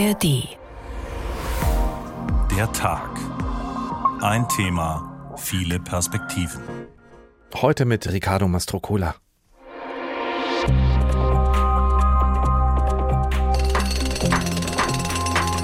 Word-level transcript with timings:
ARD. 0.00 0.48
Der 2.56 2.72
Tag. 2.72 3.10
Ein 4.22 4.48
Thema, 4.48 5.34
viele 5.36 5.78
Perspektiven. 5.78 6.62
Heute 7.54 7.84
mit 7.84 8.10
Ricardo 8.10 8.48
Mastrocola. 8.48 9.16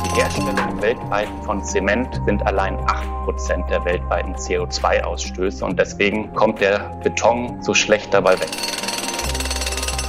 Die 0.04 0.20
Herstellung 0.20 0.82
weltweit 0.82 1.28
von 1.44 1.64
Zement 1.64 2.20
sind 2.26 2.46
allein 2.46 2.76
8% 2.76 3.68
der 3.68 3.84
weltweiten 3.86 4.34
CO2-Ausstöße 4.34 5.64
und 5.64 5.78
deswegen 5.78 6.34
kommt 6.34 6.60
der 6.60 6.80
Beton 7.02 7.62
so 7.62 7.72
schlecht 7.72 8.12
dabei 8.12 8.38
weg. 8.38 8.50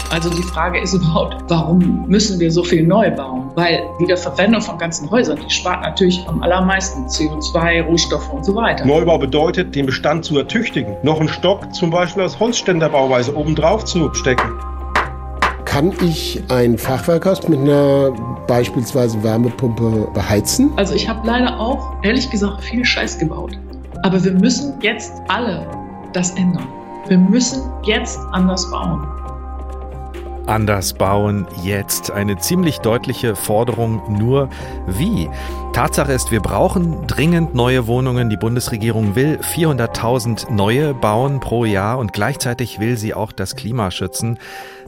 Also 0.10 0.30
die 0.30 0.44
Frage 0.44 0.80
ist 0.80 0.94
überhaupt, 0.94 1.36
warum 1.50 2.06
müssen 2.08 2.40
wir 2.40 2.52
so 2.52 2.64
viel 2.64 2.86
neu 2.86 3.12
bauen? 3.12 3.52
Weil 3.56 3.84
Wiederverwendung 4.00 4.62
von 4.62 4.78
ganzen 4.78 5.10
Häusern, 5.12 5.40
die 5.44 5.54
spart 5.54 5.82
natürlich 5.82 6.24
am 6.28 6.42
allermeisten 6.42 7.06
CO2, 7.08 7.84
Rohstoffe 7.84 8.30
und 8.32 8.46
so 8.46 8.56
weiter. 8.56 8.86
Neubau 8.86 9.18
bedeutet, 9.18 9.76
den 9.76 9.86
Bestand 9.86 10.26
zu 10.26 10.38
ertüchtigen. 10.38 10.96
Noch 11.04 11.20
einen 11.20 11.30
Stock 11.30 11.74
zum 11.74 11.90
Beispiel 11.90 12.24
als 12.24 12.40
Holzständerbauweise 12.40 13.36
obendrauf 13.36 13.86
zu 13.86 14.14
stecken. 14.14 14.48
Kann 15.66 15.92
ich 16.02 16.42
ein 16.50 16.78
Fachwerkhaus 16.78 17.48
mit 17.48 17.60
einer 17.60 18.12
beispielsweise 18.48 19.22
Wärmepumpe 19.22 20.08
beheizen? 20.14 20.72
Also 20.78 20.96
ich 20.96 21.08
habe 21.08 21.28
leider 21.28 21.60
auch, 21.60 21.94
ehrlich 22.04 22.30
gesagt, 22.30 22.64
viel 22.64 22.86
Scheiß 22.86 23.20
gebaut. 23.20 23.52
Aber 24.04 24.24
wir 24.24 24.32
müssen 24.32 24.74
jetzt 24.82 25.14
alle 25.28 25.68
das 26.14 26.32
ändern. 26.32 26.68
Wir 27.08 27.18
müssen 27.18 27.62
jetzt 27.84 28.20
anders 28.32 28.70
bauen. 28.72 29.06
Anders 30.48 30.94
bauen 30.94 31.46
jetzt. 31.64 32.10
Eine 32.10 32.38
ziemlich 32.38 32.80
deutliche 32.80 33.36
Forderung, 33.36 34.02
nur 34.18 34.50
wie? 34.88 35.30
Tatsache 35.74 36.14
ist, 36.14 36.32
wir 36.32 36.40
brauchen 36.40 37.06
dringend 37.06 37.54
neue 37.54 37.86
Wohnungen. 37.86 38.30
Die 38.30 38.38
Bundesregierung 38.38 39.16
will 39.16 39.40
400.000 39.42 40.52
neue 40.52 40.94
bauen 40.94 41.42
pro 41.42 41.66
Jahr 41.66 41.98
und 41.98 42.14
gleichzeitig 42.14 42.80
will 42.80 42.98
sie 42.98 43.14
auch 43.14 43.34
das 43.34 43.58
Klima 43.58 43.92
schützen. 43.92 44.40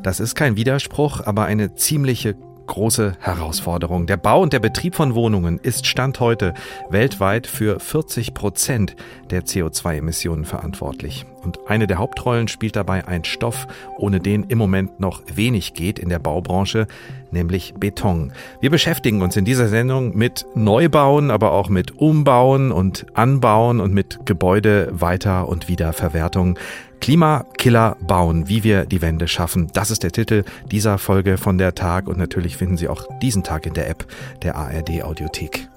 Das 0.01 0.21
ist 0.21 0.33
kein 0.33 0.55
Widerspruch, 0.55 1.21
aber 1.25 1.43
eine 1.43 1.75
ziemliche 1.75 2.35
große 2.69 3.17
Herausforderung. 3.19 4.05
Der 4.05 4.15
Bau 4.15 4.41
und 4.41 4.53
der 4.53 4.59
Betrieb 4.59 4.95
von 4.95 5.15
Wohnungen 5.15 5.59
ist 5.61 5.87
Stand 5.87 6.19
heute 6.21 6.53
weltweit 6.89 7.47
für 7.47 7.79
40 7.79 8.33
Prozent 8.33 8.95
der 9.29 9.43
CO2-Emissionen 9.43 10.45
verantwortlich. 10.45 11.25
Und 11.43 11.59
eine 11.67 11.87
der 11.87 11.97
Hauptrollen 11.97 12.47
spielt 12.47 12.75
dabei 12.75 13.07
ein 13.07 13.23
Stoff, 13.23 13.67
ohne 13.97 14.19
den 14.19 14.43
im 14.43 14.57
Moment 14.57 14.99
noch 14.99 15.21
wenig 15.33 15.73
geht 15.73 15.97
in 15.97 16.09
der 16.09 16.19
Baubranche, 16.19 16.87
nämlich 17.31 17.73
Beton. 17.77 18.33
Wir 18.61 18.69
beschäftigen 18.69 19.21
uns 19.21 19.35
in 19.35 19.45
dieser 19.45 19.67
Sendung 19.67 20.15
mit 20.17 20.45
Neubauen, 20.55 21.31
aber 21.31 21.51
auch 21.51 21.69
mit 21.69 21.97
Umbauen 21.97 22.71
und 22.71 23.05
Anbauen 23.13 23.79
und 23.79 23.93
mit 23.93 24.25
Gebäude 24.25 24.89
weiter 24.91 25.47
und 25.47 25.67
Wiederverwertung. 25.67 26.57
Klimakiller 26.99 27.97
bauen, 28.01 28.47
wie 28.47 28.63
wir 28.63 28.85
die 28.85 29.01
Wende 29.01 29.27
schaffen. 29.27 29.69
Das 29.73 29.91
ist 29.91 30.03
der 30.03 30.11
Titel 30.11 30.43
dieser 30.71 30.97
Folge 30.97 31.37
von 31.37 31.57
der 31.57 31.75
Tag 31.75 32.07
und 32.07 32.17
natürlich 32.17 32.57
finden 32.57 32.77
Sie 32.77 32.87
auch 32.87 33.05
diesen 33.21 33.43
Tag 33.43 33.65
in 33.65 33.73
der 33.73 33.89
App 33.89 34.05
der 34.43 34.55
ARD 34.55 35.03
Audiothek. 35.03 35.67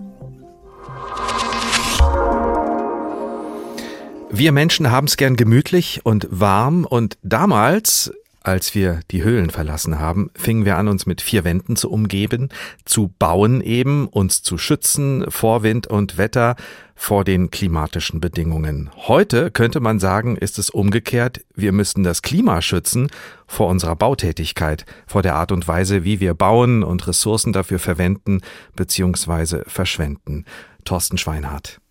Wir 4.35 4.53
Menschen 4.53 4.91
haben 4.91 5.07
es 5.07 5.19
gern 5.19 5.37
gemütlich 5.37 6.01
und 6.05 6.27
warm 6.31 6.87
und 6.87 7.19
damals 7.23 8.13
als 8.45 8.75
wir 8.75 9.01
die 9.11 9.23
Höhlen 9.23 9.51
verlassen 9.51 9.99
haben, 9.99 10.31
fingen 10.35 10.65
wir 10.65 10.77
an, 10.77 10.89
uns 10.89 11.07
mit 11.07 11.21
vier 11.21 11.45
Wänden 11.45 11.77
zu 11.77 11.91
umgeben, 11.91 12.49
zu 12.85 13.13
bauen 13.19 13.61
eben, 13.61 14.09
uns 14.09 14.43
zu 14.43 14.59
schützen 14.59 15.25
vor 15.29 15.63
Wind 15.63 15.87
und 15.87 16.19
Wetter, 16.19 16.57
vor 16.95 17.25
den 17.25 17.51
klimatischen 17.51 18.21
Bedingungen. 18.21 18.91
Heute 18.97 19.51
könnte 19.51 19.81
man 19.81 19.99
sagen, 19.99 20.37
ist 20.37 20.59
es 20.59 20.71
umgekehrt, 20.71 21.45
wir 21.55 21.73
müssten 21.73 22.05
das 22.05 22.23
Klima 22.23 22.63
schützen 22.63 23.09
vor 23.47 23.69
unserer 23.69 23.97
Bautätigkeit, 23.97 24.87
vor 25.07 25.23
der 25.23 25.35
Art 25.35 25.53
und 25.53 25.67
Weise, 25.67 26.05
wie 26.05 26.21
wir 26.21 26.35
bauen 26.35 26.83
und 26.83 27.07
Ressourcen 27.09 27.53
dafür 27.53 27.81
verwenden 27.81 28.41
bzw. 28.77 29.63
verschwenden. 29.67 30.45
Thorsten 30.85 31.19
Schweinhardt. 31.19 31.82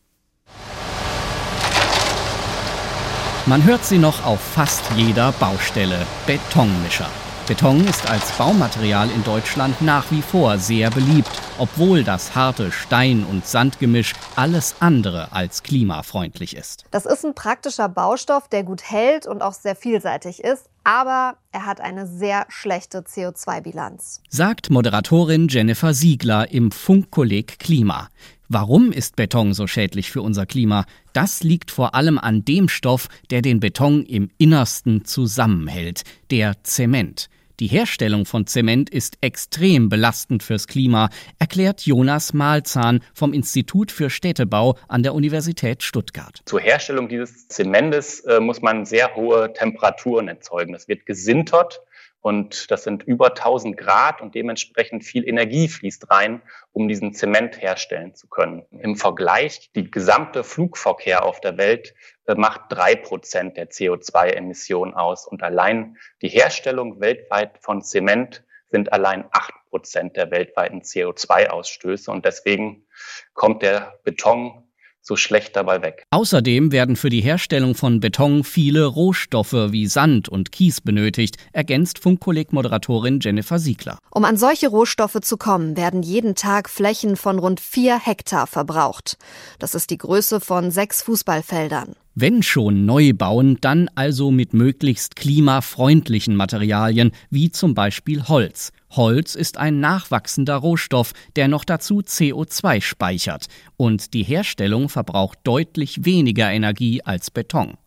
Man 3.47 3.63
hört 3.63 3.83
sie 3.83 3.97
noch 3.97 4.23
auf 4.23 4.39
fast 4.39 4.83
jeder 4.95 5.31
Baustelle. 5.31 6.05
Betonmischer. 6.27 7.09
Beton 7.47 7.85
ist 7.87 8.07
als 8.07 8.31
Baumaterial 8.37 9.09
in 9.09 9.23
Deutschland 9.23 9.81
nach 9.81 10.11
wie 10.11 10.21
vor 10.21 10.59
sehr 10.59 10.91
beliebt, 10.91 11.31
obwohl 11.57 12.03
das 12.03 12.35
harte 12.35 12.71
Stein- 12.71 13.25
und 13.25 13.47
Sandgemisch 13.47 14.13
alles 14.35 14.75
andere 14.79 15.31
als 15.31 15.63
klimafreundlich 15.63 16.55
ist. 16.55 16.85
Das 16.91 17.07
ist 17.07 17.25
ein 17.25 17.33
praktischer 17.33 17.89
Baustoff, 17.89 18.47
der 18.47 18.63
gut 18.63 18.83
hält 18.83 19.25
und 19.25 19.41
auch 19.41 19.53
sehr 19.53 19.75
vielseitig 19.75 20.43
ist, 20.43 20.69
aber 20.83 21.37
er 21.51 21.65
hat 21.65 21.81
eine 21.81 22.07
sehr 22.07 22.45
schlechte 22.49 22.99
CO2-Bilanz. 22.99 24.21
Sagt 24.29 24.69
Moderatorin 24.69 25.47
Jennifer 25.47 25.93
Siegler 25.93 26.51
im 26.51 26.71
Funkkolleg 26.71 27.59
Klima. 27.59 28.09
Warum 28.49 28.91
ist 28.91 29.15
Beton 29.15 29.53
so 29.53 29.65
schädlich 29.65 30.11
für 30.11 30.21
unser 30.21 30.45
Klima? 30.45 30.85
Das 31.13 31.41
liegt 31.41 31.71
vor 31.71 31.95
allem 31.95 32.17
an 32.17 32.43
dem 32.43 32.67
Stoff, 32.67 33.07
der 33.29 33.41
den 33.41 33.59
Beton 33.59 34.03
im 34.03 34.29
Innersten 34.37 35.05
zusammenhält, 35.05 36.03
der 36.31 36.61
Zement. 36.63 37.29
Die 37.61 37.67
Herstellung 37.67 38.25
von 38.25 38.47
Zement 38.47 38.89
ist 38.89 39.19
extrem 39.21 39.87
belastend 39.87 40.41
fürs 40.41 40.65
Klima, 40.65 41.11
erklärt 41.37 41.81
Jonas 41.81 42.33
Mahlzahn 42.33 43.01
vom 43.13 43.33
Institut 43.33 43.91
für 43.91 44.09
Städtebau 44.09 44.79
an 44.87 45.03
der 45.03 45.13
Universität 45.13 45.83
Stuttgart. 45.83 46.41
Zur 46.45 46.59
Herstellung 46.59 47.07
dieses 47.07 47.47
Zementes 47.49 48.21
äh, 48.21 48.39
muss 48.39 48.63
man 48.63 48.85
sehr 48.87 49.15
hohe 49.15 49.53
Temperaturen 49.53 50.27
erzeugen. 50.27 50.73
Das 50.73 50.87
wird 50.87 51.05
gesintert 51.05 51.81
und 52.21 52.69
das 52.69 52.83
sind 52.83 53.01
über 53.03 53.29
1000 53.29 53.75
Grad 53.75 54.21
und 54.21 54.35
dementsprechend 54.35 55.03
viel 55.03 55.27
Energie 55.27 55.67
fließt 55.67 56.11
rein, 56.11 56.43
um 56.71 56.87
diesen 56.87 57.13
Zement 57.13 57.59
herstellen 57.59 58.13
zu 58.13 58.27
können. 58.27 58.63
Im 58.69 58.95
Vergleich, 58.95 59.71
die 59.75 59.89
gesamte 59.89 60.43
Flugverkehr 60.43 61.25
auf 61.25 61.41
der 61.41 61.57
Welt 61.57 61.95
äh, 62.27 62.35
macht 62.35 62.61
drei 62.69 62.95
Prozent 62.95 63.57
der 63.57 63.69
CO2-Emissionen 63.69 64.93
aus. 64.93 65.25
Und 65.25 65.41
allein 65.41 65.97
die 66.21 66.29
Herstellung 66.29 67.01
weltweit 67.01 67.57
von 67.59 67.81
Zement 67.81 68.43
sind 68.69 68.93
allein 68.93 69.25
acht 69.31 69.53
Prozent 69.69 70.15
der 70.15 70.29
weltweiten 70.29 70.81
CO2-Ausstöße. 70.81 72.11
Und 72.11 72.25
deswegen 72.25 72.85
kommt 73.33 73.63
der 73.63 73.99
Beton 74.03 74.70
so 75.01 75.15
schlecht 75.15 75.55
dabei 75.55 75.81
weg. 75.81 76.05
Außerdem 76.11 76.71
werden 76.71 76.95
für 76.95 77.09
die 77.09 77.21
Herstellung 77.21 77.75
von 77.75 77.99
Beton 77.99 78.43
viele 78.43 78.85
Rohstoffe 78.85 79.53
wie 79.53 79.87
Sand 79.87 80.29
und 80.29 80.51
Kies 80.51 80.81
benötigt, 80.81 81.37
ergänzt 81.53 81.99
Funkkolleg-Moderatorin 81.99 83.19
Jennifer 83.19 83.59
Siegler. 83.59 83.97
Um 84.11 84.25
an 84.25 84.37
solche 84.37 84.67
Rohstoffe 84.67 85.19
zu 85.21 85.37
kommen, 85.37 85.75
werden 85.75 86.03
jeden 86.03 86.35
Tag 86.35 86.69
Flächen 86.69 87.15
von 87.15 87.39
rund 87.39 87.59
vier 87.59 87.99
Hektar 87.99 88.47
verbraucht. 88.47 89.17
Das 89.59 89.75
ist 89.75 89.89
die 89.89 89.97
Größe 89.97 90.39
von 90.39 90.71
sechs 90.71 91.01
Fußballfeldern. 91.01 91.95
Wenn 92.13 92.43
schon 92.43 92.85
neu 92.85 93.13
bauen, 93.13 93.57
dann 93.61 93.89
also 93.95 94.31
mit 94.31 94.53
möglichst 94.53 95.15
klimafreundlichen 95.15 96.35
Materialien, 96.35 97.11
wie 97.29 97.51
zum 97.51 97.73
Beispiel 97.73 98.27
Holz. 98.27 98.73
Holz 98.91 99.35
ist 99.35 99.57
ein 99.57 99.79
nachwachsender 99.79 100.57
Rohstoff, 100.57 101.13
der 101.35 101.47
noch 101.47 101.63
dazu 101.63 101.99
CO2 101.99 102.81
speichert, 102.81 103.47
und 103.77 104.13
die 104.13 104.23
Herstellung 104.23 104.89
verbraucht 104.89 105.39
deutlich 105.43 106.05
weniger 106.05 106.51
Energie 106.51 107.01
als 107.03 107.31
Beton. 107.31 107.77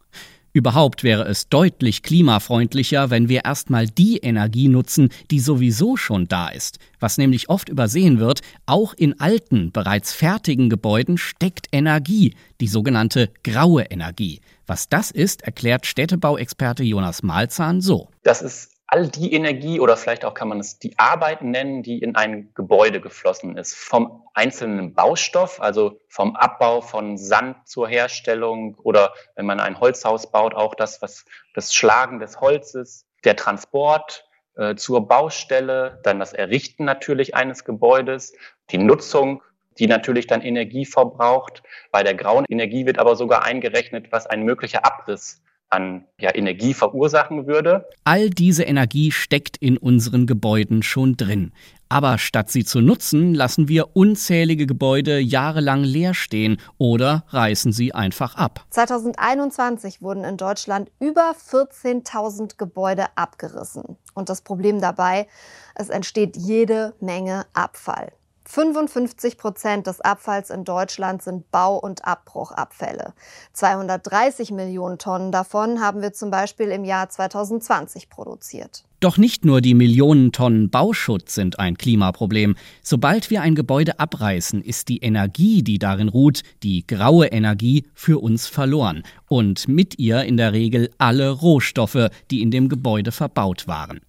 Überhaupt 0.56 1.02
wäre 1.02 1.24
es 1.24 1.48
deutlich 1.48 2.04
klimafreundlicher, 2.04 3.10
wenn 3.10 3.28
wir 3.28 3.44
erstmal 3.44 3.88
die 3.88 4.18
Energie 4.18 4.68
nutzen, 4.68 5.08
die 5.32 5.40
sowieso 5.40 5.96
schon 5.96 6.28
da 6.28 6.48
ist. 6.48 6.78
Was 7.00 7.18
nämlich 7.18 7.48
oft 7.48 7.68
übersehen 7.68 8.20
wird, 8.20 8.40
auch 8.64 8.94
in 8.94 9.18
alten, 9.18 9.72
bereits 9.72 10.12
fertigen 10.12 10.70
Gebäuden 10.70 11.18
steckt 11.18 11.66
Energie, 11.72 12.34
die 12.60 12.68
sogenannte 12.68 13.32
graue 13.42 13.82
Energie. 13.82 14.40
Was 14.64 14.88
das 14.88 15.10
ist, 15.10 15.42
erklärt 15.42 15.86
Städtebauexperte 15.86 16.84
Jonas 16.84 17.24
Malzahn 17.24 17.80
so. 17.80 18.08
Das 18.22 18.40
ist 18.40 18.73
all 18.86 19.08
die 19.08 19.32
Energie 19.32 19.80
oder 19.80 19.96
vielleicht 19.96 20.24
auch 20.24 20.34
kann 20.34 20.48
man 20.48 20.60
es 20.60 20.78
die 20.78 20.98
Arbeit 20.98 21.42
nennen, 21.42 21.82
die 21.82 21.98
in 21.98 22.16
ein 22.16 22.52
Gebäude 22.54 23.00
geflossen 23.00 23.56
ist. 23.56 23.74
Vom 23.74 24.24
einzelnen 24.34 24.94
Baustoff, 24.94 25.60
also 25.60 26.00
vom 26.08 26.36
Abbau 26.36 26.80
von 26.80 27.16
Sand 27.16 27.66
zur 27.66 27.88
Herstellung 27.88 28.74
oder 28.76 29.12
wenn 29.36 29.46
man 29.46 29.60
ein 29.60 29.80
Holzhaus 29.80 30.30
baut, 30.30 30.54
auch 30.54 30.74
das, 30.74 31.02
was 31.02 31.24
das 31.54 31.74
Schlagen 31.74 32.20
des 32.20 32.40
Holzes, 32.40 33.06
der 33.24 33.36
Transport 33.36 34.28
äh, 34.56 34.74
zur 34.76 35.08
Baustelle, 35.08 36.00
dann 36.02 36.18
das 36.20 36.32
Errichten 36.32 36.84
natürlich 36.84 37.34
eines 37.34 37.64
Gebäudes, 37.64 38.34
die 38.70 38.78
Nutzung 38.78 39.42
die 39.78 39.86
natürlich 39.86 40.26
dann 40.26 40.40
Energie 40.40 40.86
verbraucht. 40.86 41.62
Bei 41.90 42.02
der 42.02 42.14
grauen 42.14 42.44
Energie 42.48 42.86
wird 42.86 42.98
aber 42.98 43.16
sogar 43.16 43.44
eingerechnet, 43.44 44.12
was 44.12 44.26
ein 44.26 44.42
möglicher 44.42 44.84
Abriss 44.84 45.42
an 45.70 46.04
ja, 46.20 46.34
Energie 46.34 46.74
verursachen 46.74 47.46
würde. 47.46 47.86
All 48.04 48.30
diese 48.30 48.62
Energie 48.64 49.10
steckt 49.10 49.56
in 49.56 49.76
unseren 49.76 50.26
Gebäuden 50.26 50.82
schon 50.82 51.16
drin. 51.16 51.52
Aber 51.88 52.18
statt 52.18 52.50
sie 52.50 52.64
zu 52.64 52.80
nutzen, 52.80 53.34
lassen 53.34 53.68
wir 53.68 53.94
unzählige 53.96 54.66
Gebäude 54.66 55.18
jahrelang 55.18 55.84
leer 55.84 56.14
stehen 56.14 56.60
oder 56.78 57.24
reißen 57.28 57.72
sie 57.72 57.94
einfach 57.94 58.34
ab. 58.36 58.64
2021 58.70 60.02
wurden 60.02 60.24
in 60.24 60.36
Deutschland 60.36 60.90
über 60.98 61.34
14.000 61.50 62.56
Gebäude 62.56 63.06
abgerissen. 63.16 63.96
Und 64.14 64.28
das 64.28 64.42
Problem 64.42 64.80
dabei, 64.80 65.28
es 65.74 65.88
entsteht 65.88 66.36
jede 66.36 66.94
Menge 67.00 67.46
Abfall. 67.52 68.12
55 68.46 69.38
Prozent 69.38 69.86
des 69.86 70.00
Abfalls 70.00 70.50
in 70.50 70.64
Deutschland 70.64 71.22
sind 71.22 71.50
Bau- 71.50 71.78
und 71.78 72.04
Abbruchabfälle. 72.04 73.14
230 73.54 74.50
Millionen 74.50 74.98
Tonnen 74.98 75.32
davon 75.32 75.80
haben 75.80 76.02
wir 76.02 76.12
zum 76.12 76.30
Beispiel 76.30 76.68
im 76.68 76.84
Jahr 76.84 77.08
2020 77.08 78.10
produziert. 78.10 78.84
Doch 79.00 79.18
nicht 79.18 79.44
nur 79.44 79.60
die 79.60 79.74
Millionen 79.74 80.32
Tonnen 80.32 80.70
Bauschutz 80.70 81.34
sind 81.34 81.58
ein 81.58 81.76
Klimaproblem. 81.76 82.56
Sobald 82.82 83.28
wir 83.28 83.42
ein 83.42 83.54
Gebäude 83.54 83.98
abreißen, 83.98 84.62
ist 84.62 84.88
die 84.88 84.98
Energie, 84.98 85.62
die 85.62 85.78
darin 85.78 86.08
ruht, 86.08 86.42
die 86.62 86.86
graue 86.86 87.26
Energie, 87.26 87.84
für 87.94 88.22
uns 88.22 88.46
verloren. 88.46 89.02
Und 89.28 89.68
mit 89.68 89.98
ihr 89.98 90.22
in 90.24 90.36
der 90.36 90.52
Regel 90.52 90.90
alle 90.96 91.30
Rohstoffe, 91.30 92.08
die 92.30 92.40
in 92.40 92.50
dem 92.50 92.68
Gebäude 92.68 93.12
verbaut 93.12 93.68
waren. 93.68 94.00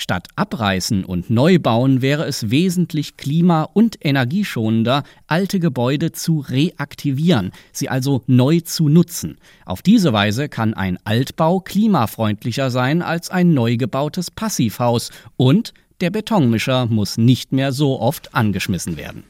Statt 0.00 0.28
abreißen 0.36 1.04
und 1.04 1.28
neu 1.28 1.58
bauen 1.58 2.02
wäre 2.02 2.24
es 2.24 2.50
wesentlich 2.50 3.16
klima- 3.16 3.64
und 3.64 3.98
energieschonender, 4.00 5.02
alte 5.26 5.58
Gebäude 5.58 6.12
zu 6.12 6.38
reaktivieren, 6.38 7.50
sie 7.72 7.88
also 7.88 8.22
neu 8.28 8.60
zu 8.60 8.88
nutzen. 8.88 9.38
Auf 9.66 9.82
diese 9.82 10.12
Weise 10.12 10.48
kann 10.48 10.72
ein 10.72 10.98
Altbau 11.02 11.58
klimafreundlicher 11.58 12.70
sein 12.70 13.02
als 13.02 13.30
ein 13.30 13.54
neu 13.54 13.76
gebautes 13.76 14.30
Passivhaus 14.30 15.10
und 15.36 15.74
der 16.00 16.10
Betonmischer 16.10 16.86
muss 16.86 17.18
nicht 17.18 17.50
mehr 17.50 17.72
so 17.72 18.00
oft 18.00 18.36
angeschmissen 18.36 18.96
werden. 18.96 19.24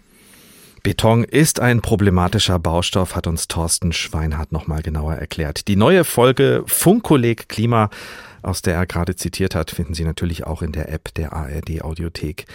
Beton 0.82 1.24
ist 1.24 1.60
ein 1.60 1.80
problematischer 1.80 2.58
Baustoff, 2.58 3.16
hat 3.16 3.26
uns 3.26 3.48
Thorsten 3.48 3.92
Schweinhardt 3.92 4.52
nochmal 4.52 4.82
genauer 4.82 5.14
erklärt. 5.14 5.66
Die 5.66 5.76
neue 5.76 6.04
Folge 6.04 6.62
Funkkolleg 6.66 7.48
Klima 7.48 7.88
aus 8.42 8.62
der 8.62 8.74
er 8.74 8.86
gerade 8.86 9.16
zitiert 9.16 9.54
hat, 9.54 9.70
finden 9.70 9.94
Sie 9.94 10.04
natürlich 10.04 10.46
auch 10.46 10.62
in 10.62 10.72
der 10.72 10.92
App 10.92 11.12
der 11.14 11.32
ARD 11.32 11.82
Audiothek. 11.82 12.46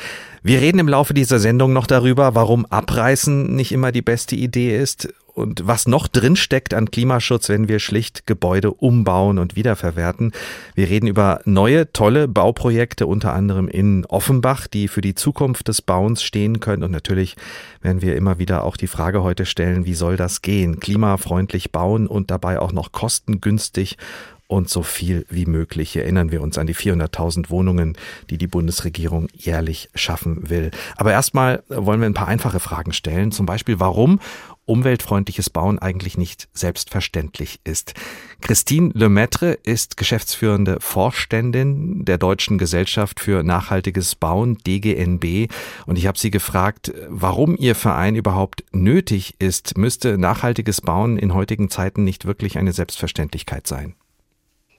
Wir 0.42 0.62
reden 0.62 0.80
im 0.80 0.88
Laufe 0.88 1.14
dieser 1.14 1.40
Sendung 1.40 1.74
noch 1.74 1.88
darüber, 1.88 2.36
warum 2.36 2.66
Abreißen 2.66 3.56
nicht 3.56 3.72
immer 3.72 3.92
die 3.92 4.02
beste 4.02 4.36
Idee 4.36 4.78
ist 4.78 5.14
und 5.34 5.66
was 5.66 5.88
noch 5.88 6.08
drinsteckt 6.08 6.74
an 6.74 6.92
Klimaschutz, 6.92 7.50
wenn 7.50 7.68
wir 7.68 7.80
schlicht 7.80 8.28
Gebäude 8.28 8.72
umbauen 8.72 9.40
und 9.40 9.56
wiederverwerten. 9.56 10.32
Wir 10.76 10.90
reden 10.90 11.08
über 11.08 11.42
neue, 11.46 11.92
tolle 11.92 12.28
Bauprojekte, 12.28 13.08
unter 13.08 13.34
anderem 13.34 13.68
in 13.68 14.06
Offenbach, 14.06 14.68
die 14.68 14.88
für 14.88 15.02
die 15.02 15.16
Zukunft 15.16 15.68
des 15.68 15.82
Bauens 15.82 16.22
stehen 16.24 16.60
können. 16.60 16.84
Und 16.84 16.92
natürlich 16.92 17.36
werden 17.82 18.02
wir 18.02 18.16
immer 18.16 18.38
wieder 18.38 18.64
auch 18.64 18.78
die 18.78 18.88
Frage 18.88 19.24
heute 19.24 19.46
stellen, 19.46 19.86
wie 19.86 19.96
soll 19.96 20.18
das 20.18 20.42
gehen? 20.42 20.80
Klimafreundlich 20.80 21.72
bauen 21.72 22.08
und 22.08 22.30
dabei 22.30 22.60
auch 22.60 22.72
noch 22.72 22.92
kostengünstig 22.92 23.98
und 24.54 24.70
so 24.70 24.84
viel 24.84 25.26
wie 25.30 25.48
möglich. 25.48 25.96
Erinnern 25.96 26.32
wir 26.32 26.42
uns 26.42 26.60
an 26.60 26.68
die 26.68 26.76
400.000 26.76 27.50
Wohnungen, 27.50 27.98
die 28.30 28.38
die 28.38 28.48
Bundesregierung 28.48 29.28
jährlich 29.34 29.90
schaffen 29.96 30.50
will. 30.50 30.70
Aber 30.96 31.12
erstmal 31.12 31.64
wollen 31.70 32.00
wir 32.00 32.06
ein 32.06 32.14
paar 32.14 32.28
einfache 32.28 32.60
Fragen 32.60 32.94
stellen. 32.94 33.32
Zum 33.32 33.48
Beispiel, 33.48 33.80
warum 33.80 34.20
umweltfreundliches 34.66 35.50
Bauen 35.50 35.80
eigentlich 35.80 36.18
nicht 36.18 36.48
selbstverständlich 36.54 37.60
ist. 37.64 37.96
Christine 38.42 38.92
Lemaitre 38.94 39.54
ist 39.64 39.98
geschäftsführende 39.98 40.78
Vorständin 40.80 42.06
der 42.06 42.18
Deutschen 42.18 42.58
Gesellschaft 42.58 43.20
für 43.20 43.44
nachhaltiges 43.44 44.16
Bauen, 44.16 44.58
DGNB. 44.60 45.52
Und 45.86 45.98
ich 45.98 46.08
habe 46.08 46.18
sie 46.18 46.32
gefragt, 46.32 46.94
warum 47.10 47.58
ihr 47.58 47.76
Verein 47.76 48.16
überhaupt 48.16 48.64
nötig 48.72 49.36
ist. 49.40 49.78
Müsste 49.78 50.18
nachhaltiges 50.18 50.80
Bauen 50.80 51.18
in 51.18 51.34
heutigen 51.34 51.70
Zeiten 51.70 52.04
nicht 52.04 52.26
wirklich 52.26 52.58
eine 52.58 52.72
Selbstverständlichkeit 52.72 53.68
sein? 53.68 53.96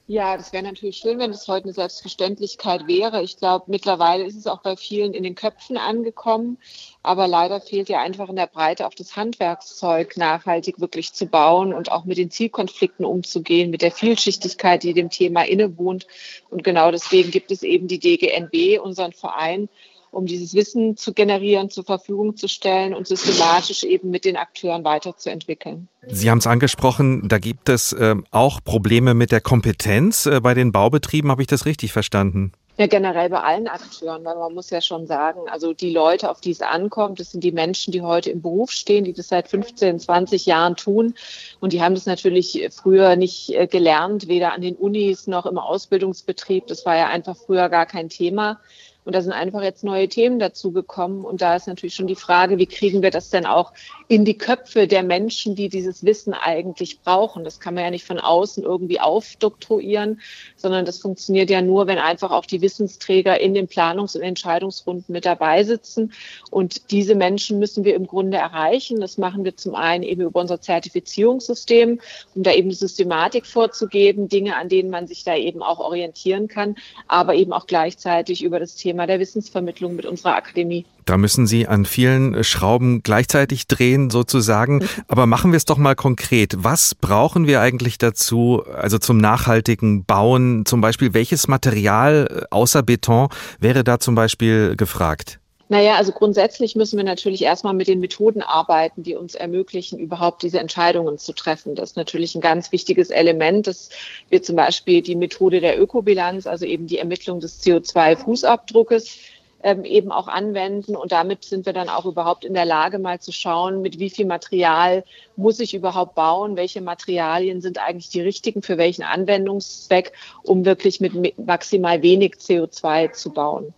Ja, 0.07 0.37
das 0.37 0.53
wäre 0.53 0.63
natürlich 0.63 0.99
schön, 0.99 1.19
wenn 1.19 1.31
es 1.31 1.49
heute 1.49 1.65
eine 1.65 1.73
Selbstverständlichkeit 1.73 2.87
wäre. 2.87 3.23
Ich 3.23 3.39
glaube, 3.39 3.65
mittlerweile 3.69 4.25
ist 4.25 4.37
es 4.37 4.47
auch 4.47 4.61
bei 4.61 4.77
vielen 4.77 5.15
in 5.15 5.23
den 5.23 5.35
Köpfen 5.35 5.79
angekommen. 5.79 6.59
Aber 7.03 7.27
leider 7.27 7.59
fehlt 7.59 7.89
ja 7.89 8.03
einfach 8.03 8.29
in 8.29 8.37
der 8.37 8.47
Breite 8.47 8.87
auch 8.87 8.93
das 8.93 9.17
Handwerkszeug, 9.17 10.19
nachhaltig 10.19 10.79
wirklich 10.79 11.15
zu 11.15 11.25
bauen 11.25 11.73
und 11.73 11.91
auch 11.91 12.05
mit 12.05 12.19
den 12.19 12.31
Zielkonflikten 12.31 13.07
umzugehen, 13.07 13.71
mit 13.71 13.81
der 13.81 13.93
Vielschichtigkeit, 13.93 14.83
die 14.83 14.93
dem 14.93 15.09
Thema 15.09 15.43
innewohnt. 15.49 16.07
Und 16.51 16.65
genau 16.65 16.91
deswegen 16.91 17.31
gibt 17.31 17.51
es 17.51 17.63
eben 17.63 17.89
die 17.89 17.99
DGNB, 17.99 18.83
unseren 18.83 19.15
Verein, 19.15 19.71
um 20.15 20.27
dieses 20.27 20.55
Wissen 20.55 20.97
zu 20.97 21.13
generieren, 21.13 21.71
zur 21.71 21.85
Verfügung 21.85 22.37
zu 22.37 22.49
stellen 22.49 22.95
und 22.95 23.07
systematisch 23.07 23.85
eben 23.85 24.11
mit 24.11 24.25
den 24.25 24.37
Akteuren 24.37 24.85
weiterzuentwickeln. 24.85 25.89
Sie 26.07 26.31
haben 26.31 26.39
es 26.39 26.47
angesprochen, 26.47 27.29
da 27.29 27.39
gibt 27.39 27.69
es 27.69 27.93
äh, 27.93 28.15
auch 28.31 28.61
Probleme 28.63 29.15
mit 29.15 29.33
der 29.33 29.41
Kompetenz 29.41 30.27
äh, 30.27 30.41
bei 30.41 30.55
den 30.55 30.73
Baubetrieben. 30.73 31.31
Habe 31.31 31.43
ich 31.43 31.49
das 31.49 31.67
richtig 31.67 31.93
verstanden? 31.93 32.53
Ja, 32.77 32.89
generell 32.89 33.31
bei 33.31 33.41
allen 33.41 33.69
Akteuren, 33.69 34.25
weil 34.25 34.35
man 34.35 34.53
muss 34.53 34.71
ja 34.71 34.81
schon 34.81 35.07
sagen, 35.07 35.43
also 35.49 35.73
die 35.73 35.93
Leute, 35.93 36.29
auf 36.29 36.41
die 36.41 36.51
es 36.51 36.61
ankommt, 36.61 37.21
das 37.21 37.31
sind 37.31 37.45
die 37.45 37.53
Menschen, 37.53 37.93
die 37.93 38.03
heute 38.03 38.31
im 38.31 38.43
Beruf 38.43 38.73
stehen, 38.73 39.05
die 39.05 39.13
das 39.13 39.29
seit 39.29 39.47
15, 39.47 40.01
20 40.01 40.45
Jahren 40.45 40.75
tun. 40.75 41.15
Und 41.61 41.73
die 41.73 41.83
haben 41.83 41.95
das 41.95 42.07
natürlich 42.07 42.69
früher 42.73 43.15
nicht 43.15 43.55
äh, 43.55 43.69
gelernt, 43.69 44.27
weder 44.27 44.55
an 44.55 44.61
den 44.61 44.75
Unis 44.75 45.29
noch 45.29 45.47
im 45.47 45.57
Ausbildungsbetrieb. 45.57 46.67
Das 46.67 46.85
war 46.85 46.97
ja 46.97 47.07
einfach 47.07 47.37
früher 47.37 47.69
gar 47.69 47.87
kein 47.87 48.09
Thema. 48.09 48.61
Und 49.05 49.15
da 49.15 49.21
sind 49.21 49.33
einfach 49.33 49.63
jetzt 49.63 49.85
neue 49.85 50.09
Themen 50.09 50.39
dazugekommen. 50.39 51.25
Und 51.25 51.43
da 51.43 51.57
ist 51.57 51.69
natürlich 51.69 51.95
schon 51.95 52.07
die 52.07 52.15
Frage, 52.15 52.59
wie 52.59 52.67
kriegen 52.67 53.03
wir 53.03 53.11
das 53.11 53.31
denn 53.31 53.47
auch 53.47 53.73
in 54.09 54.25
die 54.25 54.37
Köpfe 54.37 54.87
der 54.87 55.03
Menschen, 55.03 55.55
die 55.55 55.69
dieses 55.69 56.05
Wissen 56.05 56.35
eigentlich 56.35 57.01
brauchen? 57.01 57.45
Das 57.45 57.61
kann 57.61 57.75
man 57.75 57.85
ja 57.85 57.91
nicht 57.91 58.05
von 58.05 58.19
außen 58.19 58.63
irgendwie 58.63 59.01
aufdoktroyieren, 59.01 60.21
sondern 60.57 60.85
das 60.85 60.99
funktioniert 60.99 61.51
ja 61.51 61.63
nur, 61.63 61.87
wenn 61.87 61.99
einfach 61.99 62.31
auch 62.31 62.47
die 62.47 62.61
Wissensträger 62.61 63.41
in 63.41 63.55
den 63.55 63.67
Planungs- 63.67 64.17
und 64.17 64.23
Entscheidungsrunden 64.23 65.13
mit 65.13 65.25
dabei 65.25 65.65
sitzen. 65.65 66.13
Und 66.51 66.91
diese 66.91 67.15
Menschen 67.15 67.59
müssen 67.59 67.85
wir 67.85 67.95
im 67.95 68.07
Grunde 68.07 68.37
erreichen. 68.37 69.01
Das 69.01 69.19
machen 69.19 69.45
wir 69.45 69.57
zum 69.57 69.75
einen 69.75 70.05
eben 70.05 70.23
über 70.23 70.41
unser 70.41 70.61
Zertifizierungssystem, 70.61 72.01
um 72.35 72.43
da 72.43 72.53
eben 72.53 72.71
Systematik 72.71 73.47
vorzugeben, 73.47 74.29
Dinge, 74.29 74.57
an 74.57 74.69
denen 74.69 74.91
man 74.91 75.07
sich 75.07 75.25
da 75.25 75.37
eben 75.37 75.63
auch 75.63 75.79
orientieren 75.79 76.49
kann, 76.49 76.77
aber 77.09 77.35
eben 77.35 77.53
auch 77.53 77.67
gleichzeitig 77.67 78.43
über 78.43 78.59
das 78.59 78.77
Thema 78.77 79.07
der 79.07 79.21
Wissensvermittlung 79.21 79.97
mit 79.97 80.07
unserer 80.07 80.37
Akademie. 80.37 80.85
Da 81.05 81.19
müssen 81.19 81.47
Sie 81.47 81.69
an 81.69 81.85
vielen 81.85 82.43
Schrauben 82.45 83.03
gleichzeitig 83.03 83.67
drehen, 83.67 84.04
sozusagen. 84.11 84.87
Aber 85.09 85.27
machen 85.27 85.53
wir 85.53 85.57
es 85.57 85.65
doch 85.65 85.79
mal 85.79 85.95
konkret. 85.95 86.55
Was 86.57 86.95
brauchen 86.95 87.47
wir 87.47 87.61
eigentlich 87.61 87.99
dazu, 87.99 88.63
also 88.75 88.99
zum 88.99 89.19
nachhaltigen 89.19 90.05
Bauen? 90.05 90.65
Zum 90.67 90.81
Beispiel, 90.81 91.15
welches 91.15 91.49
Material 91.49 92.29
äh, 92.31 92.45
außer 92.51 92.83
Beton 92.83 93.29
wäre 93.59 93.85
da 93.85 93.99
zum 93.99 94.15
Beispiel 94.15 94.77
gefragt? 94.77 95.41
Naja, 95.71 95.97
also 95.97 96.13
grundsätzlich 96.13 96.77
müssen 96.77 96.99
wir 96.99 97.05
natürlich 97.05 97.43
erstmal 97.43 97.73
mit 97.73 97.89
den 97.89 97.99
Methoden 97.99 98.43
arbeiten, 98.43 99.03
die 99.03 99.15
uns 99.15 99.35
ermöglichen, 99.35 99.99
überhaupt 99.99 100.43
diese 100.43 100.61
Entscheidungen 100.61 101.17
zu 101.17 101.33
treffen. 101.33 101.75
Das 101.75 101.91
ist 101.91 101.97
natürlich 101.97 102.35
ein 102.35 102.43
ganz 102.43 102.71
wichtiges 102.71 103.09
Element. 103.09 103.67
Das 103.67 103.89
wird 104.29 104.45
zum 104.45 104.57
Beispiel 104.57 105.01
die 105.01 105.17
Methode 105.17 105.61
der 105.61 105.81
Ökobilanz, 105.81 106.47
also 106.47 106.67
eben 106.67 106.87
die 106.87 106.99
Ermittlung 106.99 107.41
des 107.41 107.63
CO2-Fußabdruckes, 107.63 109.17
ähm, 109.65 109.85
eben 109.85 110.13
auch 110.13 110.29
anwenden. 110.29 110.95
Und 110.95 111.11
damit 111.11 111.45
sind 111.45 111.67
wir 111.67 111.73
dann 111.73 111.89
auch 111.89 112.05
überhaupt 112.05 112.45
in 112.45 112.53
der 112.53 112.67
Lage, 112.67 112.99
mal 112.99 113.19
zu 113.19 113.33
schauen, 113.33 113.81
mit 113.81 113.99
wie 113.99 114.11
viel 114.11 114.27
Material 114.27 115.05
muss 115.37 115.59
ich 115.59 115.75
überhaupt 115.75 116.15
bauen, 116.15 116.55
welche 116.57 116.83
Materialien 116.83 117.63
sind 117.63 117.79
eigentlich 117.79 118.11
die 118.11 118.21
richtigen 118.21 118.63
für 118.63 118.77
welchen 118.77 119.03
Anwendungszweck, 119.03 120.13
um 120.43 120.67
wirklich 120.67 121.01
mit 121.01 121.39
maximal 121.39 122.03
wenig 122.03 122.35
CO2 122.35 123.13
zu 123.13 123.33
bauen. 123.33 123.73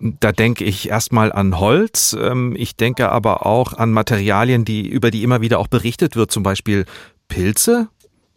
Da 0.00 0.32
denke 0.32 0.64
ich 0.64 0.88
erstmal 0.88 1.30
an 1.30 1.60
Holz. 1.60 2.16
Ähm, 2.18 2.54
ich 2.56 2.76
denke 2.76 3.10
aber 3.10 3.44
auch 3.44 3.74
an 3.74 3.92
Materialien, 3.92 4.64
die, 4.64 4.88
über 4.88 5.10
die 5.10 5.22
immer 5.22 5.42
wieder 5.42 5.58
auch 5.58 5.68
berichtet 5.68 6.16
wird, 6.16 6.30
zum 6.30 6.42
Beispiel 6.42 6.86
Pilze. 7.28 7.88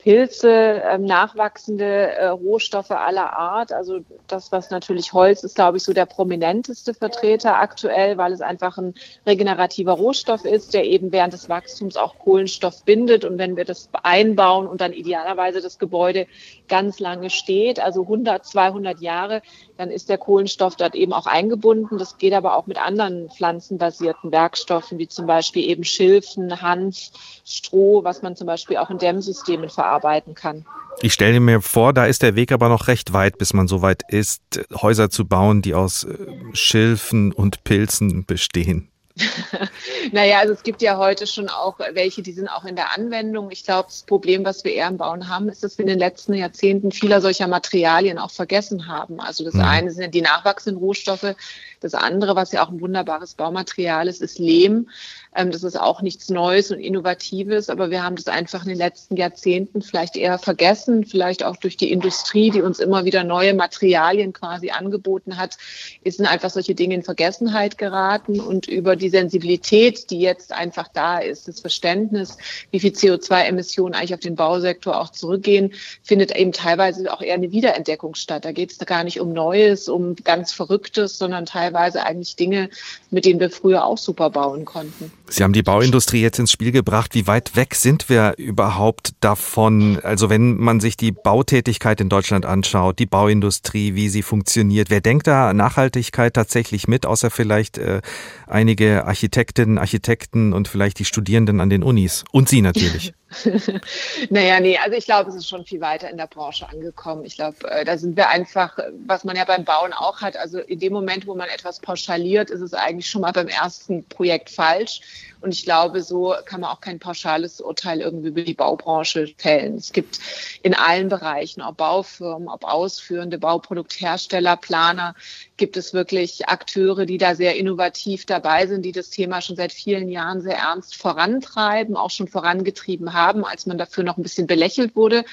Pilze, 0.01 0.81
ähm, 0.83 1.05
nachwachsende 1.05 1.85
äh, 1.85 2.27
Rohstoffe 2.29 2.89
aller 2.89 3.37
Art. 3.37 3.71
Also 3.71 3.99
das, 4.27 4.51
was 4.51 4.71
natürlich 4.71 5.13
Holz 5.13 5.43
ist, 5.43 5.55
glaube 5.55 5.77
ich, 5.77 5.83
so 5.83 5.93
der 5.93 6.07
prominenteste 6.07 6.95
Vertreter 6.95 7.59
aktuell, 7.59 8.17
weil 8.17 8.33
es 8.33 8.41
einfach 8.41 8.79
ein 8.79 8.95
regenerativer 9.27 9.91
Rohstoff 9.91 10.43
ist, 10.43 10.73
der 10.73 10.85
eben 10.85 11.11
während 11.11 11.33
des 11.33 11.49
Wachstums 11.49 11.97
auch 11.97 12.17
Kohlenstoff 12.17 12.83
bindet. 12.83 13.25
Und 13.25 13.37
wenn 13.37 13.55
wir 13.55 13.63
das 13.63 13.89
einbauen 14.01 14.65
und 14.65 14.81
dann 14.81 14.91
idealerweise 14.91 15.61
das 15.61 15.77
Gebäude 15.77 16.25
ganz 16.67 16.99
lange 16.99 17.29
steht, 17.29 17.79
also 17.79 18.01
100, 18.01 18.43
200 18.43 19.01
Jahre, 19.01 19.43
dann 19.77 19.91
ist 19.91 20.09
der 20.09 20.17
Kohlenstoff 20.17 20.77
dort 20.77 20.95
eben 20.95 21.13
auch 21.13 21.27
eingebunden. 21.27 21.99
Das 21.99 22.17
geht 22.17 22.33
aber 22.33 22.57
auch 22.57 22.65
mit 22.65 22.83
anderen 22.83 23.29
pflanzenbasierten 23.29 24.31
Werkstoffen, 24.31 24.97
wie 24.97 25.07
zum 25.07 25.27
Beispiel 25.27 25.69
eben 25.69 25.83
Schilfen, 25.83 26.59
Hanf, 26.63 27.11
Stroh, 27.45 28.03
was 28.03 28.23
man 28.23 28.35
zum 28.35 28.47
Beispiel 28.47 28.77
auch 28.77 28.89
in 28.89 28.97
Dämmsystemen 28.97 29.69
verarbeitet 29.69 29.90
weiterarbeiten 29.91 30.35
kann. 30.35 30.65
Ich 31.01 31.13
stelle 31.13 31.39
mir 31.39 31.61
vor, 31.61 31.93
da 31.93 32.05
ist 32.05 32.21
der 32.21 32.35
Weg 32.35 32.51
aber 32.51 32.69
noch 32.69 32.87
recht 32.87 33.13
weit, 33.13 33.37
bis 33.37 33.53
man 33.53 33.67
so 33.67 33.81
weit 33.81 34.03
ist, 34.09 34.41
Häuser 34.73 35.09
zu 35.09 35.25
bauen, 35.25 35.61
die 35.61 35.73
aus 35.73 36.03
äh, 36.03 36.15
Schilfen 36.53 37.31
und 37.31 37.63
Pilzen 37.63 38.25
bestehen. 38.25 38.90
naja, 40.11 40.39
also 40.39 40.53
es 40.53 40.63
gibt 40.63 40.81
ja 40.81 40.97
heute 40.97 41.27
schon 41.27 41.49
auch 41.49 41.79
welche, 41.93 42.21
die 42.21 42.31
sind 42.31 42.47
auch 42.47 42.65
in 42.65 42.75
der 42.75 42.95
Anwendung. 42.95 43.51
Ich 43.51 43.63
glaube, 43.63 43.87
das 43.89 44.03
Problem, 44.03 44.45
was 44.45 44.63
wir 44.63 44.73
eher 44.73 44.87
im 44.87 44.97
Bauen 44.97 45.27
haben, 45.27 45.49
ist, 45.49 45.63
dass 45.63 45.77
wir 45.77 45.83
in 45.83 45.89
den 45.89 45.99
letzten 45.99 46.33
Jahrzehnten 46.33 46.91
vieler 46.91 47.21
solcher 47.21 47.47
Materialien 47.47 48.17
auch 48.17 48.31
vergessen 48.31 48.87
haben. 48.87 49.19
Also 49.19 49.43
das 49.43 49.55
mhm. 49.55 49.61
eine 49.61 49.91
sind 49.91 50.01
ja 50.03 50.07
die 50.07 50.21
nachwachsenden 50.21 50.81
Rohstoffe, 50.81 51.35
das 51.81 51.95
andere, 51.95 52.35
was 52.35 52.51
ja 52.51 52.63
auch 52.63 52.69
ein 52.69 52.79
wunderbares 52.79 53.33
Baumaterial 53.33 54.07
ist, 54.07 54.21
ist 54.21 54.39
Lehm. 54.39 54.87
Ähm, 55.35 55.51
das 55.51 55.63
ist 55.63 55.79
auch 55.79 56.01
nichts 56.01 56.29
Neues 56.29 56.71
und 56.71 56.79
Innovatives, 56.79 57.69
aber 57.69 57.89
wir 57.89 58.03
haben 58.03 58.15
das 58.15 58.27
einfach 58.27 58.63
in 58.63 58.69
den 58.69 58.77
letzten 58.77 59.17
Jahrzehnten 59.17 59.81
vielleicht 59.81 60.15
eher 60.15 60.37
vergessen, 60.37 61.05
vielleicht 61.05 61.43
auch 61.43 61.57
durch 61.57 61.77
die 61.77 61.91
Industrie, 61.91 62.51
die 62.51 62.61
uns 62.61 62.79
immer 62.79 63.05
wieder 63.05 63.23
neue 63.23 63.53
Materialien 63.53 64.33
quasi 64.33 64.69
angeboten 64.69 65.37
hat, 65.37 65.57
sind 66.05 66.25
einfach 66.25 66.49
solche 66.49 66.75
Dinge 66.75 66.95
in 66.95 67.03
Vergessenheit 67.03 67.77
geraten 67.77 68.39
und 68.39 68.67
über 68.67 68.95
die 69.01 69.09
Sensibilität, 69.09 70.09
die 70.09 70.19
jetzt 70.19 70.53
einfach 70.53 70.87
da 70.87 71.19
ist, 71.19 71.47
das 71.47 71.59
Verständnis, 71.59 72.37
wie 72.71 72.79
viel 72.79 72.91
CO2-Emissionen 72.91 73.93
eigentlich 73.93 74.13
auf 74.13 74.19
den 74.19 74.35
Bausektor 74.35 74.99
auch 74.99 75.09
zurückgehen, 75.09 75.73
findet 76.03 76.35
eben 76.35 76.51
teilweise 76.51 77.11
auch 77.11 77.21
eher 77.21 77.35
eine 77.35 77.51
Wiederentdeckung 77.51 78.15
statt. 78.15 78.45
Da 78.45 78.51
geht 78.51 78.71
es 78.71 78.77
gar 78.79 79.03
nicht 79.03 79.19
um 79.19 79.33
Neues, 79.33 79.89
um 79.89 80.15
ganz 80.15 80.53
Verrücktes, 80.53 81.17
sondern 81.17 81.45
teilweise 81.45 82.03
eigentlich 82.03 82.35
Dinge, 82.35 82.69
mit 83.09 83.25
denen 83.25 83.39
wir 83.39 83.49
früher 83.49 83.85
auch 83.85 83.97
super 83.97 84.29
bauen 84.29 84.65
konnten. 84.65 85.11
Sie 85.31 85.43
haben 85.43 85.53
die 85.53 85.63
Bauindustrie 85.63 86.21
jetzt 86.21 86.39
ins 86.39 86.51
Spiel 86.51 86.73
gebracht. 86.73 87.15
Wie 87.15 87.25
weit 87.25 87.55
weg 87.55 87.75
sind 87.75 88.09
wir 88.09 88.33
überhaupt 88.37 89.13
davon? 89.21 89.97
Also 90.03 90.29
wenn 90.29 90.57
man 90.57 90.81
sich 90.81 90.97
die 90.97 91.13
Bautätigkeit 91.13 92.01
in 92.01 92.09
Deutschland 92.09 92.45
anschaut, 92.45 92.99
die 92.99 93.05
Bauindustrie, 93.05 93.95
wie 93.95 94.09
sie 94.09 94.23
funktioniert, 94.23 94.89
wer 94.89 94.99
denkt 94.99 95.27
da 95.27 95.53
Nachhaltigkeit 95.53 96.33
tatsächlich 96.33 96.89
mit, 96.89 97.05
außer 97.05 97.29
vielleicht 97.29 97.77
äh, 97.77 98.01
einige 98.45 99.05
Architektinnen, 99.05 99.77
Architekten 99.77 100.51
und 100.51 100.67
vielleicht 100.67 100.99
die 100.99 101.05
Studierenden 101.05 101.61
an 101.61 101.69
den 101.69 101.81
Unis 101.81 102.25
und 102.33 102.49
Sie 102.49 102.61
natürlich? 102.61 103.13
naja, 104.29 104.59
nee, 104.59 104.77
also 104.77 104.97
ich 104.97 105.05
glaube, 105.05 105.29
es 105.29 105.35
ist 105.35 105.47
schon 105.47 105.65
viel 105.65 105.81
weiter 105.81 106.09
in 106.09 106.17
der 106.17 106.27
Branche 106.27 106.67
angekommen. 106.67 107.23
Ich 107.23 107.35
glaube, 107.35 107.69
äh, 107.69 107.85
da 107.85 107.97
sind 107.97 108.17
wir 108.17 108.29
einfach, 108.29 108.77
was 109.05 109.23
man 109.23 109.35
ja 109.35 109.45
beim 109.45 109.63
Bauen 109.63 109.93
auch 109.93 110.21
hat, 110.21 110.35
also 110.35 110.59
in 110.59 110.79
dem 110.79 110.93
Moment, 110.93 111.27
wo 111.27 111.35
man 111.35 111.49
etwas 111.49 111.79
pauschaliert, 111.79 112.49
ist 112.49 112.61
es 112.61 112.73
eigentlich 112.73 113.09
schon 113.09 113.21
mal 113.21 113.31
beim 113.31 113.47
ersten 113.47 114.03
Projekt 114.05 114.49
falsch. 114.49 115.01
Und 115.41 115.53
ich 115.53 115.63
glaube, 115.65 116.01
so 116.01 116.35
kann 116.45 116.61
man 116.61 116.69
auch 116.69 116.81
kein 116.81 116.99
pauschales 116.99 117.61
Urteil 117.61 118.01
irgendwie 118.01 118.29
über 118.29 118.43
die 118.43 118.53
Baubranche 118.53 119.33
fällen. 119.37 119.75
Es 119.75 119.91
gibt 119.91 120.19
in 120.61 120.75
allen 120.75 121.09
Bereichen, 121.09 121.61
ob 121.61 121.77
Baufirmen, 121.77 122.47
ob 122.47 122.63
ausführende 122.63 123.39
Bauprodukthersteller, 123.39 124.55
Planer, 124.55 125.15
gibt 125.57 125.77
es 125.77 125.93
wirklich 125.93 126.47
Akteure, 126.47 127.05
die 127.05 127.17
da 127.17 127.35
sehr 127.35 127.55
innovativ 127.55 128.25
dabei 128.25 128.67
sind, 128.67 128.83
die 128.83 128.91
das 128.91 129.09
Thema 129.09 129.41
schon 129.41 129.55
seit 129.55 129.71
vielen 129.71 130.09
Jahren 130.09 130.41
sehr 130.41 130.57
ernst 130.57 130.95
vorantreiben, 130.95 131.95
auch 131.95 132.11
schon 132.11 132.27
vorangetrieben 132.27 133.13
haben, 133.13 133.43
als 133.43 133.65
man 133.65 133.77
dafür 133.77 134.03
noch 134.03 134.17
ein 134.17 134.23
bisschen 134.23 134.47
belächelt 134.47 134.95
wurde. 134.95 135.25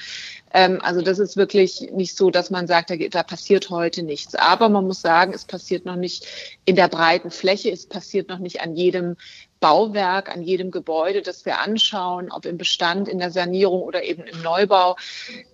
Ähm, 0.53 0.79
also 0.81 1.01
das 1.01 1.19
ist 1.19 1.37
wirklich 1.37 1.89
nicht 1.91 2.17
so, 2.17 2.31
dass 2.31 2.49
man 2.49 2.67
sagt, 2.67 2.89
da, 2.89 2.95
da, 2.95 3.23
passiert 3.23 3.69
heute 3.69 4.03
nichts. 4.03 4.35
Aber 4.35 4.69
man 4.69 4.85
muss 4.85 5.01
sagen, 5.01 5.33
es 5.33 5.45
passiert 5.45 5.85
noch 5.85 5.95
nicht 5.95 6.25
in 6.65 6.75
der 6.75 6.87
breiten 6.87 7.31
Fläche, 7.31 7.71
es 7.71 7.85
passiert 7.87 8.29
noch 8.29 8.39
nicht 8.39 8.61
an 8.61 8.75
jedem 8.75 9.15
Bauwerk, 9.59 10.29
an 10.29 10.41
jedem 10.41 10.71
Gebäude, 10.71 11.21
das 11.21 11.45
wir 11.45 11.59
anschauen, 11.59 12.31
ob 12.31 12.45
im 12.45 12.57
Bestand, 12.57 13.07
in 13.07 13.19
der 13.19 13.31
Sanierung 13.31 13.81
oder 13.81 14.03
eben 14.03 14.23
im 14.23 14.41
Neubau. 14.41 14.95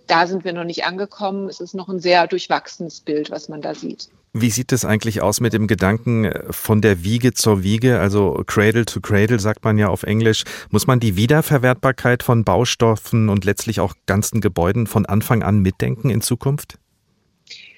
Da 0.06 0.26
sind 0.26 0.44
wir 0.44 0.52
noch 0.52 0.64
nicht 0.64 0.84
angekommen. 0.84 1.48
Es 1.48 1.60
ist 1.60 1.74
noch 1.74 1.88
ein 1.88 2.00
sehr 2.00 2.26
durchwachsenes 2.26 3.00
Bild, 3.00 3.30
was 3.30 3.48
man 3.48 3.60
da 3.60 3.74
sieht. 3.74 4.08
Wie 4.38 4.50
sieht 4.50 4.70
es 4.72 4.84
eigentlich 4.84 5.22
aus 5.22 5.40
mit 5.40 5.54
dem 5.54 5.66
Gedanken 5.66 6.26
äh, 6.26 6.52
von 6.52 6.82
der 6.82 7.02
Wiege 7.02 7.32
zur 7.32 7.62
Wiege, 7.62 8.00
also 8.00 8.42
Cradle 8.46 8.84
to 8.84 9.00
Cradle 9.00 9.40
sagt 9.40 9.64
man 9.64 9.78
ja 9.78 9.88
auf 9.88 10.02
Englisch? 10.02 10.44
Muss 10.68 10.86
man 10.86 11.00
die 11.00 11.16
Wiederverwertbarkeit 11.16 12.22
von 12.22 12.44
Baustoffen 12.44 13.30
und 13.30 13.46
letztlich 13.46 13.80
auch 13.80 13.94
ganzen 14.04 14.42
Gebäuden 14.42 14.86
von 14.86 15.06
Anfang 15.06 15.42
an 15.42 15.60
mitdenken 15.60 16.10
in 16.10 16.20
Zukunft? 16.20 16.78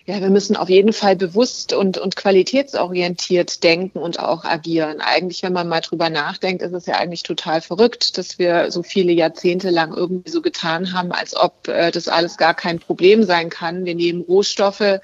Ja, 0.09 0.23
wir 0.23 0.31
müssen 0.31 0.57
auf 0.57 0.71
jeden 0.71 0.95
Fall 0.95 1.17
bewusst 1.17 1.75
und, 1.75 1.99
und 1.99 2.17
qualitätsorientiert 2.17 3.63
denken 3.63 3.99
und 3.99 4.19
auch 4.19 4.47
agieren. 4.47 5.03
Eigentlich, 5.03 5.43
wenn 5.43 5.53
man 5.53 5.69
mal 5.69 5.83
drüber 5.83 6.09
nachdenkt, 6.09 6.63
ist 6.63 6.73
es 6.73 6.87
ja 6.87 6.95
eigentlich 6.95 7.25
total 7.25 7.61
verrückt, 7.61 8.17
dass 8.17 8.39
wir 8.39 8.71
so 8.71 8.83
viele 8.83 9.13
Jahrzehnte 9.13 9.69
lang 9.69 9.93
irgendwie 9.93 10.31
so 10.31 10.41
getan 10.41 10.95
haben, 10.95 11.13
als 11.13 11.37
ob 11.37 11.69
äh, 11.69 11.91
das 11.91 12.09
alles 12.09 12.39
gar 12.39 12.55
kein 12.55 12.79
Problem 12.79 13.23
sein 13.23 13.51
kann. 13.51 13.85
Wir 13.85 13.95
nehmen 13.95 14.23
Rohstoffe, 14.23 15.01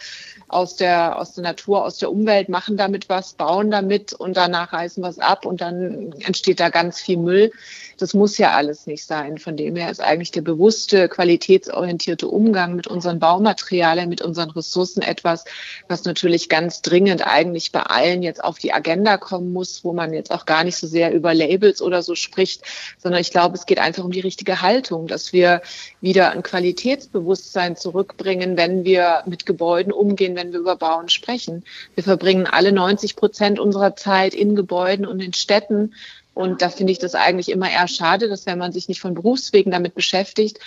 aus 0.55 0.77
der, 0.77 1.19
aus 1.19 1.35
der 1.35 1.43
Natur, 1.43 1.85
aus 1.85 1.99
der 1.99 2.11
Umwelt, 2.11 2.49
machen 2.49 2.77
damit 2.77 3.09
was, 3.09 3.35
bauen 3.35 3.71
damit 3.71 4.13
und 4.13 4.37
danach 4.37 4.73
reißen 4.73 5.05
es 5.05 5.19
ab 5.19 5.47
und 5.47 5.61
dann 5.61 6.13
entsteht 6.21 6.61
da 6.61 6.69
ganz 6.69 7.01
viel 7.01 7.17
Müll. 7.17 7.51
Das 7.99 8.15
muss 8.15 8.39
ja 8.39 8.53
alles 8.53 8.87
nicht 8.87 9.05
sein. 9.05 9.39
Von 9.39 9.57
dem 9.57 9.77
her 9.77 9.91
ist 9.91 10.01
eigentlich 10.01 10.31
der 10.31 10.43
bewusste, 10.43 11.09
qualitätsorientierte 11.09 12.29
Umgang 12.29 12.75
mit 12.75 12.87
unseren 12.87 13.19
Baumaterialien, 13.19 14.09
mit 14.09 14.23
unseren 14.23 14.51
Ressourcen 14.51 15.03
etwas, 15.03 15.45
was 15.89 16.05
natürlich 16.05 16.49
ganz 16.49 16.83
dringend 16.83 17.27
eigentlich 17.27 17.73
bei 17.73 17.83
allen 17.83 18.23
jetzt 18.23 18.43
auf 18.43 18.59
die 18.59 18.73
Agenda 18.73 19.17
kommen 19.17 19.53
muss, 19.53 19.85
wo 19.85 19.93
man 19.93 20.13
jetzt 20.13 20.33
auch 20.33 20.47
gar 20.47 20.65
nicht 20.65 20.77
so 20.77 20.87
sehr 20.87 21.13
über 21.13 21.35
Labels 21.35 21.83
oder 21.83 22.03
so 22.03 22.15
spricht, 22.15 22.63
sondern 22.99 23.21
ich 23.21 23.31
glaube, 23.31 23.57
es 23.57 23.67
geht 23.67 23.79
einfach 23.79 24.05
um 24.05 24.13
die 24.13 24.21
richtige 24.21 24.61
Haltung, 24.61 25.07
dass 25.07 25.33
wir 25.33 25.63
wieder 26.01 26.31
ein 26.33 26.43
Qualitätsbewusstsein 26.43 27.77
zurückbringen, 27.77 28.57
wenn 28.57 28.85
wir 28.85 29.23
mit 29.27 29.47
Gebäuden 29.47 29.93
umgehen, 29.93 30.37
wenn 30.37 30.44
wir 30.53 30.61
über 30.61 30.77
Bauen 30.77 31.09
sprechen. 31.09 31.65
Wir 31.95 32.05
verbringen 32.05 32.47
alle 32.47 32.73
90 32.73 33.17
Prozent 33.17 33.59
unserer 33.59 33.97
Zeit 33.97 34.35
in 34.35 34.55
Gebäuden 34.55 35.07
und 35.07 35.21
in 35.21 35.33
Städten. 35.33 35.95
Und 36.35 36.63
da 36.63 36.69
finde 36.69 36.93
ich 36.93 36.99
das 36.99 37.15
eigentlich 37.15 37.49
immer 37.49 37.71
eher 37.71 37.87
schade, 37.87 38.29
dass 38.29 38.45
wenn 38.45 38.59
man 38.59 38.73
sich 38.73 38.89
nicht 38.89 39.01
von 39.01 39.15
Berufswegen 39.15 39.71
damit 39.71 39.95
beschäftigt, 39.95 40.59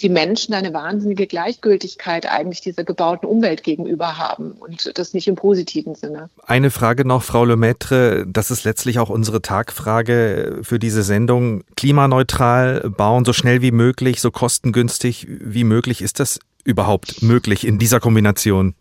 die 0.00 0.08
Menschen 0.08 0.52
eine 0.52 0.74
wahnsinnige 0.74 1.28
Gleichgültigkeit 1.28 2.26
eigentlich 2.26 2.60
dieser 2.60 2.82
gebauten 2.82 3.26
Umwelt 3.26 3.62
gegenüber 3.62 4.18
haben 4.18 4.52
und 4.52 4.98
das 4.98 5.14
nicht 5.14 5.28
im 5.28 5.36
positiven 5.36 5.94
Sinne. 5.94 6.28
Eine 6.44 6.72
Frage 6.72 7.04
noch, 7.04 7.22
Frau 7.22 7.44
Lemaitre, 7.44 8.26
das 8.26 8.50
ist 8.50 8.64
letztlich 8.64 8.98
auch 8.98 9.10
unsere 9.10 9.42
Tagfrage 9.42 10.58
für 10.62 10.80
diese 10.80 11.04
Sendung. 11.04 11.62
Klimaneutral 11.76 12.90
bauen, 12.90 13.24
so 13.24 13.32
schnell 13.32 13.62
wie 13.62 13.70
möglich, 13.70 14.20
so 14.20 14.32
kostengünstig 14.32 15.28
wie 15.28 15.64
möglich. 15.64 16.02
Ist 16.02 16.18
das 16.18 16.40
überhaupt 16.64 17.22
möglich 17.22 17.64
in 17.64 17.78
dieser 17.78 18.00
Kombination? 18.00 18.74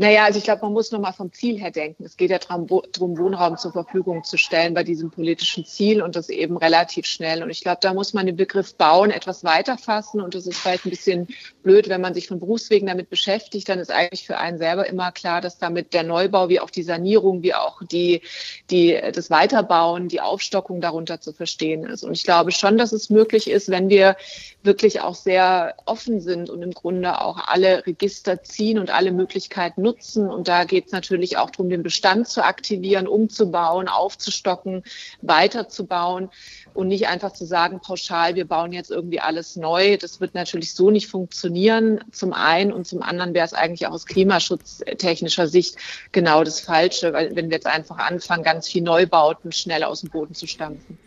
Naja, 0.00 0.24
also 0.24 0.38
ich 0.38 0.44
glaube, 0.44 0.62
man 0.62 0.72
muss 0.72 0.92
nochmal 0.92 1.12
vom 1.12 1.32
Ziel 1.32 1.58
her 1.58 1.72
denken. 1.72 2.04
Es 2.04 2.16
geht 2.16 2.30
ja 2.30 2.38
darum, 2.38 2.70
Wohnraum 2.70 3.56
zur 3.56 3.72
Verfügung 3.72 4.22
zu 4.22 4.38
stellen 4.38 4.72
bei 4.72 4.84
diesem 4.84 5.10
politischen 5.10 5.64
Ziel 5.64 6.02
und 6.02 6.14
das 6.14 6.28
eben 6.28 6.56
relativ 6.56 7.04
schnell. 7.04 7.42
Und 7.42 7.50
ich 7.50 7.62
glaube, 7.62 7.78
da 7.80 7.92
muss 7.92 8.14
man 8.14 8.26
den 8.26 8.36
Begriff 8.36 8.76
Bauen 8.76 9.10
etwas 9.10 9.42
weiter 9.42 9.76
fassen 9.76 10.20
und 10.20 10.36
das 10.36 10.46
ist 10.46 10.56
vielleicht 10.56 10.86
ein 10.86 10.90
bisschen 10.90 11.26
blöd, 11.64 11.88
wenn 11.88 12.00
man 12.00 12.14
sich 12.14 12.28
von 12.28 12.38
Berufswegen 12.38 12.86
damit 12.86 13.10
beschäftigt, 13.10 13.68
dann 13.68 13.80
ist 13.80 13.90
eigentlich 13.90 14.24
für 14.24 14.38
einen 14.38 14.58
selber 14.58 14.86
immer 14.86 15.10
klar, 15.10 15.40
dass 15.40 15.58
damit 15.58 15.92
der 15.92 16.04
Neubau 16.04 16.48
wie 16.48 16.60
auch 16.60 16.70
die 16.70 16.84
Sanierung, 16.84 17.42
wie 17.42 17.54
auch 17.54 17.82
die, 17.82 18.22
die, 18.70 18.96
das 19.12 19.30
Weiterbauen, 19.30 20.06
die 20.06 20.20
Aufstockung 20.20 20.80
darunter 20.80 21.20
zu 21.20 21.32
verstehen 21.32 21.82
ist. 21.82 22.04
Und 22.04 22.12
ich 22.12 22.22
glaube 22.22 22.52
schon, 22.52 22.78
dass 22.78 22.92
es 22.92 23.10
möglich 23.10 23.50
ist, 23.50 23.68
wenn 23.68 23.88
wir 23.88 24.16
wirklich 24.62 25.00
auch 25.00 25.16
sehr 25.16 25.74
offen 25.86 26.20
sind 26.20 26.50
und 26.50 26.62
im 26.62 26.70
Grunde 26.70 27.20
auch 27.20 27.48
alle 27.48 27.84
Register 27.84 28.44
ziehen 28.44 28.78
und 28.78 28.90
alle 28.90 29.10
Möglichkeiten 29.10 29.82
nutzen. 29.82 29.87
Und 30.28 30.48
da 30.48 30.64
geht 30.64 30.86
es 30.86 30.92
natürlich 30.92 31.36
auch 31.36 31.50
darum, 31.50 31.68
den 31.68 31.82
Bestand 31.82 32.28
zu 32.28 32.44
aktivieren, 32.44 33.06
umzubauen, 33.06 33.88
aufzustocken, 33.88 34.82
weiterzubauen 35.22 36.30
und 36.74 36.88
nicht 36.88 37.08
einfach 37.08 37.32
zu 37.32 37.44
sagen, 37.44 37.80
pauschal, 37.80 38.34
wir 38.34 38.46
bauen 38.46 38.72
jetzt 38.72 38.90
irgendwie 38.90 39.20
alles 39.20 39.56
neu. 39.56 39.96
Das 39.96 40.20
wird 40.20 40.34
natürlich 40.34 40.74
so 40.74 40.90
nicht 40.90 41.08
funktionieren, 41.08 42.04
zum 42.12 42.32
einen. 42.32 42.72
Und 42.72 42.86
zum 42.86 43.02
anderen 43.02 43.34
wäre 43.34 43.46
es 43.46 43.54
eigentlich 43.54 43.86
auch 43.86 43.92
aus 43.92 44.06
klimaschutztechnischer 44.06 45.48
Sicht 45.48 45.76
genau 46.12 46.44
das 46.44 46.60
Falsche, 46.60 47.12
weil 47.12 47.34
wenn 47.34 47.50
wir 47.50 47.56
jetzt 47.56 47.66
einfach 47.66 47.98
anfangen, 47.98 48.44
ganz 48.44 48.68
viel 48.68 48.82
Neubauten 48.82 49.52
schnell 49.52 49.84
aus 49.84 50.00
dem 50.00 50.10
Boden 50.10 50.34
zu 50.34 50.46
stampfen. 50.46 50.98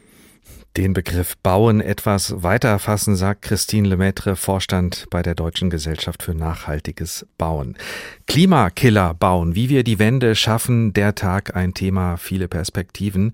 Den 0.77 0.93
Begriff 0.93 1.35
Bauen 1.37 1.81
etwas 1.81 2.43
weiter 2.43 2.79
fassen, 2.79 3.17
sagt 3.17 3.41
Christine 3.41 3.89
Lemaitre, 3.89 4.37
Vorstand 4.37 5.05
bei 5.09 5.21
der 5.21 5.35
Deutschen 5.35 5.69
Gesellschaft 5.69 6.23
für 6.23 6.33
nachhaltiges 6.33 7.27
Bauen. 7.37 7.77
Klimakiller 8.25 9.13
bauen, 9.13 9.53
wie 9.53 9.67
wir 9.67 9.83
die 9.83 9.99
Wende 9.99 10.33
schaffen, 10.33 10.93
der 10.93 11.13
Tag 11.13 11.57
ein 11.57 11.73
Thema, 11.73 12.15
viele 12.15 12.47
Perspektiven. 12.47 13.33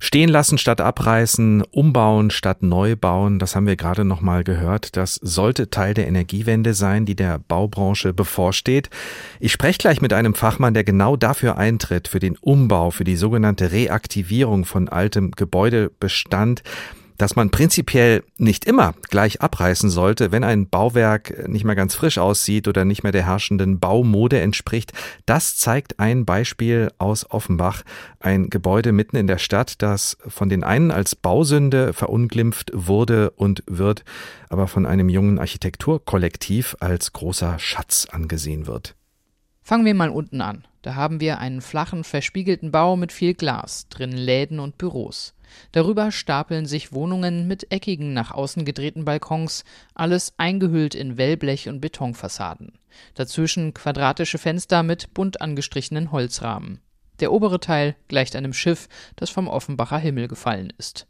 Stehen 0.00 0.28
lassen 0.28 0.58
statt 0.58 0.80
abreißen, 0.80 1.62
umbauen 1.70 2.30
statt 2.30 2.62
neu 2.62 2.94
bauen, 2.96 3.38
das 3.38 3.56
haben 3.56 3.66
wir 3.66 3.76
gerade 3.76 4.04
noch 4.04 4.20
mal 4.20 4.44
gehört. 4.44 4.96
Das 4.96 5.16
sollte 5.16 5.70
Teil 5.70 5.94
der 5.94 6.06
Energiewende 6.06 6.74
sein, 6.74 7.04
die 7.04 7.16
der 7.16 7.38
Baubranche 7.38 8.12
bevorsteht. 8.12 8.90
Ich 9.40 9.52
spreche 9.52 9.78
gleich 9.78 10.00
mit 10.00 10.12
einem 10.12 10.34
Fachmann, 10.34 10.74
der 10.74 10.84
genau 10.84 11.16
dafür 11.16 11.56
eintritt, 11.56 12.08
für 12.08 12.20
den 12.20 12.36
Umbau, 12.38 12.90
für 12.90 13.04
die 13.04 13.16
sogenannte 13.16 13.72
Reaktivierung 13.72 14.64
von 14.64 14.88
altem 14.88 15.32
Gebäudebestand. 15.32 16.62
Dass 17.18 17.36
man 17.36 17.50
prinzipiell 17.50 18.22
nicht 18.38 18.64
immer 18.64 18.94
gleich 19.10 19.42
abreißen 19.42 19.90
sollte, 19.90 20.32
wenn 20.32 20.44
ein 20.44 20.68
Bauwerk 20.68 21.48
nicht 21.48 21.64
mehr 21.64 21.74
ganz 21.74 21.94
frisch 21.94 22.16
aussieht 22.18 22.68
oder 22.68 22.84
nicht 22.84 23.02
mehr 23.02 23.12
der 23.12 23.26
herrschenden 23.26 23.78
Baumode 23.80 24.40
entspricht. 24.40 24.92
Das 25.26 25.56
zeigt 25.56 25.98
ein 26.00 26.24
Beispiel 26.24 26.90
aus 26.98 27.30
Offenbach, 27.30 27.82
ein 28.20 28.48
Gebäude 28.48 28.92
mitten 28.92 29.16
in 29.16 29.26
der 29.26 29.38
Stadt, 29.38 29.82
das 29.82 30.16
von 30.26 30.48
den 30.48 30.64
einen 30.64 30.90
als 30.90 31.16
Bausünde 31.16 31.92
verunglimpft 31.92 32.70
wurde 32.72 33.30
und 33.30 33.62
wird, 33.66 34.04
aber 34.48 34.68
von 34.68 34.86
einem 34.86 35.08
jungen 35.08 35.38
Architekturkollektiv 35.38 36.76
als 36.80 37.12
großer 37.12 37.58
Schatz 37.58 38.06
angesehen 38.10 38.66
wird. 38.66 38.94
Fangen 39.62 39.84
wir 39.84 39.94
mal 39.94 40.10
unten 40.10 40.40
an. 40.40 40.64
Da 40.88 40.94
haben 40.94 41.20
wir 41.20 41.38
einen 41.38 41.60
flachen, 41.60 42.02
verspiegelten 42.02 42.70
Bau 42.70 42.96
mit 42.96 43.12
viel 43.12 43.34
Glas, 43.34 43.90
drin 43.90 44.12
Läden 44.12 44.58
und 44.58 44.78
Büros. 44.78 45.34
Darüber 45.72 46.10
stapeln 46.10 46.64
sich 46.64 46.94
Wohnungen 46.94 47.46
mit 47.46 47.70
eckigen, 47.70 48.14
nach 48.14 48.30
außen 48.30 48.64
gedrehten 48.64 49.04
Balkons, 49.04 49.64
alles 49.94 50.32
eingehüllt 50.38 50.94
in 50.94 51.18
Wellblech 51.18 51.68
und 51.68 51.82
Betonfassaden. 51.82 52.78
Dazwischen 53.12 53.74
quadratische 53.74 54.38
Fenster 54.38 54.82
mit 54.82 55.12
bunt 55.12 55.42
angestrichenen 55.42 56.10
Holzrahmen. 56.10 56.80
Der 57.20 57.32
obere 57.32 57.60
Teil 57.60 57.94
gleicht 58.08 58.34
einem 58.34 58.54
Schiff, 58.54 58.88
das 59.14 59.28
vom 59.28 59.46
Offenbacher 59.46 59.98
Himmel 59.98 60.26
gefallen 60.26 60.72
ist. 60.78 61.06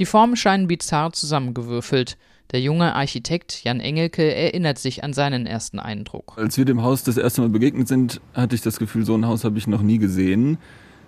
Die 0.00 0.06
Formen 0.06 0.34
scheinen 0.34 0.66
bizarr 0.66 1.12
zusammengewürfelt. 1.12 2.18
Der 2.52 2.60
junge 2.60 2.94
Architekt 2.94 3.64
Jan 3.64 3.80
Engelke 3.80 4.34
erinnert 4.34 4.78
sich 4.78 5.02
an 5.02 5.12
seinen 5.12 5.46
ersten 5.46 5.78
Eindruck. 5.78 6.34
Als 6.36 6.56
wir 6.58 6.64
dem 6.64 6.82
Haus 6.82 7.02
das 7.02 7.16
erste 7.16 7.40
Mal 7.40 7.50
begegnet 7.50 7.88
sind, 7.88 8.20
hatte 8.34 8.54
ich 8.54 8.60
das 8.60 8.78
Gefühl, 8.78 9.04
so 9.04 9.14
ein 9.14 9.26
Haus 9.26 9.44
habe 9.44 9.58
ich 9.58 9.66
noch 9.66 9.82
nie 9.82 9.98
gesehen 9.98 10.58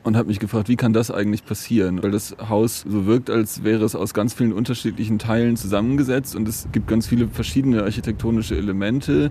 und 0.02 0.16
habe 0.16 0.28
mich 0.28 0.38
gefragt, 0.38 0.68
wie 0.68 0.76
kann 0.76 0.92
das 0.92 1.10
eigentlich 1.10 1.44
passieren? 1.44 2.02
Weil 2.02 2.12
das 2.12 2.36
Haus 2.48 2.84
so 2.88 3.06
wirkt, 3.06 3.28
als 3.28 3.64
wäre 3.64 3.84
es 3.84 3.94
aus 3.94 4.14
ganz 4.14 4.34
vielen 4.34 4.52
unterschiedlichen 4.52 5.18
Teilen 5.18 5.56
zusammengesetzt 5.56 6.34
und 6.36 6.48
es 6.48 6.68
gibt 6.72 6.88
ganz 6.88 7.06
viele 7.06 7.28
verschiedene 7.28 7.82
architektonische 7.82 8.56
Elemente, 8.56 9.30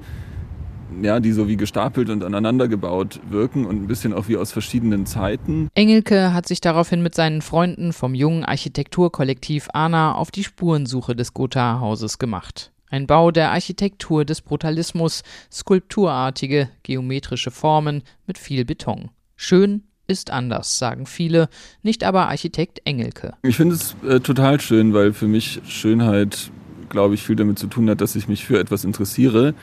ja, 1.02 1.20
die 1.20 1.32
so 1.32 1.48
wie 1.48 1.58
gestapelt 1.58 2.10
und 2.10 2.24
aneinander 2.24 2.68
gebaut 2.68 3.20
wirken 3.30 3.66
und 3.66 3.84
ein 3.84 3.88
bisschen 3.88 4.14
auch 4.14 4.28
wie 4.28 4.38
aus 4.38 4.52
verschiedenen 4.52 5.06
Zeiten. 5.06 5.70
Engelke 5.74 6.34
hat 6.34 6.48
sich 6.48 6.62
daraufhin 6.62 7.02
mit 7.02 7.16
seinen 7.16 7.42
Freunden 7.42 7.94
vom 7.94 8.16
jungen 8.16 8.44
Architekturkollektiv 8.44 9.68
ANA 9.74 10.16
auf 10.16 10.32
die 10.32 10.44
Spurensuche 10.44 11.16
des 11.16 11.34
Gotha-Hauses 11.34 12.20
gemacht. 12.20 12.72
Ein 12.90 13.08
Bau 13.08 13.32
der 13.32 13.52
Architektur 13.52 14.26
des 14.26 14.42
Brutalismus, 14.42 15.24
skulpturartige, 15.52 16.70
geometrische 16.84 17.52
Formen 17.52 18.04
mit 18.28 18.38
viel 18.38 18.64
Beton. 18.64 19.10
Schön, 19.36 19.84
ist 20.08 20.32
anders, 20.32 20.78
sagen 20.78 21.06
viele, 21.06 21.50
nicht 21.82 22.04
aber 22.04 22.30
Architekt 22.30 22.82
Engelke. 22.86 23.34
Ich 23.42 23.58
finde 23.58 23.76
es 23.76 23.96
äh, 24.08 24.20
total 24.20 24.62
schön, 24.62 24.94
weil 24.94 25.14
für 25.14 25.28
mich 25.28 25.62
Schönheit, 25.68 26.52
glaube 26.90 27.16
ich, 27.16 27.24
viel 27.24 27.36
damit 27.36 27.58
zu 27.58 27.68
tun 27.68 27.90
hat, 27.90 28.02
dass 28.02 28.16
ich 28.16 28.28
mich 28.28 28.46
für 28.46 28.60
etwas 28.60 28.86
interessiere. 28.86 29.56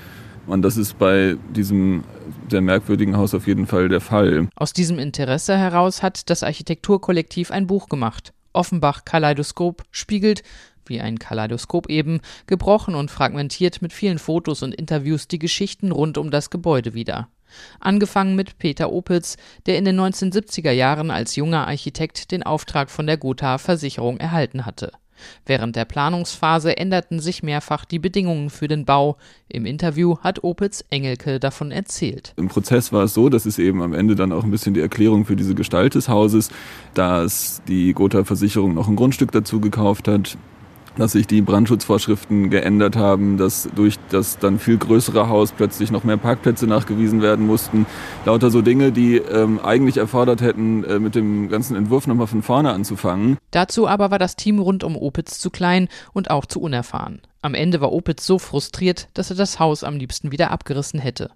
Und 0.47 0.63
das 0.63 0.77
ist 0.77 0.99
bei 0.99 1.37
diesem 1.55 2.05
sehr 2.51 2.61
merkwürdigen 2.61 3.17
Haus 3.17 3.35
auf 3.35 3.47
jeden 3.47 3.67
Fall 3.67 3.89
der 3.89 4.01
Fall. 4.01 4.49
Aus 4.57 4.73
diesem 4.73 4.99
Interesse 4.99 5.57
heraus 5.57 6.03
hat 6.03 6.29
das 6.31 6.43
Architekturkollektiv 6.43 7.51
ein 7.51 7.67
Buch 7.67 7.89
gemacht. 7.89 8.33
Offenbach 8.53 9.05
Kaleidoskop 9.05 9.85
spiegelt, 9.91 10.43
wie 10.87 11.01
ein 11.01 11.19
Kaleidoskop 11.19 11.89
eben, 11.89 12.21
gebrochen 12.47 12.95
und 12.95 13.11
fragmentiert 13.11 13.83
mit 13.83 13.93
vielen 13.93 14.19
Fotos 14.19 14.63
und 14.63 14.75
Interviews 14.75 15.29
die 15.29 15.39
Geschichten 15.39 15.93
rund 15.93 16.19
um 16.19 16.31
das 16.31 16.51
Gebäude 16.51 16.95
wieder. 16.95 17.29
Angefangen 17.81 18.35
mit 18.35 18.59
Peter 18.59 18.91
Opitz, 18.91 19.37
der 19.67 19.79
in 19.79 19.85
den 19.85 20.01
1970er 20.01 20.71
Jahren 20.71 21.11
als 21.11 21.37
junger 21.37 21.69
Architekt 21.69 22.31
den 22.31 22.43
Auftrag 22.43 22.91
von 22.91 23.07
der 23.07 23.19
Gotha 23.19 23.59
Versicherung 23.59 24.19
erhalten 24.19 24.65
hatte. 24.67 24.93
Während 25.47 25.77
der 25.77 25.85
Planungsphase 25.85 26.77
änderten 26.77 27.21
sich 27.21 27.43
mehrfach 27.43 27.85
die 27.85 27.99
Bedingungen 27.99 28.51
für 28.51 28.69
den 28.69 28.85
Bau. 28.85 29.17
Im 29.49 29.67
Interview 29.67 30.19
hat 30.19 30.45
Opitz 30.45 30.85
Engelke 30.91 31.41
davon 31.41 31.71
erzählt. 31.71 32.35
Im 32.37 32.49
Prozess 32.49 32.93
war 32.93 33.05
es 33.05 33.15
so, 33.15 33.29
dass 33.29 33.47
es 33.47 33.59
eben 33.59 33.83
am 33.83 33.95
Ende 33.95 34.15
dann 34.15 34.33
auch 34.33 34.45
ein 34.45 34.51
bisschen 34.51 34.75
die 34.75 34.81
Erklärung 34.81 35.25
für 35.25 35.37
diese 35.37 35.55
Gestalt 35.55 35.95
des 35.95 36.09
Hauses, 36.09 36.51
dass 36.95 37.63
die 37.69 37.93
Gotha 37.93 38.25
Versicherung 38.25 38.75
noch 38.75 38.89
ein 38.89 38.97
Grundstück 38.97 39.33
dazu 39.33 39.61
gekauft 39.61 40.09
hat, 40.09 40.37
dass 40.97 41.13
sich 41.13 41.27
die 41.27 41.43
Brandschutzvorschriften 41.43 42.51
geändert 42.51 42.97
haben, 42.97 43.39
dass 43.39 43.69
durch 43.75 43.97
das 44.11 44.39
dann 44.39 44.59
viel 44.59 44.79
größere 44.79 45.29
Haus 45.29 45.53
plötzlich 45.53 45.91
noch 45.91 46.05
mehr 46.05 46.17
Parkplätze 46.17 46.67
nachgewiesen 46.67 47.23
werden 47.23 47.47
mussten. 47.47 47.87
Lauter 48.25 48.51
so 48.51 48.63
Dinge, 48.63 48.93
die 48.93 49.17
ähm, 49.17 49.61
eigentlich 49.61 49.97
erfordert 49.97 50.41
hätten, 50.43 50.85
äh, 50.85 50.99
mit 50.99 51.15
dem 51.15 51.49
ganzen 51.49 51.77
Entwurf 51.77 52.07
nochmal 52.07 52.27
von 52.27 52.43
vorne 52.43 52.73
anzufangen. 52.73 53.39
Dazu 53.51 53.87
aber 53.89 54.11
war 54.11 54.19
das 54.19 54.37
Team 54.37 54.59
rund 54.59 54.85
um 54.85 54.97
Opitz 54.97 55.39
zu 55.39 55.51
klein 55.51 55.89
und 56.13 56.31
auch 56.31 56.47
zu 56.47 56.61
unerfahren. 56.61 57.23
Am 57.41 57.55
Ende 57.55 57.81
war 57.81 57.93
Opitz 57.93 58.27
so 58.27 58.39
frustriert, 58.39 59.09
dass 59.15 59.31
er 59.31 59.37
das 59.37 59.59
Haus 59.59 59.85
am 59.85 59.97
liebsten 59.97 60.31
wieder 60.33 60.51
abgerissen 60.51 61.01
hätte. 61.01 61.31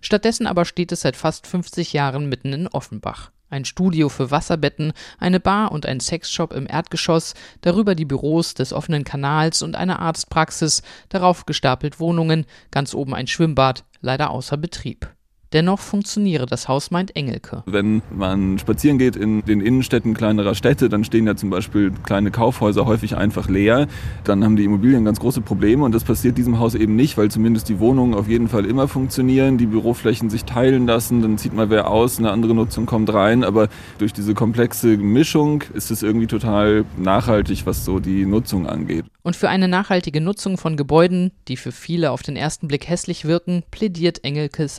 Stattdessen 0.00 0.46
aber 0.46 0.64
steht 0.64 0.92
es 0.92 1.02
seit 1.02 1.16
fast 1.16 1.46
50 1.46 1.92
Jahren 1.92 2.28
mitten 2.28 2.52
in 2.52 2.68
Offenbach 2.68 3.30
ein 3.50 3.64
Studio 3.64 4.08
für 4.08 4.30
Wasserbetten, 4.30 4.92
eine 5.18 5.40
Bar 5.40 5.72
und 5.72 5.86
ein 5.86 6.00
Sexshop 6.00 6.52
im 6.52 6.66
Erdgeschoss, 6.66 7.34
darüber 7.60 7.94
die 7.94 8.04
Büros 8.04 8.54
des 8.54 8.72
offenen 8.72 9.04
Kanals 9.04 9.62
und 9.62 9.76
eine 9.76 9.98
Arztpraxis, 9.98 10.82
darauf 11.08 11.44
gestapelt 11.44 12.00
Wohnungen, 12.00 12.46
ganz 12.70 12.94
oben 12.94 13.14
ein 13.14 13.26
Schwimmbad, 13.26 13.84
leider 14.00 14.30
außer 14.30 14.56
Betrieb. 14.56 15.08
Dennoch 15.52 15.80
funktioniere 15.80 16.46
das 16.46 16.68
Haus, 16.68 16.92
meint 16.92 17.16
Engelke. 17.16 17.64
Wenn 17.66 18.02
man 18.14 18.58
spazieren 18.60 18.98
geht 18.98 19.16
in 19.16 19.42
den 19.44 19.60
Innenstädten 19.60 20.14
kleinerer 20.14 20.54
Städte, 20.54 20.88
dann 20.88 21.02
stehen 21.02 21.26
ja 21.26 21.34
zum 21.34 21.50
Beispiel 21.50 21.90
kleine 22.04 22.30
Kaufhäuser 22.30 22.86
häufig 22.86 23.16
einfach 23.16 23.48
leer. 23.48 23.88
Dann 24.22 24.44
haben 24.44 24.54
die 24.54 24.62
Immobilien 24.64 25.04
ganz 25.04 25.18
große 25.18 25.40
Probleme 25.40 25.84
und 25.84 25.92
das 25.92 26.04
passiert 26.04 26.38
diesem 26.38 26.60
Haus 26.60 26.76
eben 26.76 26.94
nicht, 26.94 27.18
weil 27.18 27.32
zumindest 27.32 27.68
die 27.68 27.80
Wohnungen 27.80 28.14
auf 28.14 28.28
jeden 28.28 28.48
Fall 28.48 28.64
immer 28.64 28.86
funktionieren, 28.86 29.58
die 29.58 29.66
Büroflächen 29.66 30.30
sich 30.30 30.44
teilen 30.44 30.86
lassen, 30.86 31.20
dann 31.20 31.36
zieht 31.36 31.52
mal 31.52 31.68
wer 31.68 31.90
aus, 31.90 32.18
eine 32.18 32.30
andere 32.30 32.54
Nutzung 32.54 32.86
kommt 32.86 33.12
rein. 33.12 33.42
Aber 33.42 33.68
durch 33.98 34.12
diese 34.12 34.34
komplexe 34.34 34.98
Mischung 34.98 35.64
ist 35.74 35.90
es 35.90 36.04
irgendwie 36.04 36.28
total 36.28 36.84
nachhaltig, 36.96 37.66
was 37.66 37.84
so 37.84 37.98
die 37.98 38.24
Nutzung 38.24 38.68
angeht. 38.68 39.04
Und 39.22 39.36
für 39.36 39.48
eine 39.48 39.68
nachhaltige 39.68 40.20
Nutzung 40.20 40.56
von 40.56 40.76
Gebäuden, 40.76 41.32
die 41.48 41.56
für 41.56 41.72
viele 41.72 42.10
auf 42.10 42.22
den 42.22 42.36
ersten 42.36 42.68
Blick 42.68 42.88
hässlich 42.88 43.26
wirken, 43.26 43.62
plädiert 43.70 44.24
Engelkes 44.24 44.78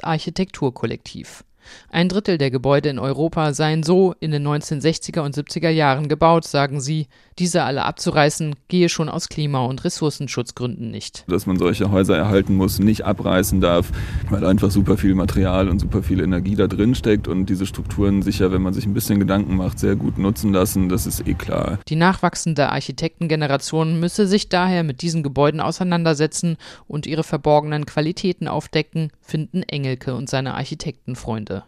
Architekturkollektiv. 0.62 1.44
Ein 1.90 2.10
Drittel 2.10 2.38
der 2.38 2.52
Gebäude 2.52 2.90
in 2.90 3.00
Europa 3.00 3.54
seien 3.54 3.84
so 3.84 4.16
in 4.20 4.32
den 4.32 4.48
1960er 4.48 5.22
und 5.22 5.36
70er 5.36 5.70
Jahren 5.70 6.08
gebaut, 6.08 6.46
sagen 6.46 6.82
sie. 6.82 7.08
Diese 7.40 7.64
alle 7.64 7.86
abzureißen, 7.86 8.56
gehe 8.68 8.90
schon 8.90 9.10
aus 9.10 9.30
Klima- 9.30 9.66
und 9.66 9.84
Ressourcenschutzgründen 9.84 10.92
nicht. 10.92 11.24
Dass 11.28 11.46
man 11.46 11.58
solche 11.58 11.90
Häuser 11.90 12.16
erhalten 12.18 12.56
muss, 12.56 12.80
nicht 12.80 13.06
abreißen 13.06 13.62
darf, 13.62 13.92
weil 14.30 14.46
einfach 14.46 14.70
super 14.70 14.98
viel 14.98 15.16
Material 15.16 15.70
und 15.70 15.80
super 15.80 16.04
viel 16.04 16.22
Energie 16.22 16.56
da 16.56 16.68
drin 16.68 16.94
steckt 16.94 17.28
und 17.28 17.48
diese 17.48 17.66
Strukturen 17.66 18.22
sicher, 18.22 18.52
wenn 18.52 18.62
man 18.62 18.74
sich 18.74 18.86
ein 18.86 18.94
bisschen 18.94 19.20
Gedanken 19.20 19.56
macht, 19.56 19.80
sehr 19.80 19.96
gut 19.96 20.18
nutzen 20.18 20.54
lassen, 20.54 20.90
das 20.90 21.06
ist 21.06 21.28
eh 21.28 21.34
klar. 21.34 21.80
Die 21.88 21.96
nachwachsende 21.96 22.70
Architektengeneration 22.70 24.00
müsse 24.00 24.28
sich 24.28 24.50
daher 24.50 24.84
mit 24.84 25.02
diesen 25.02 25.24
Gebäuden 25.24 25.62
auseinandersetzen 25.62 26.58
und 26.88 27.08
ihre 27.08 27.24
verborgenen 27.24 27.86
Qualitäten 27.86 28.48
aufdecken, 28.48 29.12
finden 29.22 29.64
Engelke 29.64 30.16
und 30.16 30.30
seine 30.30 30.54
Architektenfreunde. 30.54 31.61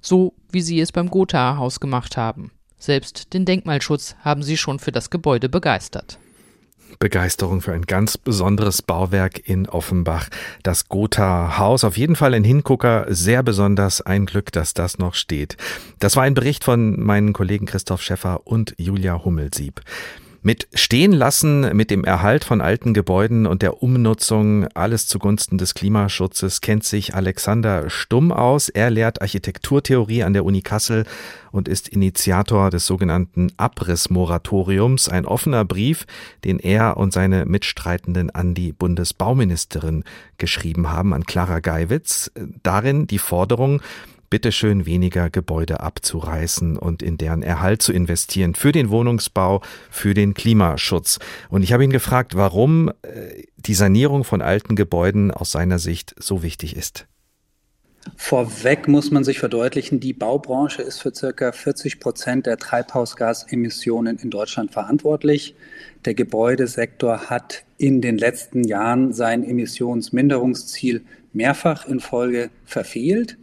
So 0.00 0.34
wie 0.50 0.62
sie 0.62 0.80
es 0.80 0.92
beim 0.92 1.10
Gotha-Haus 1.10 1.80
gemacht 1.80 2.16
haben. 2.16 2.50
Selbst 2.78 3.34
den 3.34 3.44
Denkmalschutz 3.44 4.16
haben 4.20 4.42
sie 4.42 4.56
schon 4.56 4.78
für 4.78 4.92
das 4.92 5.10
Gebäude 5.10 5.48
begeistert. 5.48 6.18
Begeisterung 6.98 7.60
für 7.60 7.72
ein 7.72 7.86
ganz 7.86 8.18
besonderes 8.18 8.82
Bauwerk 8.82 9.48
in 9.48 9.68
Offenbach. 9.68 10.28
Das 10.62 10.88
Gotha 10.88 11.58
Haus, 11.58 11.84
auf 11.84 11.96
jeden 11.96 12.16
Fall 12.16 12.34
ein 12.34 12.44
Hingucker, 12.44 13.06
sehr 13.08 13.42
besonders. 13.42 14.00
Ein 14.00 14.26
Glück, 14.26 14.52
dass 14.52 14.74
das 14.74 14.98
noch 14.98 15.14
steht. 15.14 15.56
Das 15.98 16.16
war 16.16 16.24
ein 16.24 16.34
Bericht 16.34 16.64
von 16.64 17.00
meinen 17.00 17.32
Kollegen 17.32 17.66
Christoph 17.66 18.02
Schäffer 18.02 18.46
und 18.46 18.74
Julia 18.76 19.24
Hummelsieb. 19.24 19.80
Mit 20.42 20.68
Stehenlassen, 20.72 21.76
mit 21.76 21.90
dem 21.90 22.02
Erhalt 22.02 22.44
von 22.44 22.62
alten 22.62 22.94
Gebäuden 22.94 23.46
und 23.46 23.60
der 23.60 23.82
Umnutzung, 23.82 24.66
alles 24.68 25.06
zugunsten 25.06 25.58
des 25.58 25.74
Klimaschutzes, 25.74 26.62
kennt 26.62 26.82
sich 26.82 27.14
Alexander 27.14 27.90
Stumm 27.90 28.32
aus. 28.32 28.70
Er 28.70 28.88
lehrt 28.88 29.20
Architekturtheorie 29.20 30.22
an 30.22 30.32
der 30.32 30.46
Uni 30.46 30.62
Kassel 30.62 31.04
und 31.52 31.68
ist 31.68 31.88
Initiator 31.88 32.70
des 32.70 32.86
sogenannten 32.86 33.52
Abrissmoratoriums, 33.58 35.10
ein 35.10 35.26
offener 35.26 35.66
Brief, 35.66 36.06
den 36.42 36.58
er 36.58 36.96
und 36.96 37.12
seine 37.12 37.44
Mitstreitenden 37.44 38.30
an 38.30 38.54
die 38.54 38.72
Bundesbauministerin 38.72 40.04
geschrieben 40.38 40.88
haben, 40.88 41.12
an 41.12 41.24
Clara 41.24 41.60
Geiwitz. 41.60 42.30
Darin 42.62 43.06
die 43.06 43.18
Forderung, 43.18 43.82
bitteschön 44.30 44.86
weniger 44.86 45.28
Gebäude 45.28 45.80
abzureißen 45.80 46.78
und 46.78 47.02
in 47.02 47.18
deren 47.18 47.42
Erhalt 47.42 47.82
zu 47.82 47.92
investieren 47.92 48.54
für 48.54 48.72
den 48.72 48.88
Wohnungsbau, 48.88 49.60
für 49.90 50.14
den 50.14 50.34
Klimaschutz. 50.34 51.18
Und 51.48 51.62
ich 51.62 51.72
habe 51.72 51.84
ihn 51.84 51.90
gefragt, 51.90 52.36
warum 52.36 52.88
äh, 53.02 53.42
die 53.56 53.74
Sanierung 53.74 54.24
von 54.24 54.40
alten 54.40 54.76
Gebäuden 54.76 55.30
aus 55.30 55.50
seiner 55.50 55.78
Sicht 55.78 56.14
so 56.18 56.42
wichtig 56.42 56.76
ist. 56.76 57.06
Vorweg 58.16 58.88
muss 58.88 59.10
man 59.10 59.24
sich 59.24 59.38
verdeutlichen, 59.38 60.00
die 60.00 60.14
Baubranche 60.14 60.80
ist 60.82 61.00
für 61.00 61.14
circa 61.14 61.52
40 61.52 62.00
Prozent 62.00 62.46
der 62.46 62.56
Treibhausgasemissionen 62.56 64.18
in 64.18 64.30
Deutschland 64.30 64.72
verantwortlich. 64.72 65.54
Der 66.06 66.14
Gebäudesektor 66.14 67.28
hat 67.28 67.64
in 67.76 68.00
den 68.00 68.16
letzten 68.16 68.64
Jahren 68.64 69.12
sein 69.12 69.44
Emissionsminderungsziel 69.44 71.02
mehrfach 71.32 71.86
in 71.86 72.00
Folge 72.00 72.50
verfehlt. 72.64 73.36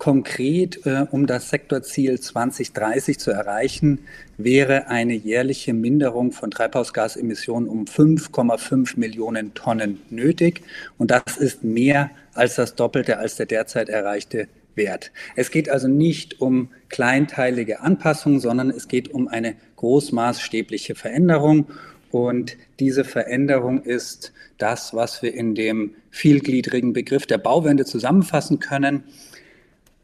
Konkret, 0.00 0.86
äh, 0.86 1.04
um 1.10 1.26
das 1.26 1.50
Sektorziel 1.50 2.18
2030 2.18 3.18
zu 3.18 3.32
erreichen, 3.32 3.98
wäre 4.38 4.88
eine 4.88 5.12
jährliche 5.12 5.74
Minderung 5.74 6.32
von 6.32 6.50
Treibhausgasemissionen 6.50 7.68
um 7.68 7.84
5,5 7.84 8.98
Millionen 8.98 9.52
Tonnen 9.52 10.00
nötig. 10.08 10.62
Und 10.96 11.10
das 11.10 11.36
ist 11.36 11.64
mehr 11.64 12.10
als 12.32 12.54
das 12.54 12.76
Doppelte 12.76 13.18
als 13.18 13.36
der 13.36 13.44
derzeit 13.44 13.90
erreichte 13.90 14.48
Wert. 14.74 15.12
Es 15.36 15.50
geht 15.50 15.68
also 15.68 15.86
nicht 15.86 16.40
um 16.40 16.70
kleinteilige 16.88 17.80
Anpassungen, 17.80 18.40
sondern 18.40 18.70
es 18.70 18.88
geht 18.88 19.12
um 19.12 19.28
eine 19.28 19.54
großmaßstäbliche 19.76 20.94
Veränderung. 20.94 21.66
Und 22.10 22.56
diese 22.78 23.04
Veränderung 23.04 23.82
ist 23.82 24.32
das, 24.56 24.94
was 24.94 25.22
wir 25.22 25.34
in 25.34 25.54
dem 25.54 25.94
vielgliedrigen 26.10 26.94
Begriff 26.94 27.26
der 27.26 27.38
Bauwende 27.38 27.84
zusammenfassen 27.84 28.60
können. 28.60 29.04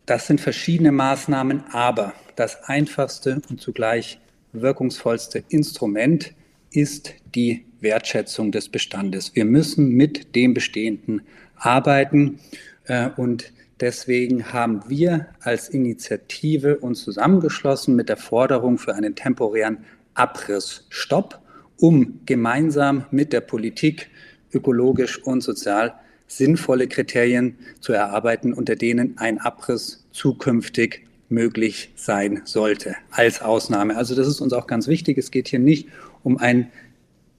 Das 0.06 0.28
sind 0.28 0.40
verschiedene 0.40 0.92
Maßnahmen, 0.92 1.64
aber 1.72 2.12
das 2.36 2.62
einfachste 2.64 3.42
und 3.50 3.60
zugleich 3.60 4.20
wirkungsvollste 4.52 5.42
Instrument 5.48 6.32
ist 6.70 7.14
die 7.34 7.66
Wertschätzung 7.80 8.52
des 8.52 8.68
Bestandes. 8.68 9.34
Wir 9.34 9.44
müssen 9.44 9.88
mit 9.88 10.36
dem 10.36 10.54
Bestehenden 10.54 11.22
arbeiten 11.56 12.38
äh, 12.84 13.10
und 13.16 13.52
deswegen 13.80 14.52
haben 14.52 14.82
wir 14.88 15.26
als 15.40 15.68
Initiative 15.68 16.78
uns 16.78 17.02
zusammengeschlossen 17.02 17.96
mit 17.96 18.08
der 18.08 18.16
Forderung 18.16 18.78
für 18.78 18.94
einen 18.94 19.16
temporären 19.16 19.78
Abrissstopp, 20.14 21.40
um 21.78 22.20
gemeinsam 22.26 23.06
mit 23.10 23.32
der 23.32 23.40
Politik 23.40 24.08
ökologisch 24.52 25.18
und 25.18 25.42
sozial 25.42 25.94
sinnvolle 26.26 26.88
Kriterien 26.88 27.56
zu 27.80 27.92
erarbeiten, 27.92 28.52
unter 28.52 28.76
denen 28.76 29.18
ein 29.18 29.38
Abriss 29.38 30.04
zukünftig 30.12 31.06
möglich 31.28 31.90
sein 31.96 32.42
sollte, 32.44 32.96
als 33.10 33.42
Ausnahme. 33.42 33.96
Also 33.96 34.14
das 34.14 34.28
ist 34.28 34.40
uns 34.40 34.52
auch 34.52 34.66
ganz 34.66 34.86
wichtig. 34.88 35.18
Es 35.18 35.30
geht 35.30 35.48
hier 35.48 35.58
nicht 35.58 35.88
um 36.22 36.38
einen 36.38 36.70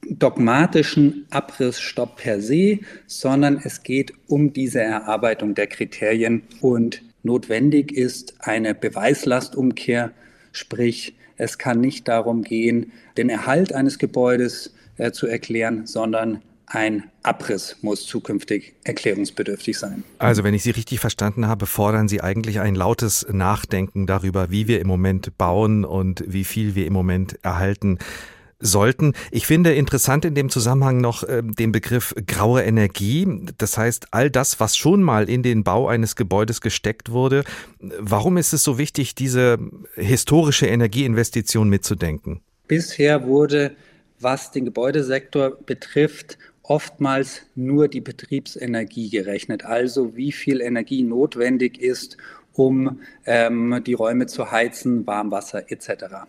dogmatischen 0.10 1.26
Abrissstopp 1.30 2.17
per 2.17 2.41
se, 2.41 2.80
sondern 3.08 3.60
es 3.63 3.84
geht 3.84 4.13
um 4.28 4.54
diese 4.54 4.82
Erarbeitung 4.82 5.56
der 5.56 5.67
Kriterien 5.67 6.43
und 6.62 7.02
notwendig 7.23 7.91
ist 7.91 8.36
eine 8.39 8.73
Beweislastumkehr, 8.73 10.12
sprich 10.52 11.15
es 11.38 11.58
kann 11.58 11.82
nicht 11.82 12.08
darum 12.08 12.41
gehen, 12.41 12.91
den 13.17 13.30
Erhalt 13.30 13.73
eines 13.73 14.00
Gebäudes 14.00 14.73
äh, 14.97 15.12
zu 15.12 15.28
erklären, 15.28 15.86
sondern 15.86 16.41
ein 16.67 17.10
Abriss 17.23 17.77
muss 17.82 18.06
zukünftig 18.06 18.73
erklärungsbedürftig 18.84 19.77
sein. 19.80 20.03
Also 20.19 20.43
wenn 20.43 20.53
ich 20.53 20.63
Sie 20.63 20.71
richtig 20.71 20.99
verstanden 20.99 21.47
habe, 21.47 21.65
fordern 21.65 22.10
Sie 22.10 22.21
eigentlich 22.21 22.60
ein 22.60 22.75
lautes 22.75 23.25
Nachdenken 23.32 24.06
darüber, 24.06 24.51
wie 24.51 24.67
wir 24.67 24.82
im 24.82 24.88
Moment 24.88 25.38
bauen 25.38 25.86
und 25.86 26.23
wie 26.27 26.43
viel 26.43 26.75
wir 26.75 26.86
im 26.86 26.93
Moment 26.93 27.39
erhalten 27.41 27.99
sollten. 28.60 29.13
Ich 29.32 29.45
finde 29.45 29.75
interessant 29.75 30.25
in 30.25 30.36
dem 30.36 30.49
Zusammenhang 30.49 30.99
noch 30.99 31.23
äh, 31.23 31.41
den 31.43 31.71
Begriff 31.71 32.13
graue 32.25 32.63
Energie. 32.63 33.27
Das 33.58 33.77
heißt, 33.77 34.08
all 34.12 34.30
das, 34.30 34.60
was 34.60 34.75
schon 34.75 35.03
mal 35.03 35.30
in 35.30 35.43
den 35.43 35.63
Bau 35.63 35.88
eines 35.88 36.15
Gebäudes 36.15 36.60
gesteckt 36.60 37.12
wurde. 37.12 37.43
Warum 37.80 38.38
ist 38.38 38.53
es 38.53 38.63
so 38.63 38.77
wichtig, 38.77 39.15
diese 39.15 39.58
historische 39.95 40.65
Energieinvestition 40.65 41.69
mitzudenken? 41.69 42.41
Bisher 42.67 43.25
wurde, 43.25 43.75
was 44.19 44.51
den 44.51 44.65
Gebäudesektor 44.65 45.51
betrifft, 45.51 46.38
oftmals 46.67 47.43
nur 47.56 47.88
die 47.88 48.01
Betriebsenergie 48.01 49.10
gerechnet, 49.10 49.63
also 49.65 50.15
wie 50.15 50.32
viel 50.32 50.62
Energie 50.62 51.01
notwendig 51.01 51.82
ist, 51.82 52.17
um 52.53 52.99
ähm, 53.25 53.82
die 53.86 53.93
Räume 53.93 54.25
zu 54.27 54.51
heizen, 54.51 55.08
Warmwasser 55.08 55.71
etc. 55.71 56.25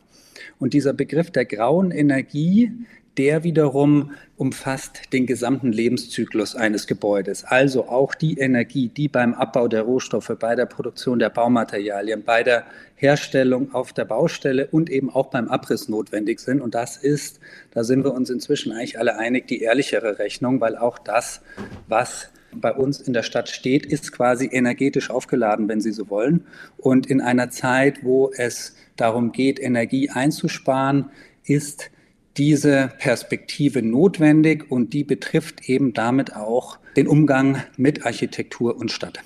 Und 0.59 0.74
dieser 0.74 0.92
Begriff 0.92 1.31
der 1.31 1.44
grauen 1.44 1.90
Energie, 1.90 2.72
der 3.18 3.42
wiederum 3.42 4.12
umfasst 4.37 5.12
den 5.12 5.26
gesamten 5.26 5.72
Lebenszyklus 5.72 6.54
eines 6.54 6.87
Gebäudes. 6.87 7.44
Also 7.44 7.88
auch 7.88 8.14
die 8.14 8.38
Energie, 8.38 8.88
die 8.88 9.09
beim 9.09 9.35
Abbau 9.35 9.66
der 9.66 9.83
Rohstoffe, 9.83 10.33
bei 10.38 10.54
der 10.54 10.66
Produktion 10.66 11.18
der 11.18 11.28
Baumaterialien, 11.28 12.22
bei 12.22 12.44
der 12.44 12.64
Herstellung 12.94 13.74
auf 13.74 13.92
der 13.92 14.04
Baustelle 14.04 14.68
und 14.68 14.88
eben 14.88 15.11
auch 15.11 15.31
beim 15.31 15.48
Abriss 15.48 15.88
notwendig 15.88 16.38
sind. 16.38 16.61
Und 16.61 16.76
das 16.76 16.96
ist, 16.96 17.40
da 17.72 17.83
sind 17.83 18.04
wir 18.04 18.14
uns 18.14 18.31
inzwischen 18.31 18.72
eigentlich 18.72 18.98
alle 18.98 19.18
einig, 19.18 19.48
die 19.48 19.62
ehrlichere 19.62 20.20
Rechnung, 20.20 20.61
weil 20.61 20.76
auch 20.76 20.98
das, 20.98 21.40
was 21.88 22.31
bei 22.52 22.72
uns 22.72 23.00
in 23.00 23.12
der 23.12 23.24
Stadt 23.24 23.48
steht, 23.48 23.85
ist 23.85 24.12
quasi 24.12 24.48
energetisch 24.50 25.11
aufgeladen, 25.11 25.68
wenn 25.68 25.81
Sie 25.81 25.92
so 25.92 26.09
wollen. 26.09 26.46
Und 26.76 27.07
in 27.07 27.20
einer 27.20 27.50
Zeit, 27.50 28.04
wo 28.04 28.31
es 28.35 28.76
darum 28.96 29.33
geht, 29.33 29.61
Energie 29.61 30.09
einzusparen, 30.11 31.11
ist 31.44 31.90
diese 32.38 32.92
Perspektive 32.98 33.83
notwendig 33.83 34.70
und 34.70 34.92
die 34.92 35.05
betrifft 35.05 35.68
eben 35.68 35.92
damit 35.92 36.35
auch 36.35 36.79
den 36.96 37.09
Umgang 37.09 37.62
mit 37.77 38.07
Architektur 38.07 38.77
und 38.77 38.92
Stadt. 38.92 39.20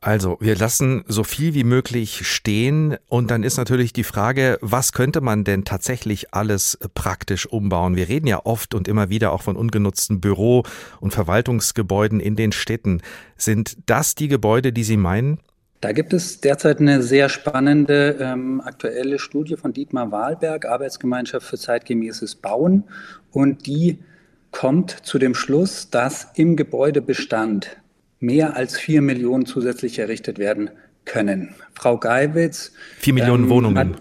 Also, 0.00 0.36
wir 0.38 0.54
lassen 0.54 1.02
so 1.08 1.24
viel 1.24 1.54
wie 1.54 1.64
möglich 1.64 2.26
stehen 2.28 2.98
und 3.08 3.30
dann 3.30 3.42
ist 3.42 3.56
natürlich 3.56 3.94
die 3.94 4.04
Frage, 4.04 4.58
was 4.60 4.92
könnte 4.92 5.22
man 5.22 5.44
denn 5.44 5.64
tatsächlich 5.64 6.34
alles 6.34 6.78
praktisch 6.92 7.46
umbauen? 7.46 7.96
Wir 7.96 8.06
reden 8.06 8.26
ja 8.26 8.44
oft 8.44 8.74
und 8.74 8.86
immer 8.86 9.08
wieder 9.08 9.32
auch 9.32 9.40
von 9.40 9.56
ungenutzten 9.56 10.20
Büro- 10.20 10.64
und 11.00 11.14
Verwaltungsgebäuden 11.14 12.20
in 12.20 12.36
den 12.36 12.52
Städten. 12.52 13.00
Sind 13.38 13.78
das 13.86 14.14
die 14.14 14.28
Gebäude, 14.28 14.74
die 14.74 14.84
Sie 14.84 14.98
meinen? 14.98 15.38
Da 15.84 15.92
gibt 15.92 16.14
es 16.14 16.40
derzeit 16.40 16.80
eine 16.80 17.02
sehr 17.02 17.28
spannende 17.28 18.16
ähm, 18.18 18.62
aktuelle 18.62 19.18
Studie 19.18 19.58
von 19.58 19.74
Dietmar 19.74 20.10
Wahlberg, 20.10 20.64
Arbeitsgemeinschaft 20.64 21.46
für 21.46 21.58
zeitgemäßes 21.58 22.36
Bauen. 22.36 22.84
Und 23.32 23.66
die 23.66 23.98
kommt 24.50 24.92
zu 24.92 25.18
dem 25.18 25.34
Schluss, 25.34 25.90
dass 25.90 26.28
im 26.36 26.56
Gebäudebestand 26.56 27.76
mehr 28.18 28.56
als 28.56 28.78
vier 28.78 29.02
Millionen 29.02 29.44
zusätzlich 29.44 29.98
errichtet 29.98 30.38
werden 30.38 30.70
können. 31.04 31.54
Frau 31.74 31.98
Geiwitz. 31.98 32.72
Vier 32.96 33.12
Millionen 33.12 33.44
ähm, 33.44 33.50
Wohnungen. 33.50 33.96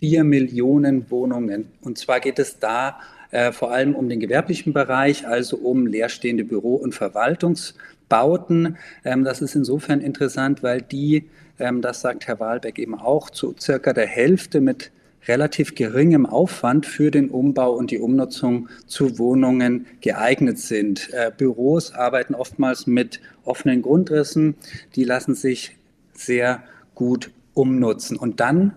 vier 0.00 0.24
Millionen 0.24 1.12
Wohnungen. 1.12 1.66
Und 1.80 1.96
zwar 1.96 2.18
geht 2.18 2.40
es 2.40 2.58
da 2.58 2.98
äh, 3.30 3.52
vor 3.52 3.70
allem 3.70 3.94
um 3.94 4.08
den 4.08 4.18
gewerblichen 4.18 4.72
Bereich, 4.72 5.28
also 5.28 5.58
um 5.58 5.86
leerstehende 5.86 6.42
Büro- 6.42 6.74
und 6.74 6.92
Verwaltungsbauten. 6.92 7.99
Ähm, 8.12 9.24
das 9.24 9.40
ist 9.40 9.54
insofern 9.54 10.00
interessant, 10.00 10.62
weil 10.62 10.82
die, 10.82 11.28
ähm, 11.58 11.80
das 11.80 12.00
sagt 12.00 12.26
Herr 12.26 12.40
Wahlbeck 12.40 12.78
eben 12.78 12.94
auch, 12.94 13.30
zu 13.30 13.54
circa 13.58 13.92
der 13.92 14.06
Hälfte 14.06 14.60
mit 14.60 14.90
relativ 15.28 15.74
geringem 15.74 16.26
Aufwand 16.26 16.86
für 16.86 17.10
den 17.10 17.30
Umbau 17.30 17.72
und 17.72 17.90
die 17.90 17.98
Umnutzung 17.98 18.68
zu 18.86 19.18
Wohnungen 19.18 19.86
geeignet 20.00 20.58
sind. 20.58 21.10
Äh, 21.12 21.30
Büros 21.36 21.92
arbeiten 21.92 22.34
oftmals 22.34 22.86
mit 22.86 23.20
offenen 23.44 23.82
Grundrissen, 23.82 24.54
die 24.96 25.04
lassen 25.04 25.34
sich 25.34 25.76
sehr 26.14 26.62
gut 26.94 27.30
umnutzen. 27.54 28.16
Und 28.16 28.40
dann 28.40 28.72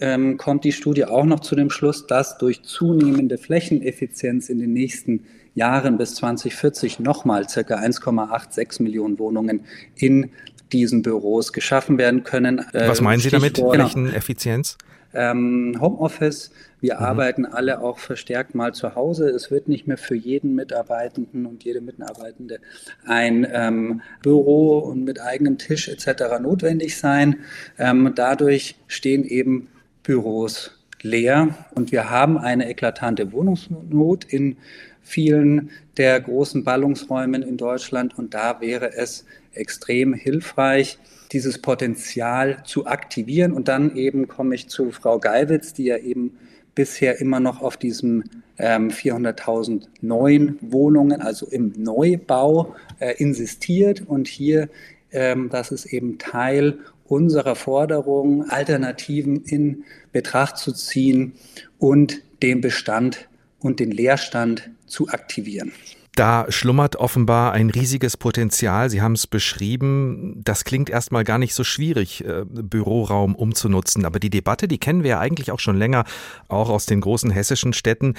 ähm, 0.00 0.36
kommt 0.36 0.64
die 0.64 0.72
Studie 0.72 1.04
auch 1.04 1.24
noch 1.24 1.40
zu 1.40 1.54
dem 1.54 1.70
Schluss, 1.70 2.06
dass 2.06 2.38
durch 2.38 2.62
zunehmende 2.62 3.38
Flächeneffizienz 3.38 4.48
in 4.48 4.58
den 4.58 4.72
nächsten 4.72 5.24
Jahren 5.54 5.98
bis 5.98 6.14
2040 6.16 7.00
nochmal 7.00 7.48
circa 7.48 7.76
1,86 7.76 8.82
Millionen 8.82 9.18
Wohnungen 9.18 9.64
in 9.96 10.30
diesen 10.72 11.02
Büros 11.02 11.52
geschaffen 11.52 11.98
werden 11.98 12.24
können. 12.24 12.64
Was 12.72 13.00
meinen 13.00 13.20
Sie 13.20 13.30
damit, 13.30 13.58
Flächeneffizienz? 13.58 14.76
ähm, 15.14 15.76
Homeoffice. 15.80 16.50
Wir 16.80 16.96
mhm. 16.96 17.02
arbeiten 17.02 17.46
alle 17.46 17.80
auch 17.80 17.98
verstärkt 17.98 18.54
mal 18.54 18.74
zu 18.74 18.94
Hause. 18.94 19.28
Es 19.28 19.50
wird 19.50 19.68
nicht 19.68 19.86
mehr 19.86 19.98
für 19.98 20.14
jeden 20.14 20.54
Mitarbeitenden 20.54 21.46
und 21.46 21.64
jede 21.64 21.80
Mitarbeitende 21.80 22.60
ein 23.06 23.46
ähm, 23.50 24.02
Büro 24.22 24.78
und 24.78 25.04
mit 25.04 25.20
eigenem 25.20 25.58
Tisch 25.58 25.88
etc. 25.88 26.40
notwendig 26.40 26.96
sein. 26.96 27.36
Ähm, 27.78 28.12
dadurch 28.14 28.76
stehen 28.86 29.24
eben 29.24 29.68
Büros 30.08 30.70
leer 31.02 31.54
und 31.74 31.92
wir 31.92 32.08
haben 32.08 32.38
eine 32.38 32.66
eklatante 32.70 33.30
Wohnungsnot 33.30 34.24
in 34.24 34.56
vielen 35.02 35.68
der 35.98 36.18
großen 36.18 36.64
Ballungsräumen 36.64 37.42
in 37.42 37.58
Deutschland 37.58 38.16
und 38.16 38.32
da 38.32 38.62
wäre 38.62 38.94
es 38.96 39.26
extrem 39.52 40.14
hilfreich, 40.14 40.98
dieses 41.30 41.60
Potenzial 41.60 42.62
zu 42.64 42.86
aktivieren. 42.86 43.52
Und 43.52 43.68
dann 43.68 43.96
eben 43.96 44.28
komme 44.28 44.54
ich 44.54 44.68
zu 44.68 44.92
Frau 44.92 45.18
Geiwitz, 45.18 45.74
die 45.74 45.84
ja 45.84 45.98
eben 45.98 46.38
bisher 46.74 47.20
immer 47.20 47.38
noch 47.38 47.60
auf 47.60 47.76
diesem 47.76 48.24
ähm, 48.56 48.88
400.000 48.88 49.88
neuen 50.00 50.56
Wohnungen, 50.62 51.20
also 51.20 51.46
im 51.46 51.74
Neubau, 51.76 52.74
äh, 52.98 53.12
insistiert 53.18 54.04
und 54.06 54.26
hier 54.26 54.70
ähm, 55.10 55.48
das 55.50 55.72
ist 55.72 55.86
eben 55.86 56.18
Teil 56.18 56.78
unserer 57.08 57.56
Forderung, 57.56 58.48
Alternativen 58.48 59.42
in 59.44 59.84
Betracht 60.12 60.58
zu 60.58 60.72
ziehen 60.72 61.32
und 61.78 62.22
den 62.42 62.60
Bestand 62.60 63.28
und 63.60 63.80
den 63.80 63.90
Leerstand 63.90 64.70
zu 64.86 65.08
aktivieren. 65.08 65.72
Da 66.18 66.46
schlummert 66.48 66.96
offenbar 66.96 67.52
ein 67.52 67.70
riesiges 67.70 68.16
Potenzial. 68.16 68.90
Sie 68.90 69.00
haben 69.00 69.12
es 69.12 69.28
beschrieben. 69.28 70.40
Das 70.42 70.64
klingt 70.64 70.90
erstmal 70.90 71.22
gar 71.22 71.38
nicht 71.38 71.54
so 71.54 71.62
schwierig, 71.62 72.24
äh, 72.24 72.44
Büroraum 72.44 73.36
umzunutzen. 73.36 74.04
Aber 74.04 74.18
die 74.18 74.28
Debatte, 74.28 74.66
die 74.66 74.78
kennen 74.78 75.04
wir 75.04 75.10
ja 75.10 75.20
eigentlich 75.20 75.52
auch 75.52 75.60
schon 75.60 75.76
länger, 75.76 76.02
auch 76.48 76.70
aus 76.70 76.86
den 76.86 77.00
großen 77.00 77.30
hessischen 77.30 77.72
Städten. 77.72 78.14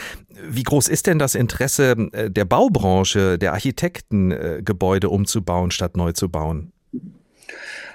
Wie 0.50 0.64
groß 0.64 0.88
ist 0.88 1.08
denn 1.08 1.20
das 1.20 1.36
Interesse 1.36 1.92
äh, 2.14 2.32
der 2.32 2.46
Baubranche, 2.46 3.38
der 3.38 3.52
Architekten, 3.52 4.32
äh, 4.32 4.62
Gebäude 4.64 5.10
umzubauen 5.10 5.70
statt 5.70 5.98
neu 5.98 6.14
zu 6.14 6.30
bauen? 6.30 6.72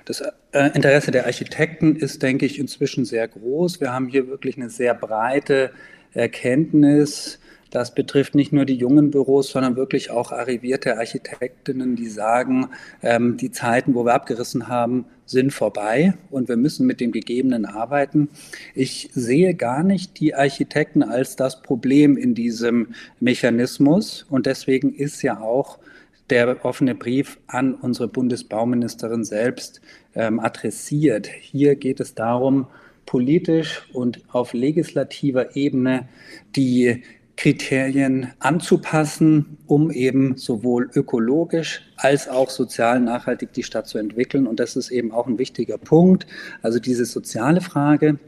Das 0.04 0.22
Interesse 0.52 1.10
der 1.10 1.26
Architekten 1.26 1.96
ist, 1.96 2.22
denke 2.22 2.46
ich, 2.46 2.58
inzwischen 2.58 3.04
sehr 3.04 3.26
groß. 3.26 3.80
Wir 3.80 3.92
haben 3.92 4.08
hier 4.08 4.28
wirklich 4.28 4.56
eine 4.56 4.70
sehr 4.70 4.94
breite 4.94 5.70
Erkenntnis 6.12 7.38
das 7.74 7.92
betrifft 7.92 8.36
nicht 8.36 8.52
nur 8.52 8.66
die 8.66 8.76
jungen 8.76 9.10
Büros, 9.10 9.48
sondern 9.48 9.74
wirklich 9.74 10.08
auch 10.08 10.30
arrivierte 10.30 10.96
Architektinnen, 10.96 11.96
die 11.96 12.06
sagen, 12.06 12.68
ähm, 13.02 13.36
die 13.36 13.50
Zeiten, 13.50 13.96
wo 13.96 14.04
wir 14.04 14.14
abgerissen 14.14 14.68
haben, 14.68 15.06
sind 15.26 15.52
vorbei 15.52 16.14
und 16.30 16.48
wir 16.48 16.56
müssen 16.56 16.86
mit 16.86 17.00
dem 17.00 17.10
Gegebenen 17.10 17.64
arbeiten. 17.66 18.28
Ich 18.76 19.10
sehe 19.12 19.54
gar 19.54 19.82
nicht 19.82 20.20
die 20.20 20.36
Architekten 20.36 21.02
als 21.02 21.34
das 21.34 21.62
Problem 21.62 22.16
in 22.16 22.36
diesem 22.36 22.94
Mechanismus 23.18 24.24
und 24.30 24.46
deswegen 24.46 24.94
ist 24.94 25.22
ja 25.22 25.40
auch 25.40 25.80
der 26.30 26.64
offene 26.64 26.94
Brief 26.94 27.38
an 27.46 27.74
unsere 27.74 28.08
Bundesbauministerin 28.08 29.24
selbst 29.24 29.80
ähm, 30.14 30.40
adressiert. 30.40 31.26
Hier 31.26 31.76
geht 31.76 32.00
es 32.00 32.14
darum, 32.14 32.66
politisch 33.06 33.82
und 33.92 34.22
auf 34.32 34.54
legislativer 34.54 35.56
Ebene 35.56 36.08
die 36.56 37.02
Kriterien 37.36 38.32
anzupassen, 38.38 39.58
um 39.66 39.90
eben 39.90 40.36
sowohl 40.36 40.88
ökologisch 40.94 41.82
als 41.96 42.28
auch 42.28 42.48
sozial 42.48 43.00
nachhaltig 43.00 43.52
die 43.52 43.64
Stadt 43.64 43.88
zu 43.88 43.98
entwickeln. 43.98 44.46
Und 44.46 44.60
das 44.60 44.76
ist 44.76 44.90
eben 44.90 45.10
auch 45.10 45.26
ein 45.26 45.38
wichtiger 45.38 45.78
Punkt. 45.78 46.26
Also 46.62 46.78
diese 46.78 47.04
soziale 47.04 47.60
Frage. 47.60 48.18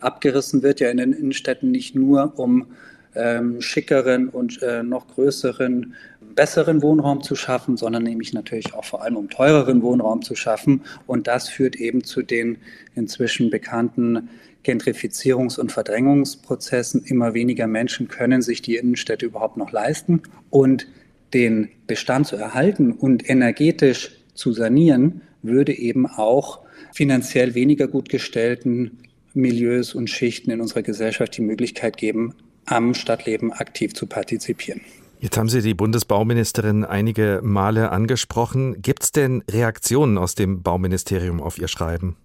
Abgerissen 0.00 0.62
wird 0.62 0.80
ja 0.80 0.90
in 0.90 0.98
den 0.98 1.12
Innenstädten 1.12 1.70
nicht 1.70 1.94
nur, 1.94 2.38
um 2.38 2.66
ähm, 3.14 3.60
schickeren 3.60 4.28
und 4.28 4.62
äh, 4.62 4.82
noch 4.82 5.08
größeren, 5.08 5.94
besseren 6.34 6.82
Wohnraum 6.82 7.22
zu 7.22 7.34
schaffen, 7.34 7.76
sondern 7.76 8.02
nämlich 8.02 8.32
natürlich 8.32 8.74
auch 8.74 8.84
vor 8.84 9.02
allem 9.02 9.16
um 9.16 9.30
teureren 9.30 9.82
Wohnraum 9.82 10.22
zu 10.22 10.34
schaffen. 10.34 10.82
Und 11.06 11.26
das 11.26 11.48
führt 11.48 11.76
eben 11.76 12.04
zu 12.04 12.22
den 12.22 12.58
inzwischen 12.94 13.50
bekannten 13.50 14.28
Gentrifizierungs- 14.64 15.58
und 15.58 15.72
Verdrängungsprozessen. 15.72 17.04
Immer 17.04 17.34
weniger 17.34 17.66
Menschen 17.66 18.08
können 18.08 18.42
sich 18.42 18.62
die 18.62 18.76
Innenstädte 18.76 19.26
überhaupt 19.26 19.56
noch 19.56 19.72
leisten. 19.72 20.22
Und 20.50 20.86
den 21.34 21.68
Bestand 21.86 22.26
zu 22.26 22.36
erhalten 22.36 22.92
und 22.92 23.28
energetisch 23.28 24.12
zu 24.34 24.52
sanieren, 24.52 25.22
würde 25.42 25.76
eben 25.76 26.06
auch 26.06 26.60
finanziell 26.92 27.54
weniger 27.54 27.88
gut 27.88 28.08
gestellten 28.08 28.98
Milieus 29.34 29.94
und 29.94 30.10
Schichten 30.10 30.50
in 30.50 30.60
unserer 30.60 30.82
Gesellschaft 30.82 31.36
die 31.36 31.42
Möglichkeit 31.42 31.96
geben, 31.96 32.34
am 32.66 32.94
Stadtleben 32.94 33.52
aktiv 33.52 33.94
zu 33.94 34.06
partizipieren. 34.06 34.82
Jetzt 35.22 35.38
haben 35.38 35.48
Sie 35.48 35.62
die 35.62 35.74
Bundesbauministerin 35.74 36.84
einige 36.84 37.38
Male 37.44 37.92
angesprochen. 37.92 38.82
Gibt 38.82 39.04
es 39.04 39.12
denn 39.12 39.44
Reaktionen 39.48 40.18
aus 40.18 40.34
dem 40.34 40.64
Bauministerium 40.64 41.40
auf 41.40 41.58
Ihr 41.58 41.68
Schreiben? 41.68 42.16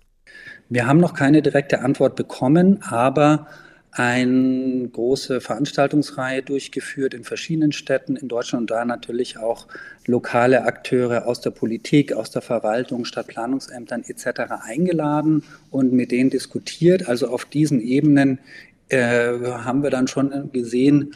Wir 0.70 0.88
haben 0.88 1.00
noch 1.00 1.14
keine 1.14 1.44
direkte 1.44 1.82
Antwort 1.82 2.16
bekommen, 2.16 2.82
aber 2.82 3.46
eine 3.92 4.90
große 4.92 5.42
Veranstaltungsreihe 5.42 6.42
durchgeführt 6.42 7.14
in 7.14 7.24
verschiedenen 7.24 7.72
Städten 7.72 8.16
in 8.16 8.30
Deutschland 8.30 8.62
und 8.62 8.72
da 8.72 8.84
natürlich 8.84 9.38
auch 9.38 9.68
lokale 10.08 10.66
Akteure 10.66 11.28
aus 11.28 11.40
der 11.40 11.52
Politik, 11.52 12.14
aus 12.14 12.32
der 12.32 12.42
Verwaltung, 12.42 13.06
Stadtplanungsämtern 13.06 14.06
etc. 14.08 14.54
eingeladen 14.64 15.44
und 15.70 15.94
mit 15.94 16.10
denen 16.10 16.32
diskutiert. 16.32 17.08
Also 17.08 17.28
auf 17.28 17.46
diesen 17.46 17.80
Ebenen 17.80 18.40
äh, 18.90 19.38
haben 19.38 19.84
wir 19.84 19.92
dann 19.92 20.08
schon 20.08 20.52
gesehen, 20.52 21.14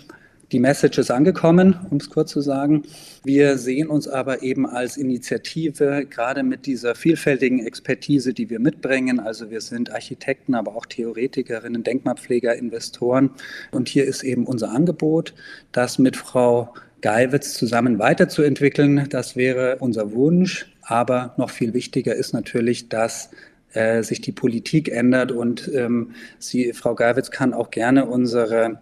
die 0.51 0.59
Message 0.59 0.97
ist 0.97 1.11
angekommen, 1.11 1.79
um 1.89 1.97
es 1.97 2.09
kurz 2.09 2.31
zu 2.31 2.41
sagen. 2.41 2.83
Wir 3.23 3.57
sehen 3.57 3.87
uns 3.87 4.07
aber 4.07 4.43
eben 4.43 4.67
als 4.67 4.97
Initiative, 4.97 6.05
gerade 6.09 6.43
mit 6.43 6.65
dieser 6.65 6.93
vielfältigen 6.93 7.65
Expertise, 7.65 8.33
die 8.33 8.49
wir 8.49 8.59
mitbringen. 8.59 9.19
Also 9.19 9.49
wir 9.49 9.61
sind 9.61 9.91
Architekten, 9.91 10.55
aber 10.55 10.75
auch 10.75 10.85
Theoretikerinnen, 10.85 11.83
Denkmalpfleger, 11.83 12.55
Investoren. 12.55 13.31
Und 13.71 13.87
hier 13.87 14.05
ist 14.05 14.23
eben 14.23 14.45
unser 14.45 14.71
Angebot, 14.71 15.33
das 15.71 15.99
mit 15.99 16.17
Frau 16.17 16.73
Geiwitz 16.99 17.53
zusammen 17.53 17.97
weiterzuentwickeln. 17.97 19.07
Das 19.09 19.37
wäre 19.37 19.77
unser 19.79 20.11
Wunsch. 20.11 20.67
Aber 20.81 21.33
noch 21.37 21.49
viel 21.49 21.73
wichtiger 21.73 22.13
ist 22.15 22.33
natürlich, 22.33 22.89
dass 22.89 23.29
äh, 23.73 24.03
sich 24.03 24.19
die 24.19 24.33
Politik 24.33 24.89
ändert 24.89 25.31
und 25.31 25.71
ähm, 25.73 26.11
sie, 26.39 26.73
Frau 26.73 26.93
Geiwitz 26.93 27.31
kann 27.31 27.53
auch 27.53 27.71
gerne 27.71 28.05
unsere 28.05 28.81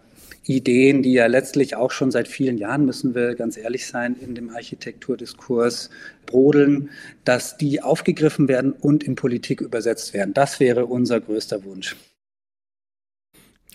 Ideen, 0.50 1.02
die 1.02 1.12
ja 1.12 1.26
letztlich 1.26 1.76
auch 1.76 1.92
schon 1.92 2.10
seit 2.10 2.26
vielen 2.26 2.58
Jahren, 2.58 2.84
müssen 2.84 3.14
wir 3.14 3.36
ganz 3.36 3.56
ehrlich 3.56 3.86
sein, 3.86 4.16
in 4.20 4.34
dem 4.34 4.50
Architekturdiskurs 4.50 5.90
brodeln, 6.26 6.90
dass 7.24 7.56
die 7.56 7.82
aufgegriffen 7.82 8.48
werden 8.48 8.72
und 8.72 9.04
in 9.04 9.14
Politik 9.14 9.60
übersetzt 9.60 10.12
werden. 10.12 10.34
Das 10.34 10.58
wäre 10.58 10.86
unser 10.86 11.20
größter 11.20 11.64
Wunsch. 11.64 11.96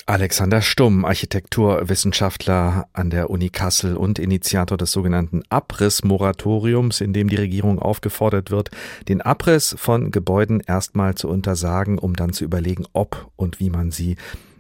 Alexander 0.08 0.62
Stumm, 0.62 1.04
Architekturwissenschaftler 1.04 2.88
an 2.94 3.10
der 3.10 3.30
Uni 3.32 3.50
Kassel 3.50 3.96
und 3.96 4.20
Initiator 4.20 4.78
des 4.78 4.92
sogenannten 4.92 5.42
Abrissmoratoriums, 5.50 7.02
in 7.02 7.12
dem 7.12 7.28
die 7.28 7.38
Regierung 7.38 7.80
aufgefordert 7.80 8.52
wird, 8.52 8.70
den 9.08 9.22
Abriss 9.22 9.76
von 9.80 10.12
Gebäuden 10.12 10.60
erstmal 10.60 11.16
zu 11.16 11.28
untersagen, 11.28 11.98
um 11.98 12.16
dann 12.16 12.34
zu 12.34 12.44
überlegen, 12.44 12.86
ob 12.94 13.32
und 13.36 13.60
wie 13.60 13.72
man 13.72 13.92
sie 13.92 14.18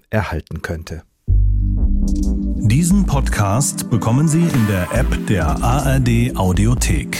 erhalten 0.09 0.63
könnte. 0.63 1.03
Diesen 2.67 3.05
Podcast 3.05 3.91
bekommen 3.91 4.27
Sie 4.27 4.41
in 4.41 4.67
der 4.67 4.91
App 4.91 5.27
der 5.27 5.45
ARD 5.63 6.35
Audiothek. 6.35 7.15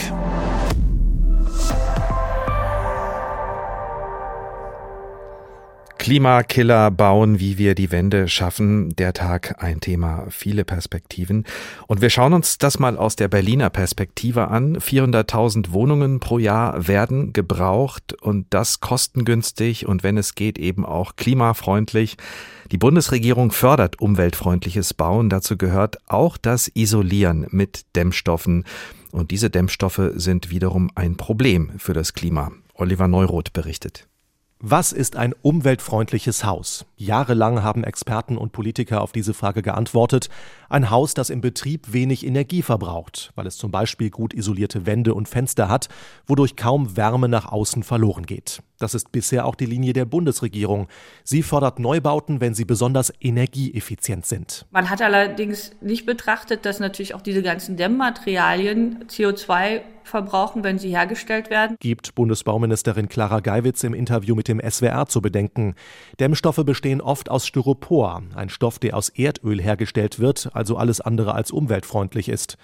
Klimakiller 5.98 6.90
bauen, 6.90 7.38
wie 7.38 7.58
wir 7.58 7.76
die 7.76 7.92
Wende 7.92 8.26
schaffen. 8.26 8.96
Der 8.96 9.12
Tag 9.12 9.62
ein 9.62 9.80
Thema, 9.80 10.26
viele 10.30 10.64
Perspektiven. 10.64 11.44
Und 11.86 12.00
wir 12.00 12.10
schauen 12.10 12.32
uns 12.32 12.58
das 12.58 12.80
mal 12.80 12.96
aus 12.96 13.14
der 13.14 13.28
Berliner 13.28 13.70
Perspektive 13.70 14.48
an. 14.48 14.78
400.000 14.78 15.70
Wohnungen 15.70 16.18
pro 16.18 16.40
Jahr 16.40 16.88
werden 16.88 17.32
gebraucht 17.32 18.20
und 18.20 18.46
das 18.50 18.80
kostengünstig 18.80 19.86
und 19.86 20.02
wenn 20.02 20.18
es 20.18 20.34
geht 20.34 20.58
eben 20.58 20.84
auch 20.84 21.14
klimafreundlich. 21.14 22.16
Die 22.72 22.78
Bundesregierung 22.78 23.52
fördert 23.52 24.00
umweltfreundliches 24.00 24.92
Bauen. 24.92 25.30
Dazu 25.30 25.56
gehört 25.56 25.98
auch 26.08 26.36
das 26.36 26.68
Isolieren 26.74 27.46
mit 27.50 27.84
Dämmstoffen. 27.94 28.64
Und 29.12 29.30
diese 29.30 29.50
Dämmstoffe 29.50 30.10
sind 30.14 30.50
wiederum 30.50 30.90
ein 30.96 31.16
Problem 31.16 31.70
für 31.78 31.92
das 31.92 32.12
Klima. 32.12 32.50
Oliver 32.74 33.06
Neuroth 33.06 33.52
berichtet. 33.52 34.08
Was 34.58 34.92
ist 34.92 35.16
ein 35.16 35.34
umweltfreundliches 35.42 36.44
Haus? 36.44 36.86
Jahrelang 36.96 37.62
haben 37.62 37.84
Experten 37.84 38.38
und 38.38 38.52
Politiker 38.52 39.02
auf 39.02 39.12
diese 39.12 39.34
Frage 39.34 39.60
geantwortet. 39.60 40.30
Ein 40.70 40.88
Haus, 40.88 41.12
das 41.12 41.28
im 41.28 41.42
Betrieb 41.42 41.92
wenig 41.92 42.26
Energie 42.26 42.62
verbraucht, 42.62 43.32
weil 43.34 43.46
es 43.46 43.58
zum 43.58 43.70
Beispiel 43.70 44.08
gut 44.08 44.32
isolierte 44.32 44.86
Wände 44.86 45.12
und 45.12 45.28
Fenster 45.28 45.68
hat, 45.68 45.90
wodurch 46.26 46.56
kaum 46.56 46.96
Wärme 46.96 47.28
nach 47.28 47.52
außen 47.52 47.82
verloren 47.82 48.24
geht. 48.24 48.62
Das 48.78 48.94
ist 48.94 49.12
bisher 49.12 49.46
auch 49.46 49.54
die 49.54 49.66
Linie 49.66 49.92
der 49.92 50.04
Bundesregierung. 50.04 50.88
Sie 51.24 51.42
fördert 51.42 51.78
Neubauten, 51.78 52.40
wenn 52.40 52.54
sie 52.54 52.64
besonders 52.64 53.12
energieeffizient 53.20 54.26
sind. 54.26 54.66
Man 54.70 54.90
hat 54.90 55.00
allerdings 55.00 55.72
nicht 55.80 56.06
betrachtet, 56.06 56.66
dass 56.66 56.80
natürlich 56.80 57.14
auch 57.14 57.22
diese 57.22 57.42
ganzen 57.42 57.76
Dämmmaterialien 57.76 59.04
CO2 59.08 59.82
verbrauchen, 60.04 60.64
wenn 60.64 60.78
sie 60.78 60.90
hergestellt 60.90 61.50
werden. 61.50 61.76
Gibt 61.80 62.14
Bundesbauministerin 62.14 63.08
Clara 63.08 63.40
Geiwitz 63.40 63.82
im 63.82 63.94
Interview 63.94 64.34
mit 64.34 64.48
dem 64.48 64.60
SWR 64.60 65.06
zu 65.06 65.20
bedenken. 65.20 65.74
Dämmstoffe 66.20 66.62
bestehen 66.64 67.00
oft 67.00 67.30
aus 67.30 67.46
Styropor, 67.46 68.22
ein 68.34 68.48
Stoff, 68.48 68.78
der 68.78 68.96
aus 68.96 69.08
Erdöl 69.08 69.60
hergestellt 69.60 70.18
wird, 70.18 70.50
also 70.54 70.76
alles 70.76 71.00
andere 71.00 71.34
als 71.34 71.50
umweltfreundlich 71.50 72.28
ist. 72.28 72.56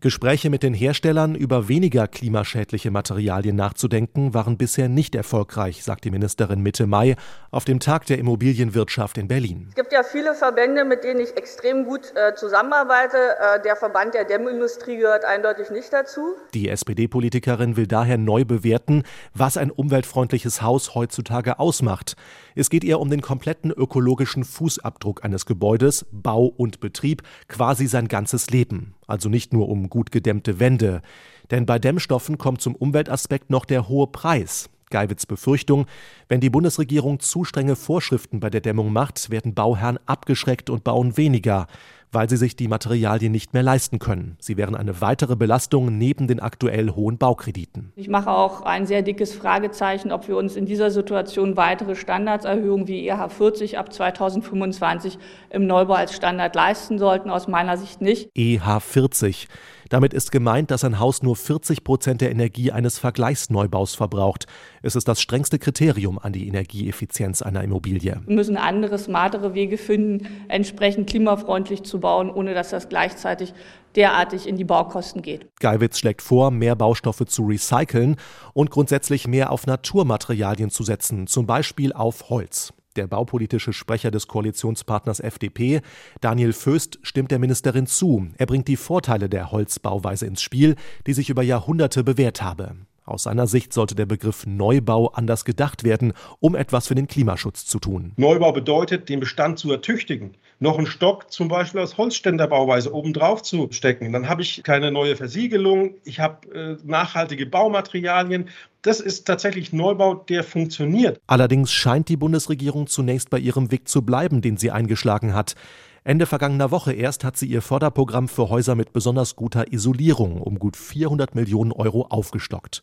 Gespräche 0.00 0.48
mit 0.48 0.62
den 0.62 0.72
Herstellern 0.72 1.34
über 1.34 1.68
weniger 1.68 2.08
klimaschädliche 2.08 2.90
Materialien 2.90 3.54
nachzudenken, 3.54 4.32
waren 4.32 4.56
bisher 4.56 4.88
nicht 4.88 5.14
erfolgreich, 5.14 5.84
sagt 5.84 6.04
die 6.06 6.10
Ministerin 6.10 6.62
Mitte 6.62 6.86
Mai 6.86 7.16
auf 7.50 7.66
dem 7.66 7.80
Tag 7.80 8.06
der 8.06 8.16
Immobilienwirtschaft 8.18 9.18
in 9.18 9.28
Berlin. 9.28 9.66
Es 9.68 9.74
gibt 9.74 9.92
ja 9.92 10.02
viele 10.02 10.34
Verbände, 10.34 10.86
mit 10.86 11.04
denen 11.04 11.20
ich 11.20 11.36
extrem 11.36 11.84
gut 11.84 12.14
äh, 12.14 12.34
zusammenarbeite. 12.34 13.16
Äh, 13.16 13.62
der 13.62 13.76
Verband 13.76 14.14
der 14.14 14.24
Dämmindustrie 14.24 14.96
gehört 14.96 15.26
eindeutig 15.26 15.68
nicht 15.70 15.92
dazu. 15.92 16.34
Die 16.54 16.70
SPD-Politikerin 16.70 17.76
will 17.76 17.86
daher 17.86 18.16
neu 18.16 18.46
bewerten, 18.46 19.02
was 19.34 19.58
ein 19.58 19.70
umweltfreundliches 19.70 20.62
Haus 20.62 20.94
heutzutage 20.94 21.58
ausmacht. 21.58 22.16
Es 22.54 22.70
geht 22.70 22.84
ihr 22.84 23.00
um 23.00 23.10
den 23.10 23.20
kompletten 23.20 23.70
ökologischen 23.70 24.44
Fußabdruck 24.44 25.24
eines 25.24 25.46
Gebäudes, 25.46 26.06
Bau 26.12 26.46
und 26.46 26.80
Betrieb, 26.80 27.22
quasi 27.48 27.86
sein 27.86 28.08
ganzes 28.08 28.50
Leben 28.50 28.94
also 29.10 29.28
nicht 29.28 29.52
nur 29.52 29.68
um 29.68 29.90
gut 29.90 30.12
gedämmte 30.12 30.60
Wände. 30.60 31.02
Denn 31.50 31.66
bei 31.66 31.78
Dämmstoffen 31.78 32.38
kommt 32.38 32.62
zum 32.62 32.74
Umweltaspekt 32.74 33.50
noch 33.50 33.64
der 33.64 33.88
hohe 33.88 34.06
Preis. 34.06 34.70
Geiwitz 34.90 35.26
Befürchtung, 35.26 35.86
wenn 36.28 36.40
die 36.40 36.50
Bundesregierung 36.50 37.20
zu 37.20 37.44
strenge 37.44 37.76
Vorschriften 37.76 38.40
bei 38.40 38.50
der 38.50 38.60
Dämmung 38.60 38.92
macht, 38.92 39.30
werden 39.30 39.54
Bauherren 39.54 39.98
abgeschreckt 40.06 40.68
und 40.68 40.82
bauen 40.82 41.16
weniger 41.16 41.66
weil 42.12 42.28
sie 42.28 42.36
sich 42.36 42.56
die 42.56 42.68
Materialien 42.68 43.32
nicht 43.32 43.54
mehr 43.54 43.62
leisten 43.62 43.98
können. 43.98 44.36
Sie 44.40 44.56
wären 44.56 44.74
eine 44.74 45.00
weitere 45.00 45.36
Belastung 45.36 45.96
neben 45.96 46.26
den 46.26 46.40
aktuell 46.40 46.90
hohen 46.90 47.18
Baukrediten. 47.18 47.92
Ich 47.96 48.08
mache 48.08 48.30
auch 48.30 48.62
ein 48.62 48.86
sehr 48.86 49.02
dickes 49.02 49.34
Fragezeichen, 49.34 50.12
ob 50.12 50.28
wir 50.28 50.36
uns 50.36 50.56
in 50.56 50.66
dieser 50.66 50.90
Situation 50.90 51.56
weitere 51.56 51.94
Standardserhöhungen 51.94 52.88
wie 52.88 53.08
EH 53.08 53.28
40 53.28 53.78
ab 53.78 53.92
2025 53.92 55.18
im 55.50 55.66
Neubau 55.66 55.94
als 55.94 56.14
Standard 56.14 56.54
leisten 56.54 56.98
sollten. 56.98 57.30
Aus 57.30 57.48
meiner 57.48 57.76
Sicht 57.76 58.00
nicht. 58.00 58.30
EH 58.34 58.80
40. 58.80 59.48
Damit 59.90 60.14
ist 60.14 60.30
gemeint, 60.30 60.70
dass 60.70 60.84
ein 60.84 61.00
Haus 61.00 61.20
nur 61.20 61.34
40 61.34 61.82
Prozent 61.82 62.20
der 62.20 62.30
Energie 62.30 62.70
eines 62.70 62.98
Vergleichsneubaus 62.98 63.96
verbraucht. 63.96 64.46
Es 64.82 64.94
ist 64.94 65.08
das 65.08 65.20
strengste 65.20 65.58
Kriterium 65.58 66.16
an 66.16 66.32
die 66.32 66.46
Energieeffizienz 66.46 67.42
einer 67.42 67.64
Immobilie. 67.64 68.20
Wir 68.24 68.36
müssen 68.36 68.56
andere, 68.56 68.98
smartere 68.98 69.52
Wege 69.54 69.76
finden, 69.78 70.28
entsprechend 70.46 71.10
klimafreundlich 71.10 71.82
zu 71.82 71.98
bauen, 71.98 72.30
ohne 72.30 72.54
dass 72.54 72.70
das 72.70 72.88
gleichzeitig 72.88 73.52
derartig 73.96 74.46
in 74.46 74.56
die 74.56 74.64
Baukosten 74.64 75.22
geht. 75.22 75.48
Geiwitz 75.58 75.98
schlägt 75.98 76.22
vor, 76.22 76.52
mehr 76.52 76.76
Baustoffe 76.76 77.24
zu 77.26 77.44
recyceln 77.44 78.14
und 78.54 78.70
grundsätzlich 78.70 79.26
mehr 79.26 79.50
auf 79.50 79.66
Naturmaterialien 79.66 80.70
zu 80.70 80.84
setzen, 80.84 81.26
zum 81.26 81.46
Beispiel 81.46 81.92
auf 81.92 82.30
Holz. 82.30 82.72
Der 82.96 83.06
baupolitische 83.06 83.72
Sprecher 83.72 84.10
des 84.10 84.26
Koalitionspartners 84.26 85.20
FDP, 85.20 85.80
Daniel 86.20 86.52
Föst, 86.52 86.98
stimmt 87.02 87.30
der 87.30 87.38
Ministerin 87.38 87.86
zu. 87.86 88.28
Er 88.36 88.46
bringt 88.46 88.66
die 88.66 88.76
Vorteile 88.76 89.28
der 89.28 89.52
Holzbauweise 89.52 90.26
ins 90.26 90.42
Spiel, 90.42 90.74
die 91.06 91.12
sich 91.12 91.30
über 91.30 91.42
Jahrhunderte 91.42 92.02
bewährt 92.02 92.42
habe. 92.42 92.74
Aus 93.10 93.24
seiner 93.24 93.46
Sicht 93.46 93.72
sollte 93.72 93.94
der 93.94 94.06
Begriff 94.06 94.46
Neubau 94.46 95.08
anders 95.08 95.44
gedacht 95.44 95.84
werden, 95.84 96.12
um 96.38 96.54
etwas 96.54 96.86
für 96.86 96.94
den 96.94 97.08
Klimaschutz 97.08 97.66
zu 97.66 97.78
tun. 97.78 98.12
Neubau 98.16 98.52
bedeutet, 98.52 99.08
den 99.08 99.20
Bestand 99.20 99.58
zu 99.58 99.70
ertüchtigen. 99.72 100.36
Noch 100.60 100.78
einen 100.78 100.86
Stock 100.86 101.32
zum 101.32 101.48
Beispiel 101.48 101.80
aus 101.80 101.96
Holzständerbauweise 101.98 102.94
obendrauf 102.94 103.42
zu 103.42 103.68
stecken. 103.70 104.12
Dann 104.12 104.28
habe 104.28 104.42
ich 104.42 104.62
keine 104.62 104.92
neue 104.92 105.16
Versiegelung, 105.16 105.94
ich 106.04 106.20
habe 106.20 106.54
äh, 106.54 106.76
nachhaltige 106.84 107.46
Baumaterialien. 107.46 108.48
Das 108.82 109.00
ist 109.00 109.26
tatsächlich 109.26 109.72
Neubau, 109.72 110.14
der 110.14 110.44
funktioniert. 110.44 111.20
Allerdings 111.26 111.72
scheint 111.72 112.08
die 112.08 112.16
Bundesregierung 112.16 112.86
zunächst 112.86 113.28
bei 113.28 113.38
ihrem 113.38 113.70
Weg 113.70 113.88
zu 113.88 114.02
bleiben, 114.02 114.40
den 114.40 114.56
sie 114.56 114.70
eingeschlagen 114.70 115.34
hat. 115.34 115.54
Ende 116.02 116.24
vergangener 116.24 116.70
Woche 116.70 116.94
erst 116.94 117.24
hat 117.24 117.36
sie 117.36 117.46
ihr 117.46 117.60
Förderprogramm 117.60 118.26
für 118.28 118.48
Häuser 118.48 118.74
mit 118.74 118.94
besonders 118.94 119.36
guter 119.36 119.70
Isolierung 119.70 120.40
um 120.40 120.58
gut 120.58 120.78
400 120.78 121.34
Millionen 121.34 121.72
Euro 121.72 122.06
aufgestockt. 122.08 122.80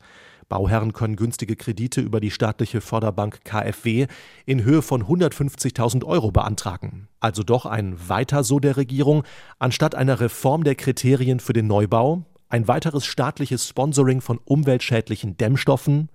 Bauherren 0.49 0.93
können 0.93 1.15
günstige 1.15 1.55
Kredite 1.55 1.99
über 1.99 2.19
die 2.19 2.29
staatliche 2.29 2.79
Förderbank 2.79 3.43
KfW 3.43 4.05
in 4.45 4.63
Höhe 4.63 4.83
von 4.83 5.03
150.000 5.03 6.05
Euro 6.05 6.31
beantragen. 6.31 7.07
Also 7.19 7.41
doch 7.41 7.65
ein 7.65 7.97
Weiter 8.07 8.43
so 8.43 8.59
der 8.59 8.77
Regierung, 8.77 9.23
anstatt 9.57 9.95
einer 9.95 10.19
Reform 10.19 10.63
der 10.63 10.75
Kriterien 10.75 11.39
für 11.39 11.53
den 11.53 11.67
Neubau, 11.67 12.23
ein 12.49 12.67
weiteres 12.67 13.05
staatliches 13.05 13.67
Sponsoring 13.67 14.21
von 14.21 14.39
umweltschädlichen 14.45 15.37
Dämmstoffen, 15.37 16.09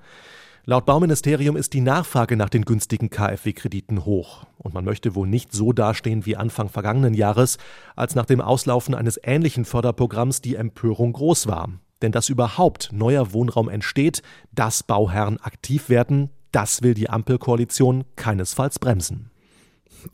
Laut 0.65 0.87
Bauministerium 0.87 1.57
ist 1.57 1.73
die 1.73 1.81
Nachfrage 1.81 2.37
nach 2.37 2.49
den 2.49 2.65
günstigen 2.65 3.11
KfW-Krediten 3.11 4.05
hoch. 4.05 4.47
Und 4.59 4.75
man 4.75 4.85
möchte 4.85 5.17
wohl 5.17 5.27
nicht 5.27 5.53
so 5.53 5.73
dastehen 5.73 6.25
wie 6.25 6.37
Anfang 6.37 6.69
vergangenen 6.69 7.15
Jahres, 7.15 7.59
als 7.97 8.15
nach 8.15 8.27
dem 8.27 8.41
Auslaufen 8.41 8.95
eines 8.95 9.19
ähnlichen 9.25 9.65
Förderprogramms 9.65 10.41
die 10.41 10.55
Empörung 10.55 11.15
groß 11.15 11.49
war. 11.49 11.69
Denn 12.01 12.13
dass 12.13 12.29
überhaupt 12.29 12.91
neuer 12.93 13.33
Wohnraum 13.33 13.69
entsteht, 13.69 14.23
dass 14.53 14.85
Bauherren 14.85 15.41
aktiv 15.41 15.89
werden, 15.89 16.31
das 16.53 16.81
will 16.81 16.95
die 16.95 17.11
Ampelkoalition 17.11 18.05
keinesfalls 18.15 18.79
bremsen. 18.79 19.33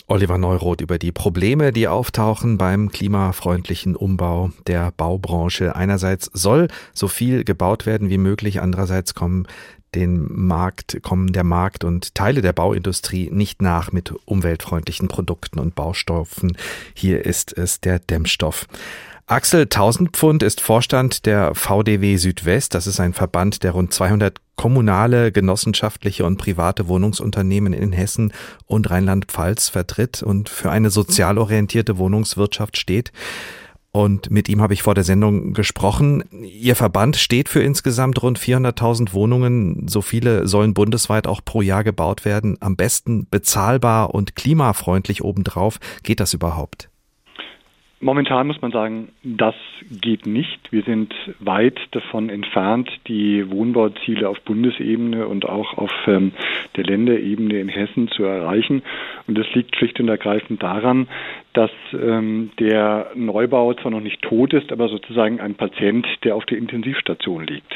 Oliver 0.06 0.38
Neuroth 0.38 0.80
über 0.80 0.98
die 0.98 1.12
Probleme, 1.12 1.72
die 1.72 1.88
auftauchen 1.88 2.58
beim 2.58 2.90
klimafreundlichen 2.90 3.96
Umbau 3.96 4.50
der 4.66 4.92
Baubranche. 4.92 5.76
Einerseits 5.76 6.30
soll 6.32 6.68
so 6.92 7.08
viel 7.08 7.44
gebaut 7.44 7.86
werden 7.86 8.10
wie 8.10 8.18
möglich, 8.18 8.60
andererseits 8.60 9.14
kommen 9.14 9.46
den 9.94 10.28
Markt, 10.30 11.02
kommen 11.02 11.32
der 11.32 11.44
Markt 11.44 11.84
und 11.84 12.14
Teile 12.14 12.42
der 12.42 12.52
Bauindustrie 12.52 13.30
nicht 13.32 13.62
nach 13.62 13.92
mit 13.92 14.12
umweltfreundlichen 14.24 15.08
Produkten 15.08 15.58
und 15.58 15.74
Baustoffen. 15.74 16.56
Hier 16.94 17.24
ist 17.24 17.56
es 17.56 17.80
der 17.80 17.98
Dämmstoff. 17.98 18.66
Axel 19.26 19.66
Tausendpfund 19.66 20.42
ist 20.42 20.62
Vorstand 20.62 21.26
der 21.26 21.54
VDW 21.54 22.16
Südwest. 22.16 22.74
Das 22.74 22.86
ist 22.86 22.98
ein 22.98 23.12
Verband, 23.12 23.62
der 23.62 23.72
rund 23.72 23.92
200 23.92 24.38
kommunale, 24.56 25.32
genossenschaftliche 25.32 26.24
und 26.24 26.38
private 26.38 26.88
Wohnungsunternehmen 26.88 27.74
in 27.74 27.92
Hessen 27.92 28.32
und 28.64 28.88
Rheinland-Pfalz 28.88 29.68
vertritt 29.68 30.22
und 30.22 30.48
für 30.48 30.70
eine 30.70 30.88
sozial 30.88 31.36
orientierte 31.36 31.98
Wohnungswirtschaft 31.98 32.78
steht. 32.78 33.12
Und 33.90 34.30
mit 34.30 34.48
ihm 34.48 34.60
habe 34.60 34.74
ich 34.74 34.82
vor 34.82 34.94
der 34.94 35.04
Sendung 35.04 35.54
gesprochen. 35.54 36.22
Ihr 36.30 36.76
Verband 36.76 37.16
steht 37.16 37.48
für 37.48 37.60
insgesamt 37.60 38.22
rund 38.22 38.38
400.000 38.38 39.14
Wohnungen. 39.14 39.88
So 39.88 40.02
viele 40.02 40.46
sollen 40.46 40.74
bundesweit 40.74 41.26
auch 41.26 41.40
pro 41.44 41.62
Jahr 41.62 41.84
gebaut 41.84 42.24
werden. 42.24 42.58
Am 42.60 42.76
besten 42.76 43.26
bezahlbar 43.30 44.14
und 44.14 44.36
klimafreundlich 44.36 45.24
obendrauf. 45.24 45.78
Geht 46.02 46.20
das 46.20 46.34
überhaupt? 46.34 46.90
Momentan 48.00 48.46
muss 48.46 48.62
man 48.62 48.70
sagen, 48.70 49.08
das 49.24 49.56
geht 49.90 50.24
nicht. 50.24 50.70
Wir 50.70 50.82
sind 50.84 51.12
weit 51.40 51.80
davon 51.90 52.30
entfernt, 52.30 52.88
die 53.08 53.50
Wohnbauziele 53.50 54.28
auf 54.28 54.40
Bundesebene 54.42 55.26
und 55.26 55.46
auch 55.46 55.76
auf 55.76 55.90
ähm, 56.06 56.30
der 56.76 56.84
Länderebene 56.84 57.58
in 57.58 57.68
Hessen 57.68 58.06
zu 58.08 58.22
erreichen. 58.22 58.82
Und 59.26 59.36
das 59.36 59.52
liegt 59.52 59.74
schlicht 59.74 59.98
und 59.98 60.08
ergreifend 60.08 60.62
daran, 60.62 61.08
dass 61.58 61.72
ähm, 61.92 62.52
der 62.60 63.10
Neubau 63.16 63.74
zwar 63.74 63.90
noch 63.90 64.00
nicht 64.00 64.22
tot 64.22 64.52
ist, 64.52 64.70
aber 64.70 64.88
sozusagen 64.88 65.40
ein 65.40 65.56
Patient, 65.56 66.06
der 66.22 66.36
auf 66.36 66.46
der 66.46 66.56
Intensivstation 66.56 67.44
liegt. 67.44 67.74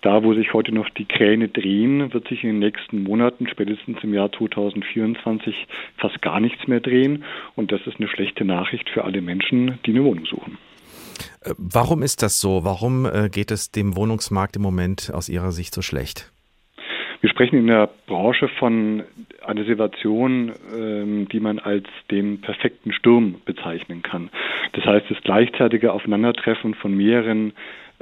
Da, 0.00 0.24
wo 0.24 0.34
sich 0.34 0.52
heute 0.52 0.74
noch 0.74 0.88
die 0.90 1.04
Kräne 1.04 1.46
drehen, 1.46 2.12
wird 2.12 2.26
sich 2.26 2.42
in 2.42 2.50
den 2.50 2.58
nächsten 2.58 3.04
Monaten, 3.04 3.46
spätestens 3.46 3.98
im 4.02 4.14
Jahr 4.14 4.32
2024, 4.32 5.54
fast 5.98 6.20
gar 6.22 6.40
nichts 6.40 6.66
mehr 6.66 6.80
drehen. 6.80 7.22
Und 7.54 7.70
das 7.70 7.80
ist 7.86 8.00
eine 8.00 8.08
schlechte 8.08 8.44
Nachricht 8.44 8.90
für 8.90 9.04
alle 9.04 9.20
Menschen, 9.20 9.78
die 9.86 9.90
eine 9.90 10.02
Wohnung 10.02 10.26
suchen. 10.26 10.58
Äh, 11.42 11.54
warum 11.56 12.02
ist 12.02 12.24
das 12.24 12.40
so? 12.40 12.64
Warum 12.64 13.06
äh, 13.06 13.28
geht 13.30 13.52
es 13.52 13.70
dem 13.70 13.94
Wohnungsmarkt 13.94 14.56
im 14.56 14.62
Moment 14.62 15.12
aus 15.14 15.28
Ihrer 15.28 15.52
Sicht 15.52 15.72
so 15.72 15.82
schlecht? 15.82 16.32
Wir 17.20 17.28
sprechen 17.28 17.58
in 17.58 17.66
der 17.66 17.90
Branche 18.06 18.48
von 18.48 19.02
einer 19.44 19.64
Situation, 19.64 20.52
ähm, 20.74 21.28
die 21.28 21.40
man 21.40 21.58
als 21.58 21.86
den 22.10 22.40
perfekten 22.40 22.92
Sturm 22.92 23.36
bezeichnen 23.44 24.02
kann. 24.02 24.30
Das 24.72 24.84
heißt, 24.84 25.06
das 25.10 25.20
gleichzeitige 25.22 25.92
Aufeinandertreffen 25.92 26.74
von 26.74 26.96
mehreren 26.96 27.52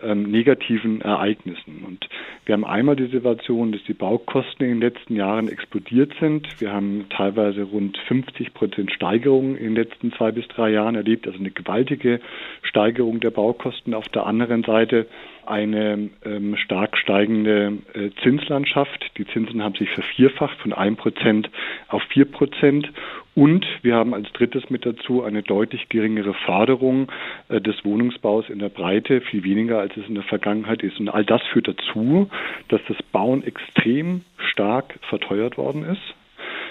ähm, 0.03 0.31
negativen 0.31 1.01
Ereignissen. 1.01 1.85
Und 1.85 2.09
wir 2.47 2.53
haben 2.53 2.65
einmal 2.65 2.97
die 2.97 3.07
Situation, 3.07 3.73
dass 3.73 3.83
die 3.85 3.95
Baukosten 3.95 4.65
in 4.65 4.75
den 4.75 4.81
letzten 4.81 5.17
Jahren 5.17 5.49
explodiert 5.49 6.13
sind. 6.21 6.47
Wir 6.61 6.73
haben 6.73 7.07
teilweise 7.11 7.63
rund 7.63 7.99
50 8.07 8.55
Prozent 8.55 8.93
Steigerung 8.93 9.57
in 9.57 9.75
den 9.75 9.77
letzten 9.77 10.13
zwei 10.13 10.31
bis 10.31 10.47
drei 10.49 10.71
Jahren 10.71 10.95
erlebt, 10.95 11.27
also 11.27 11.39
eine 11.39 11.51
gewaltige 11.51 12.21
Steigerung 12.63 13.21
der 13.21 13.31
Baukosten. 13.31 13.95
Auf 13.95 14.09
der 14.09 14.27
anderen 14.27 14.63
Seite 14.63 15.07
eine 15.49 16.11
ähm, 16.25 16.57
stark 16.57 16.97
steigende 16.97 17.79
äh, 17.95 18.11
Zinslandschaft. 18.23 19.11
Die 19.17 19.27
Zinsen 19.27 19.63
haben 19.63 19.75
sich 19.75 19.91
vervierfacht 19.91 20.59
von 20.59 20.73
1 20.73 20.99
Prozent 20.99 21.51
auf 21.89 22.03
4 22.13 22.25
Prozent. 22.27 22.91
Und 23.35 23.65
wir 23.83 23.95
haben 23.95 24.15
als 24.15 24.33
drittes 24.33 24.69
mit 24.69 24.85
dazu 24.85 25.23
eine 25.23 25.43
deutlich 25.43 25.89
geringere 25.89 26.35
Förderung 26.35 27.11
äh, 27.49 27.61
des 27.61 27.85
Wohnungsbaus 27.85 28.49
in 28.49 28.59
der 28.59 28.69
Breite, 28.69 29.21
viel 29.21 29.45
weniger 29.45 29.79
als 29.79 29.97
es 29.97 30.09
in 30.09 30.15
der 30.15 30.25
Vergangenheit 30.25 30.83
ist. 30.83 30.99
Und 30.99 31.09
all 31.09 31.25
das 31.25 31.43
führt 31.53 31.69
dazu, 31.69 32.29
dass 32.69 32.81
das 32.89 32.97
Bauen 33.13 33.45
extrem 33.45 34.23
stark 34.39 34.99
verteuert 35.09 35.57
worden 35.57 35.85
ist. 35.85 36.15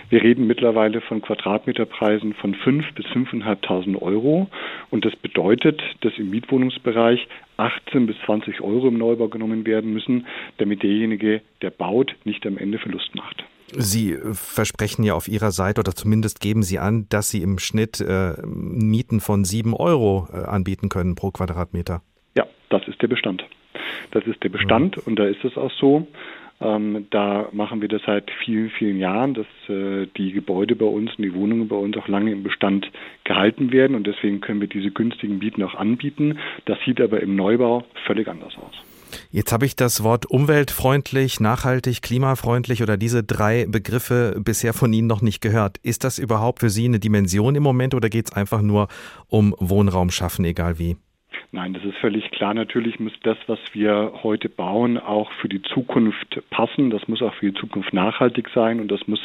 Wir 0.09 0.23
reden 0.23 0.47
mittlerweile 0.47 1.01
von 1.01 1.21
Quadratmeterpreisen 1.21 2.33
von 2.33 2.55
5.000 2.55 2.93
bis 2.95 3.05
5.500 3.07 4.01
Euro. 4.01 4.47
Und 4.89 5.03
das 5.03 5.15
bedeutet, 5.17 5.81
dass 6.01 6.13
im 6.17 6.29
Mietwohnungsbereich 6.29 7.27
18 7.57 8.07
bis 8.07 8.15
20 8.25 8.61
Euro 8.61 8.87
im 8.87 8.97
Neubau 8.97 9.27
genommen 9.27 9.65
werden 9.65 9.91
müssen, 9.91 10.25
damit 10.57 10.83
derjenige, 10.83 11.41
der 11.61 11.71
baut, 11.71 12.15
nicht 12.23 12.45
am 12.45 12.57
Ende 12.57 12.77
Verlust 12.77 13.13
macht. 13.15 13.43
Sie 13.69 14.15
versprechen 14.31 15.03
ja 15.03 15.13
auf 15.13 15.27
Ihrer 15.27 15.51
Seite 15.51 15.81
oder 15.81 15.91
zumindest 15.91 16.39
geben 16.39 16.63
Sie 16.63 16.79
an, 16.79 17.07
dass 17.09 17.29
Sie 17.29 17.41
im 17.41 17.59
Schnitt 17.59 17.99
äh, 17.99 18.33
Mieten 18.45 19.19
von 19.19 19.43
7 19.43 19.73
Euro 19.73 20.29
äh, 20.31 20.37
anbieten 20.45 20.87
können 20.87 21.15
pro 21.15 21.31
Quadratmeter. 21.31 22.01
Ja, 22.37 22.45
das 22.69 22.87
ist 22.87 23.01
der 23.01 23.07
Bestand. 23.07 23.43
Das 24.11 24.25
ist 24.25 24.41
der 24.41 24.49
Bestand 24.49 24.95
mhm. 24.95 25.03
und 25.05 25.19
da 25.19 25.25
ist 25.25 25.43
es 25.43 25.57
auch 25.57 25.71
so. 25.71 26.07
Ähm, 26.59 27.05
da 27.11 27.49
machen 27.51 27.81
wir 27.81 27.87
das 27.87 28.01
seit 28.05 28.31
vielen, 28.43 28.71
vielen 28.71 28.97
Jahren, 28.97 29.35
dass 29.35 29.45
äh, 29.69 30.07
die 30.17 30.31
Gebäude 30.31 30.75
bei 30.75 30.85
uns 30.85 31.11
und 31.15 31.23
die 31.23 31.33
Wohnungen 31.33 31.67
bei 31.67 31.75
uns 31.75 31.95
auch 31.97 32.07
lange 32.07 32.31
im 32.31 32.41
Bestand 32.41 32.89
gehalten 33.25 33.71
werden 33.71 33.95
und 33.95 34.07
deswegen 34.07 34.41
können 34.41 34.61
wir 34.61 34.67
diese 34.67 34.89
günstigen 34.89 35.37
Mieten 35.37 35.61
auch 35.61 35.75
anbieten. 35.75 36.39
Das 36.65 36.79
sieht 36.83 36.99
aber 36.99 37.21
im 37.21 37.35
Neubau 37.35 37.83
völlig 38.05 38.27
anders 38.27 38.57
aus. 38.57 38.73
Jetzt 39.31 39.51
habe 39.51 39.65
ich 39.65 39.75
das 39.75 40.03
Wort 40.03 40.25
umweltfreundlich, 40.25 41.39
nachhaltig, 41.39 42.01
klimafreundlich 42.01 42.81
oder 42.81 42.97
diese 42.97 43.23
drei 43.23 43.65
Begriffe 43.67 44.39
bisher 44.43 44.73
von 44.73 44.91
Ihnen 44.91 45.07
noch 45.07 45.21
nicht 45.21 45.41
gehört. 45.41 45.77
Ist 45.83 46.03
das 46.03 46.17
überhaupt 46.17 46.59
für 46.59 46.69
Sie 46.69 46.85
eine 46.85 46.99
Dimension 46.99 47.55
im 47.55 47.63
Moment 47.63 47.93
oder 47.93 48.09
geht 48.09 48.27
es 48.27 48.33
einfach 48.33 48.61
nur 48.61 48.87
um 49.27 49.55
Wohnraum 49.59 50.09
schaffen, 50.09 50.43
egal 50.43 50.79
wie? 50.79 50.97
Nein, 51.53 51.73
das 51.73 51.85
ist 51.85 51.97
völlig 51.97 52.29
klar. 52.31 52.53
Natürlich 52.53 52.99
muss 52.99 53.13
das, 53.23 53.37
was 53.47 53.59
wir 53.71 54.11
heute 54.21 54.49
bauen, 54.49 54.97
auch 54.97 55.31
für 55.33 55.47
die 55.47 55.61
Zukunft 55.61 56.41
passen. 56.49 56.89
Das 56.89 57.07
muss 57.07 57.21
auch 57.21 57.33
für 57.35 57.51
die 57.51 57.59
Zukunft 57.59 57.93
nachhaltig 57.93 58.49
sein 58.53 58.81
und 58.81 58.89
das 58.91 59.07
muss 59.07 59.21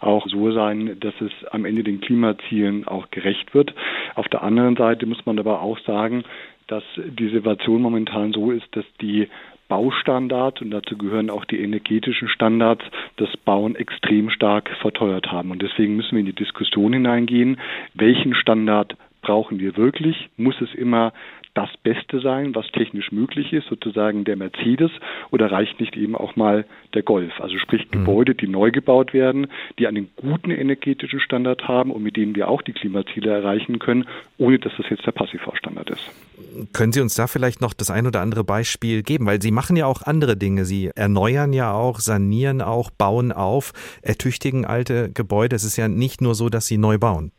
auch 0.00 0.26
so 0.26 0.52
sein, 0.52 0.98
dass 1.00 1.14
es 1.20 1.32
am 1.50 1.66
Ende 1.66 1.84
den 1.84 2.00
Klimazielen 2.00 2.88
auch 2.88 3.10
gerecht 3.10 3.54
wird. 3.54 3.74
Auf 4.14 4.26
der 4.28 4.42
anderen 4.42 4.76
Seite 4.76 5.04
muss 5.04 5.26
man 5.26 5.38
aber 5.38 5.60
auch 5.60 5.78
sagen, 5.80 6.24
dass 6.66 6.82
die 6.96 7.28
Situation 7.28 7.82
momentan 7.82 8.32
so 8.32 8.52
ist, 8.52 8.74
dass 8.74 8.86
die 9.02 9.28
Baustandards 9.68 10.62
und 10.62 10.70
dazu 10.70 10.96
gehören 10.96 11.28
auch 11.28 11.44
die 11.44 11.60
energetischen 11.60 12.28
Standards 12.28 12.84
das 13.16 13.36
Bauen 13.36 13.74
extrem 13.74 14.30
stark 14.30 14.70
verteuert 14.80 15.30
haben. 15.30 15.50
Und 15.50 15.60
deswegen 15.60 15.96
müssen 15.96 16.12
wir 16.12 16.20
in 16.20 16.26
die 16.26 16.32
Diskussion 16.32 16.92
hineingehen, 16.92 17.58
welchen 17.94 18.34
Standard 18.34 18.96
brauchen 19.22 19.58
wir 19.58 19.76
wirklich? 19.76 20.28
Muss 20.36 20.60
es 20.60 20.72
immer 20.74 21.12
das 21.56 21.70
Beste 21.82 22.20
sein, 22.20 22.54
was 22.54 22.66
technisch 22.72 23.10
möglich 23.12 23.52
ist, 23.52 23.66
sozusagen 23.68 24.24
der 24.24 24.36
Mercedes, 24.36 24.90
oder 25.30 25.50
reicht 25.50 25.80
nicht 25.80 25.96
eben 25.96 26.14
auch 26.14 26.36
mal 26.36 26.66
der 26.92 27.02
Golf? 27.02 27.32
Also 27.40 27.56
sprich 27.58 27.86
mhm. 27.86 27.90
Gebäude, 27.92 28.34
die 28.34 28.46
neu 28.46 28.70
gebaut 28.70 29.14
werden, 29.14 29.46
die 29.78 29.86
einen 29.86 30.10
guten 30.16 30.50
energetischen 30.50 31.18
Standard 31.18 31.66
haben 31.66 31.90
und 31.90 32.02
mit 32.02 32.16
denen 32.16 32.36
wir 32.36 32.48
auch 32.48 32.60
die 32.60 32.72
Klimaziele 32.72 33.30
erreichen 33.30 33.78
können, 33.78 34.06
ohne 34.36 34.58
dass 34.58 34.72
das 34.76 34.86
jetzt 34.90 35.06
der 35.06 35.12
Passivhausstandard 35.12 35.90
ist. 35.90 36.10
Können 36.74 36.92
Sie 36.92 37.00
uns 37.00 37.14
da 37.14 37.26
vielleicht 37.26 37.62
noch 37.62 37.72
das 37.72 37.90
ein 37.90 38.06
oder 38.06 38.20
andere 38.20 38.44
Beispiel 38.44 39.02
geben? 39.02 39.24
Weil 39.24 39.40
Sie 39.40 39.50
machen 39.50 39.76
ja 39.76 39.86
auch 39.86 40.02
andere 40.02 40.36
Dinge. 40.36 40.66
Sie 40.66 40.90
erneuern 40.94 41.54
ja 41.54 41.72
auch, 41.72 42.00
sanieren 42.00 42.60
auch, 42.60 42.90
bauen 42.90 43.32
auf, 43.32 43.72
ertüchtigen 44.02 44.66
alte 44.66 45.10
Gebäude. 45.10 45.56
Es 45.56 45.64
ist 45.64 45.76
ja 45.76 45.88
nicht 45.88 46.20
nur 46.20 46.34
so, 46.34 46.50
dass 46.50 46.66
Sie 46.66 46.76
neu 46.76 46.98
bauen. 46.98 47.32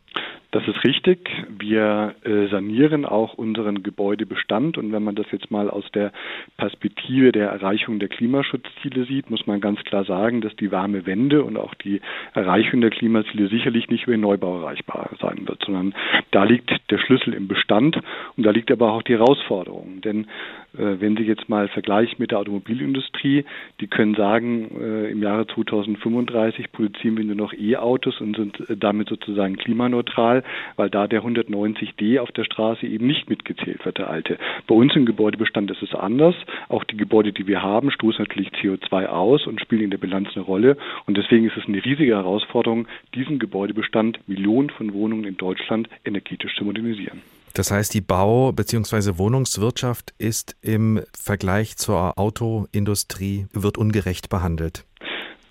Das 0.58 0.68
ist 0.68 0.84
richtig. 0.84 1.30
Wir 1.60 2.16
äh, 2.24 2.48
sanieren 2.48 3.06
auch 3.06 3.36
unseren 3.36 3.84
Gebäudebestand. 3.84 4.80
Und 4.80 4.92
wenn 4.92 5.04
man 5.04 5.14
das 5.14 5.28
jetzt 5.32 5.52
mal 5.52 5.70
aus 5.70 5.86
der 5.94 6.12
Perspektive 6.58 7.32
der 7.32 7.50
Erreichung 7.50 8.00
der 8.00 8.10
Klimaschutzziele 8.10 9.06
sieht, 9.06 9.30
muss 9.30 9.46
man 9.46 9.62
ganz 9.62 9.84
klar 9.84 10.04
sagen, 10.04 10.42
dass 10.42 10.56
die 10.56 10.72
warme 10.72 11.06
Wende 11.06 11.44
und 11.44 11.58
auch 11.58 11.76
die 11.76 12.02
Erreichung 12.34 12.82
der 12.82 12.90
Klimaziele 12.90 13.50
sicherlich 13.50 13.88
nicht 13.90 14.06
über 14.06 14.14
den 14.14 14.22
Neubau 14.22 14.62
erreichbar 14.62 15.12
sein 15.22 15.48
wird, 15.48 15.64
sondern 15.64 15.94
da 16.32 16.44
liegt 16.44 16.72
der 16.90 16.98
Schlüssel 16.98 17.36
im 17.36 17.48
Bestand 17.48 18.00
und 18.36 18.44
da 18.44 18.50
liegt 18.50 18.72
aber 18.72 18.94
auch 18.94 19.04
die 19.04 19.14
Herausforderung. 19.14 20.02
Denn 20.02 20.26
äh, 20.74 21.00
wenn 21.00 21.18
Sie 21.18 21.24
jetzt 21.24 21.50
mal 21.50 21.68
vergleichen 21.68 22.16
mit 22.18 22.32
der 22.32 22.40
Automobilindustrie, 22.40 23.46
die 23.80 23.88
können 23.88 24.16
sagen, 24.16 24.72
äh, 24.82 25.12
im 25.12 25.22
Jahre 25.22 25.46
2035 25.46 26.72
produzieren 26.72 27.18
wir 27.18 27.26
nur 27.26 27.36
noch 27.36 27.54
E-Autos 27.54 28.20
und 28.22 28.36
sind 28.36 28.60
äh, 28.70 28.76
damit 28.76 29.10
sozusagen 29.10 29.56
klimaneutral, 29.58 30.44
weil 30.76 30.90
da 30.90 31.08
der 31.08 31.24
190D 31.24 32.20
auf 32.20 32.32
der 32.32 32.44
Straße 32.44 32.86
eben 32.86 33.08
nicht 33.08 33.30
mitgezählt 33.30 33.86
wird, 33.86 33.98
der 33.98 34.10
alte. 34.10 34.38
Bei 34.68 34.76
uns 34.76 34.96
im 34.96 35.06
Gebäudebestand 35.06 35.72
ist 35.72 35.82
es 35.82 35.94
anders. 35.94 36.36
Auch 36.70 36.84
die 36.84 36.98
Gebäude, 36.98 37.34
die 37.34 37.48
wir 37.48 37.62
haben, 37.62 37.92
stoßen 37.92 38.24
natürlich 38.24 38.50
CO2 38.62 39.08
aus 39.08 39.48
und 39.48 39.62
spielen 39.62 39.84
in 39.84 39.92
der 39.92 39.98
Bilanz 39.98 40.30
eine 40.36 40.44
Rolle. 40.44 40.78
Und 41.06 41.18
deswegen 41.18 41.46
ist 41.46 41.58
es 41.58 41.66
eine 41.68 41.84
riesige 41.84 42.16
Herausforderung, 42.16 42.88
diesen 43.16 43.40
Gebäudebestand, 43.40 44.20
Millionen 44.28 44.70
von 44.70 44.94
Wohnungen 44.94 45.26
in 45.26 45.38
Deutschland 45.38 45.90
energetisch 46.06 46.56
zu 46.56 46.66
modernisieren. 46.66 47.22
Das 47.54 47.72
heißt, 47.72 47.94
die 47.96 48.02
Bau- 48.02 48.52
bzw. 48.52 49.18
Wohnungswirtschaft 49.18 50.14
ist 50.20 50.56
im 50.62 51.02
Vergleich 51.18 51.76
zur 51.76 52.20
Autoindustrie, 52.20 53.48
wird 53.52 53.80
ungerecht 53.80 54.30
behandelt. 54.30 54.86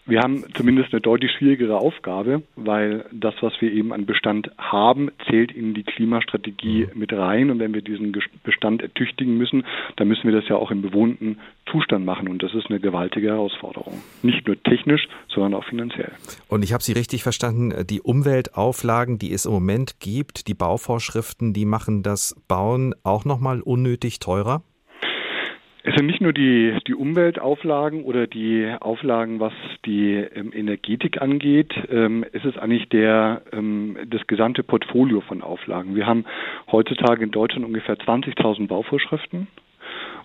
Wir 0.08 0.20
haben 0.20 0.44
zumindest 0.54 0.92
eine 0.92 1.00
deutlich 1.00 1.32
schwierigere 1.32 1.78
Aufgabe, 1.78 2.42
weil 2.54 3.04
das, 3.10 3.34
was 3.40 3.52
wir 3.60 3.72
eben 3.72 3.92
an 3.92 4.06
Bestand 4.06 4.50
haben, 4.56 5.10
zählt 5.28 5.50
in 5.50 5.74
die 5.74 5.82
Klimastrategie 5.82 6.86
mhm. 6.86 6.98
mit 6.98 7.12
rein. 7.12 7.50
Und 7.50 7.58
wenn 7.58 7.74
wir 7.74 7.82
diesen 7.82 8.16
Bestand 8.44 8.82
ertüchtigen 8.82 9.36
müssen, 9.36 9.64
dann 9.96 10.06
müssen 10.06 10.24
wir 10.24 10.32
das 10.32 10.48
ja 10.48 10.54
auch 10.54 10.70
im 10.70 10.80
bewohnten 10.80 11.38
Zustand 11.70 12.04
machen. 12.04 12.28
Und 12.28 12.40
das 12.44 12.54
ist 12.54 12.70
eine 12.70 12.78
gewaltige 12.78 13.28
Herausforderung. 13.28 14.00
Nicht 14.22 14.46
nur 14.46 14.62
technisch, 14.62 15.08
sondern 15.26 15.54
auch 15.54 15.64
finanziell. 15.64 16.12
Und 16.46 16.62
ich 16.62 16.72
habe 16.72 16.84
Sie 16.84 16.92
richtig 16.92 17.24
verstanden, 17.24 17.74
die 17.88 18.00
Umweltauflagen, 18.00 19.18
die 19.18 19.32
es 19.32 19.44
im 19.44 19.52
Moment 19.52 19.98
gibt, 19.98 20.46
die 20.46 20.54
Bauvorschriften, 20.54 21.52
die 21.52 21.64
machen 21.64 22.04
das 22.04 22.40
Bauen 22.46 22.94
auch 23.02 23.24
nochmal 23.24 23.60
unnötig 23.60 24.20
teurer? 24.20 24.62
Es 25.88 25.94
sind 25.94 26.06
nicht 26.06 26.20
nur 26.20 26.32
die, 26.32 26.76
die 26.88 26.96
Umweltauflagen 26.96 28.02
oder 28.02 28.26
die 28.26 28.68
Auflagen, 28.80 29.38
was 29.38 29.52
die 29.84 30.14
ähm, 30.14 30.50
Energetik 30.52 31.22
angeht. 31.22 31.72
Ähm, 31.88 32.24
es 32.32 32.44
ist 32.44 32.58
eigentlich 32.58 32.88
der, 32.88 33.42
ähm, 33.52 33.96
das 34.04 34.26
gesamte 34.26 34.64
Portfolio 34.64 35.20
von 35.20 35.42
Auflagen. 35.42 35.94
Wir 35.94 36.04
haben 36.04 36.24
heutzutage 36.72 37.22
in 37.22 37.30
Deutschland 37.30 37.64
ungefähr 37.64 37.94
20.000 37.94 38.66
Bauvorschriften. 38.66 39.46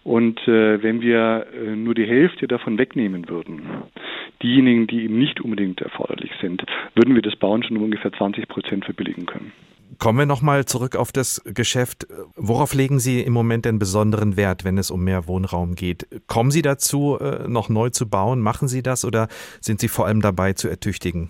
Und 0.04 0.40
äh, 0.48 0.82
wenn 0.82 1.02
wir 1.02 1.46
äh, 1.54 1.76
nur 1.76 1.94
die 1.94 2.08
Hälfte 2.08 2.48
davon 2.48 2.80
wegnehmen 2.80 3.30
würden, 3.30 3.62
diejenigen, 4.42 4.88
die 4.88 5.04
eben 5.04 5.20
nicht 5.20 5.42
unbedingt 5.42 5.80
erforderlich 5.80 6.32
sind, 6.42 6.64
würden 6.96 7.14
wir 7.14 7.22
das 7.22 7.36
Bauen 7.36 7.62
schon 7.62 7.78
um 7.78 7.84
ungefähr 7.84 8.12
20 8.12 8.48
Prozent 8.48 8.86
verbilligen 8.86 9.28
können. 9.28 9.52
Kommen 10.00 10.20
wir 10.20 10.26
nochmal 10.26 10.66
zurück 10.66 10.96
auf 10.96 11.12
das 11.12 11.42
Geschäft. 11.46 12.08
Worauf 12.36 12.74
legen 12.74 13.00
Sie 13.00 13.22
im 13.22 13.34
Moment 13.34 13.66
den 13.66 13.80
besonderen 13.80 14.38
Wert, 14.38 14.64
wenn 14.64 14.78
es 14.78 14.92
um 14.92 15.04
mehr 15.04 15.28
Wohnraum 15.28 15.76
geht? 15.76 16.08
Kommen 16.28 16.52
Sie 16.52 16.62
dazu, 16.62 17.18
äh, 17.20 17.48
noch 17.48 17.70
neu 17.70 17.90
zu 17.90 18.10
bauen? 18.10 18.40
Machen 18.40 18.68
Sie 18.68 18.84
das 18.84 19.06
oder 19.06 19.28
sind 19.60 19.80
Sie 19.80 19.88
vor 19.88 20.08
allem 20.08 20.22
dabei 20.22 20.54
zu 20.54 20.70
ertüchtigen? 20.70 21.30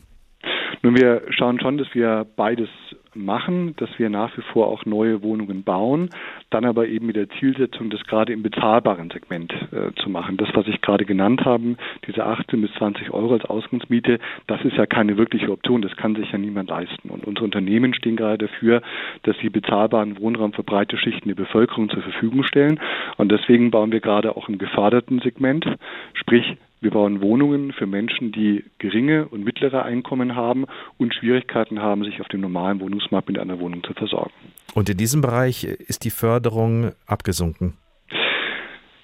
Nun, 0.83 0.95
wir 0.95 1.21
schauen 1.29 1.59
schon, 1.59 1.77
dass 1.77 1.87
wir 1.93 2.25
beides 2.35 2.69
machen, 3.15 3.75
dass 3.77 3.89
wir 3.97 4.09
nach 4.09 4.35
wie 4.37 4.41
vor 4.41 4.67
auch 4.67 4.85
neue 4.85 5.21
Wohnungen 5.21 5.63
bauen, 5.63 6.09
dann 6.49 6.65
aber 6.65 6.87
eben 6.87 7.07
mit 7.07 7.15
der 7.15 7.29
Zielsetzung, 7.29 7.89
das 7.89 8.03
gerade 8.03 8.33
im 8.33 8.43
bezahlbaren 8.43 9.09
Segment 9.09 9.53
äh, 9.71 9.93
zu 10.01 10.09
machen. 10.09 10.37
Das, 10.37 10.49
was 10.53 10.67
ich 10.67 10.81
gerade 10.81 11.05
genannt 11.05 11.45
habe, 11.45 11.75
diese 12.07 12.25
18 12.25 12.61
bis 12.61 12.73
20 12.75 13.11
Euro 13.11 13.33
als 13.33 13.45
Ausgangsmiete, 13.45 14.19
das 14.47 14.63
ist 14.63 14.77
ja 14.77 14.85
keine 14.85 15.17
wirkliche 15.17 15.51
Option, 15.51 15.81
das 15.81 15.95
kann 15.95 16.15
sich 16.15 16.31
ja 16.31 16.37
niemand 16.37 16.69
leisten. 16.69 17.09
Und 17.09 17.25
unsere 17.25 17.45
Unternehmen 17.45 17.93
stehen 17.93 18.15
gerade 18.15 18.47
dafür, 18.47 18.81
dass 19.23 19.37
sie 19.39 19.49
bezahlbaren 19.49 20.19
Wohnraum 20.19 20.53
für 20.53 20.63
breite 20.63 20.97
Schichten 20.97 21.29
der 21.29 21.35
Bevölkerung 21.35 21.89
zur 21.89 22.01
Verfügung 22.01 22.43
stellen. 22.43 22.79
Und 23.17 23.31
deswegen 23.31 23.71
bauen 23.71 23.91
wir 23.91 23.99
gerade 23.99 24.35
auch 24.35 24.49
im 24.49 24.57
geförderten 24.57 25.19
Segment, 25.19 25.65
sprich 26.13 26.57
wir 26.81 26.89
bauen 26.89 27.21
Wohnungen 27.21 27.71
für 27.73 27.85
Menschen, 27.85 28.31
die 28.31 28.65
geringe 28.79 29.27
und 29.27 29.43
mittlere 29.43 29.83
Einkommen 29.83 30.35
haben 30.35 30.65
und 30.97 31.13
Schwierigkeiten 31.13 31.79
haben, 31.79 32.03
sich 32.03 32.19
auf 32.21 32.27
dem 32.27 32.41
normalen 32.41 32.79
Wohnungsmarkt 32.79 33.29
mit 33.29 33.37
einer 33.37 33.59
Wohnung 33.59 33.83
zu 33.83 33.93
versorgen. 33.93 34.33
Und 34.73 34.89
in 34.89 34.97
diesem 34.97 35.21
Bereich 35.21 35.63
ist 35.63 36.03
die 36.03 36.09
Förderung 36.09 36.91
abgesunken? 37.05 37.77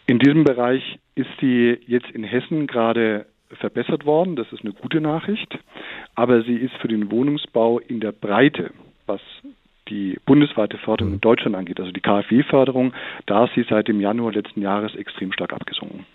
In 0.07 0.17
diesem 0.17 0.43
Bereich 0.43 0.99
ist 1.13 1.29
sie 1.39 1.77
jetzt 1.85 2.09
in 2.11 2.23
Hessen 2.23 2.65
gerade 2.65 3.27
verbessert 3.59 4.05
worden. 4.05 4.35
Das 4.35 4.51
ist 4.51 4.63
eine 4.63 4.73
gute 4.73 4.99
Nachricht. 4.99 5.59
Aber 6.15 6.41
sie 6.41 6.55
ist 6.55 6.73
für 6.81 6.87
den 6.87 7.11
Wohnungsbau 7.11 7.77
in 7.77 7.99
der 7.99 8.11
Breite, 8.11 8.71
was 9.05 9.21
die 9.87 10.17
bundesweite 10.25 10.77
Förderung 10.79 11.13
in 11.13 11.21
Deutschland 11.21 11.55
angeht, 11.55 11.79
also 11.79 11.91
die 11.91 12.01
KfW-Förderung, 12.01 12.93
da 13.25 13.45
ist 13.45 13.53
sie 13.53 13.65
seit 13.69 13.87
dem 13.87 14.01
Januar 14.01 14.33
letzten 14.33 14.61
Jahres 14.61 14.95
extrem 14.95 15.31
stark 15.31 15.53
abgesunken 15.53 16.05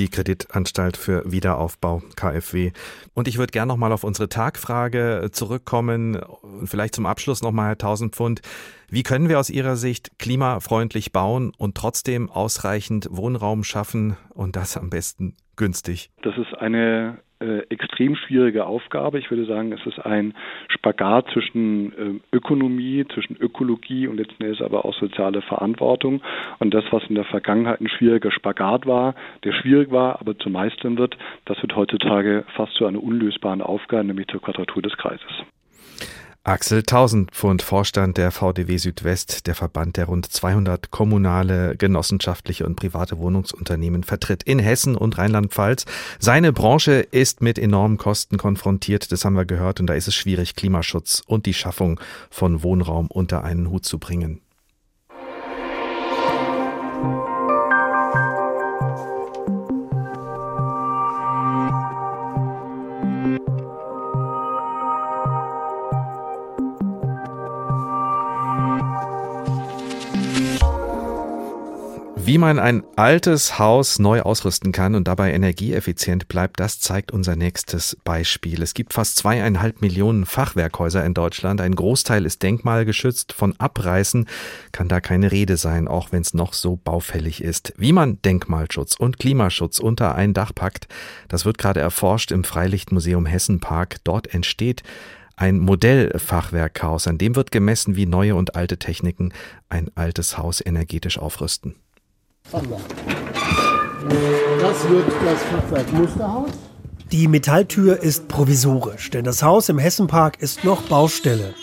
die 0.00 0.08
Kreditanstalt 0.08 0.96
für 0.96 1.30
Wiederaufbau 1.30 2.02
KfW. 2.16 2.72
Und 3.14 3.28
ich 3.28 3.38
würde 3.38 3.52
gerne 3.52 3.68
nochmal 3.68 3.92
auf 3.92 4.02
unsere 4.02 4.28
Tagfrage 4.28 5.28
zurückkommen. 5.30 6.18
Vielleicht 6.64 6.94
zum 6.94 7.06
Abschluss 7.06 7.42
nochmal, 7.42 7.68
Herr 7.68 7.78
Tausendpfund. 7.78 8.40
Wie 8.88 9.02
können 9.02 9.28
wir 9.28 9.38
aus 9.38 9.50
Ihrer 9.50 9.76
Sicht 9.76 10.18
klimafreundlich 10.18 11.12
bauen 11.12 11.52
und 11.56 11.76
trotzdem 11.76 12.30
ausreichend 12.30 13.08
Wohnraum 13.10 13.62
schaffen 13.62 14.16
und 14.30 14.56
das 14.56 14.76
am 14.76 14.90
besten 14.90 15.36
günstig? 15.56 16.10
Das 16.22 16.36
ist 16.36 16.54
eine 16.58 17.18
äh, 17.40 17.60
extrem 17.70 18.16
schwierige 18.16 18.66
Aufgabe. 18.66 19.18
Ich 19.18 19.30
würde 19.30 19.46
sagen, 19.46 19.72
es 19.72 19.84
ist 19.86 19.98
ein 20.04 20.34
Spagat 20.68 21.26
zwischen 21.32 22.20
äh, 22.32 22.36
Ökonomie, 22.36 23.06
zwischen 23.12 23.36
Ökologie 23.36 24.06
und 24.06 24.18
letzten 24.18 24.42
Endes 24.42 24.60
aber 24.60 24.84
auch 24.84 24.94
soziale 24.94 25.42
Verantwortung. 25.42 26.20
Und 26.58 26.74
das, 26.74 26.84
was 26.90 27.02
in 27.08 27.14
der 27.14 27.24
Vergangenheit 27.24 27.80
ein 27.80 27.88
schwieriger 27.88 28.30
Spagat 28.30 28.86
war, 28.86 29.14
der 29.44 29.52
schwierig 29.52 29.90
war, 29.90 30.20
aber 30.20 30.38
zu 30.38 30.50
meistern 30.50 30.98
wird, 30.98 31.16
das 31.46 31.60
wird 31.62 31.74
heutzutage 31.76 32.44
fast 32.54 32.74
zu 32.74 32.86
einer 32.86 33.02
unlösbaren 33.02 33.62
Aufgabe, 33.62 34.04
nämlich 34.04 34.28
zur 34.28 34.42
Quadratur 34.42 34.82
des 34.82 34.96
Kreises. 34.96 35.44
Axel 36.42 36.82
Tausendpfund, 36.84 37.60
Vorstand 37.60 38.16
der 38.16 38.30
VDW 38.30 38.78
Südwest, 38.78 39.46
der 39.46 39.54
Verband, 39.54 39.98
der 39.98 40.06
rund 40.06 40.24
200 40.24 40.90
kommunale, 40.90 41.76
genossenschaftliche 41.76 42.64
und 42.64 42.76
private 42.76 43.18
Wohnungsunternehmen 43.18 44.04
vertritt 44.04 44.42
in 44.44 44.58
Hessen 44.58 44.96
und 44.96 45.18
Rheinland-Pfalz. 45.18 45.84
Seine 46.18 46.54
Branche 46.54 46.92
ist 46.92 47.42
mit 47.42 47.58
enormen 47.58 47.98
Kosten 47.98 48.38
konfrontiert, 48.38 49.12
das 49.12 49.26
haben 49.26 49.36
wir 49.36 49.44
gehört, 49.44 49.80
und 49.80 49.86
da 49.86 49.92
ist 49.92 50.08
es 50.08 50.14
schwierig, 50.14 50.56
Klimaschutz 50.56 51.22
und 51.26 51.44
die 51.44 51.52
Schaffung 51.52 52.00
von 52.30 52.62
Wohnraum 52.62 53.08
unter 53.08 53.44
einen 53.44 53.68
Hut 53.68 53.84
zu 53.84 53.98
bringen. 53.98 54.40
Wie 72.22 72.36
man 72.36 72.58
ein 72.58 72.82
altes 72.96 73.58
Haus 73.58 73.98
neu 73.98 74.20
ausrüsten 74.20 74.72
kann 74.72 74.94
und 74.94 75.08
dabei 75.08 75.32
energieeffizient 75.32 76.28
bleibt, 76.28 76.60
das 76.60 76.78
zeigt 76.78 77.12
unser 77.12 77.34
nächstes 77.34 77.96
Beispiel. 78.04 78.62
Es 78.62 78.74
gibt 78.74 78.92
fast 78.92 79.16
zweieinhalb 79.16 79.80
Millionen 79.80 80.26
Fachwerkhäuser 80.26 81.02
in 81.04 81.14
Deutschland. 81.14 81.62
Ein 81.62 81.74
Großteil 81.74 82.26
ist 82.26 82.42
denkmalgeschützt. 82.42 83.32
Von 83.32 83.54
Abreißen 83.58 84.26
kann 84.70 84.88
da 84.88 85.00
keine 85.00 85.32
Rede 85.32 85.56
sein, 85.56 85.88
auch 85.88 86.12
wenn 86.12 86.20
es 86.20 86.34
noch 86.34 86.52
so 86.52 86.76
baufällig 86.76 87.42
ist. 87.42 87.72
Wie 87.78 87.92
man 87.92 88.20
Denkmalschutz 88.20 88.96
und 88.96 89.18
Klimaschutz 89.18 89.78
unter 89.78 90.14
ein 90.14 90.34
Dach 90.34 90.54
packt, 90.54 90.88
das 91.28 91.46
wird 91.46 91.56
gerade 91.56 91.80
erforscht 91.80 92.32
im 92.32 92.44
Freilichtmuseum 92.44 93.24
Hessenpark. 93.24 93.96
Dort 94.04 94.34
entsteht 94.34 94.82
ein 95.36 95.58
Modellfachwerkhaus, 95.58 97.06
an 97.06 97.16
dem 97.16 97.34
wird 97.34 97.50
gemessen, 97.50 97.96
wie 97.96 98.04
neue 98.04 98.34
und 98.34 98.56
alte 98.56 98.78
Techniken 98.78 99.32
ein 99.70 99.90
altes 99.94 100.36
Haus 100.36 100.60
energetisch 100.64 101.18
aufrüsten. 101.18 101.76
Das 102.52 102.62
wird 104.90 105.04
das 105.24 105.42
Fachwerk 105.44 105.92
Musterhaus. 105.92 106.50
Die 107.12 107.28
Metalltür 107.28 108.02
ist 108.02 108.26
provisorisch, 108.26 109.10
denn 109.10 109.24
das 109.24 109.44
Haus 109.44 109.68
im 109.68 109.78
Hessenpark 109.78 110.42
ist 110.42 110.64
noch 110.64 110.82
Baustelle. 110.82 111.54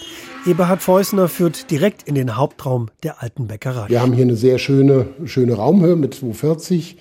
Eberhard 0.45 0.81
Feußner 0.81 1.27
führt 1.27 1.71
direkt 1.71 2.03
in 2.03 2.15
den 2.15 2.37
Hauptraum 2.37 2.87
der 3.03 3.21
alten 3.21 3.47
Bäckerei. 3.47 3.89
Wir 3.89 4.01
haben 4.01 4.13
hier 4.13 4.23
eine 4.23 4.37
sehr 4.37 4.59
schöne, 4.59 5.07
schöne 5.25 5.55
Raumhöhe 5.55 5.97
mit 5.97 6.13
240 6.13 6.95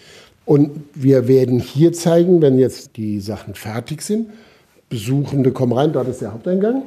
und 0.45 0.81
wir 0.95 1.29
werden 1.29 1.61
hier 1.61 1.93
zeigen, 1.93 2.43
wenn 2.43 2.59
jetzt 2.59 2.97
die 2.97 3.21
Sachen 3.21 3.55
fertig 3.55 4.03
sind. 4.03 4.31
Besuchende 4.89 5.53
kommen 5.53 5.73
rein, 5.73 5.93
dort 5.93 6.09
ist 6.09 6.23
der 6.23 6.33
Haupteingang 6.33 6.83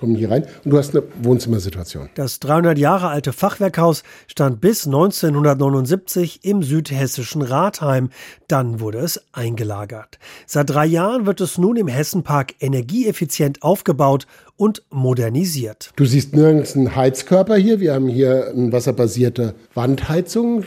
kommen 0.00 0.16
hier 0.16 0.30
rein 0.30 0.46
und 0.64 0.72
du 0.72 0.78
hast 0.78 0.96
eine 0.96 1.04
Wohnzimmersituation. 1.22 2.08
Das 2.14 2.40
300 2.40 2.78
Jahre 2.78 3.08
alte 3.08 3.32
Fachwerkhaus 3.32 4.02
stand 4.26 4.60
bis 4.60 4.86
1979 4.86 6.40
im 6.42 6.62
südhessischen 6.62 7.42
Rathheim. 7.42 8.08
Dann 8.48 8.80
wurde 8.80 8.98
es 8.98 9.22
eingelagert. 9.32 10.18
Seit 10.46 10.70
drei 10.70 10.86
Jahren 10.86 11.26
wird 11.26 11.40
es 11.40 11.58
nun 11.58 11.76
im 11.76 11.86
Hessenpark 11.86 12.54
energieeffizient 12.60 13.62
aufgebaut 13.62 14.26
und 14.56 14.82
modernisiert. 14.90 15.92
Du 15.96 16.06
siehst 16.06 16.34
nirgends 16.34 16.74
einen 16.74 16.96
Heizkörper 16.96 17.56
hier. 17.56 17.80
Wir 17.80 17.94
haben 17.94 18.08
hier 18.08 18.48
eine 18.48 18.72
wasserbasierte 18.72 19.54
Wandheizung. 19.74 20.64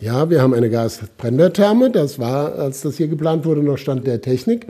Ja, 0.00 0.30
wir 0.30 0.40
haben 0.40 0.54
eine 0.54 0.70
Gasbrennwerttherme. 0.70 1.90
Das 1.90 2.18
war, 2.18 2.54
als 2.54 2.80
das 2.80 2.96
hier 2.96 3.08
geplant 3.08 3.44
wurde, 3.44 3.62
noch 3.62 3.76
Stand 3.76 4.06
der 4.06 4.22
Technik. 4.22 4.66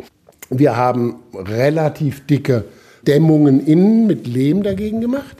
Wir 0.50 0.76
haben 0.76 1.16
relativ 1.34 2.26
dicke 2.26 2.64
Dämmungen 3.06 3.64
innen 3.66 4.06
mit 4.06 4.26
Lehm 4.26 4.62
dagegen 4.62 5.00
gemacht. 5.00 5.36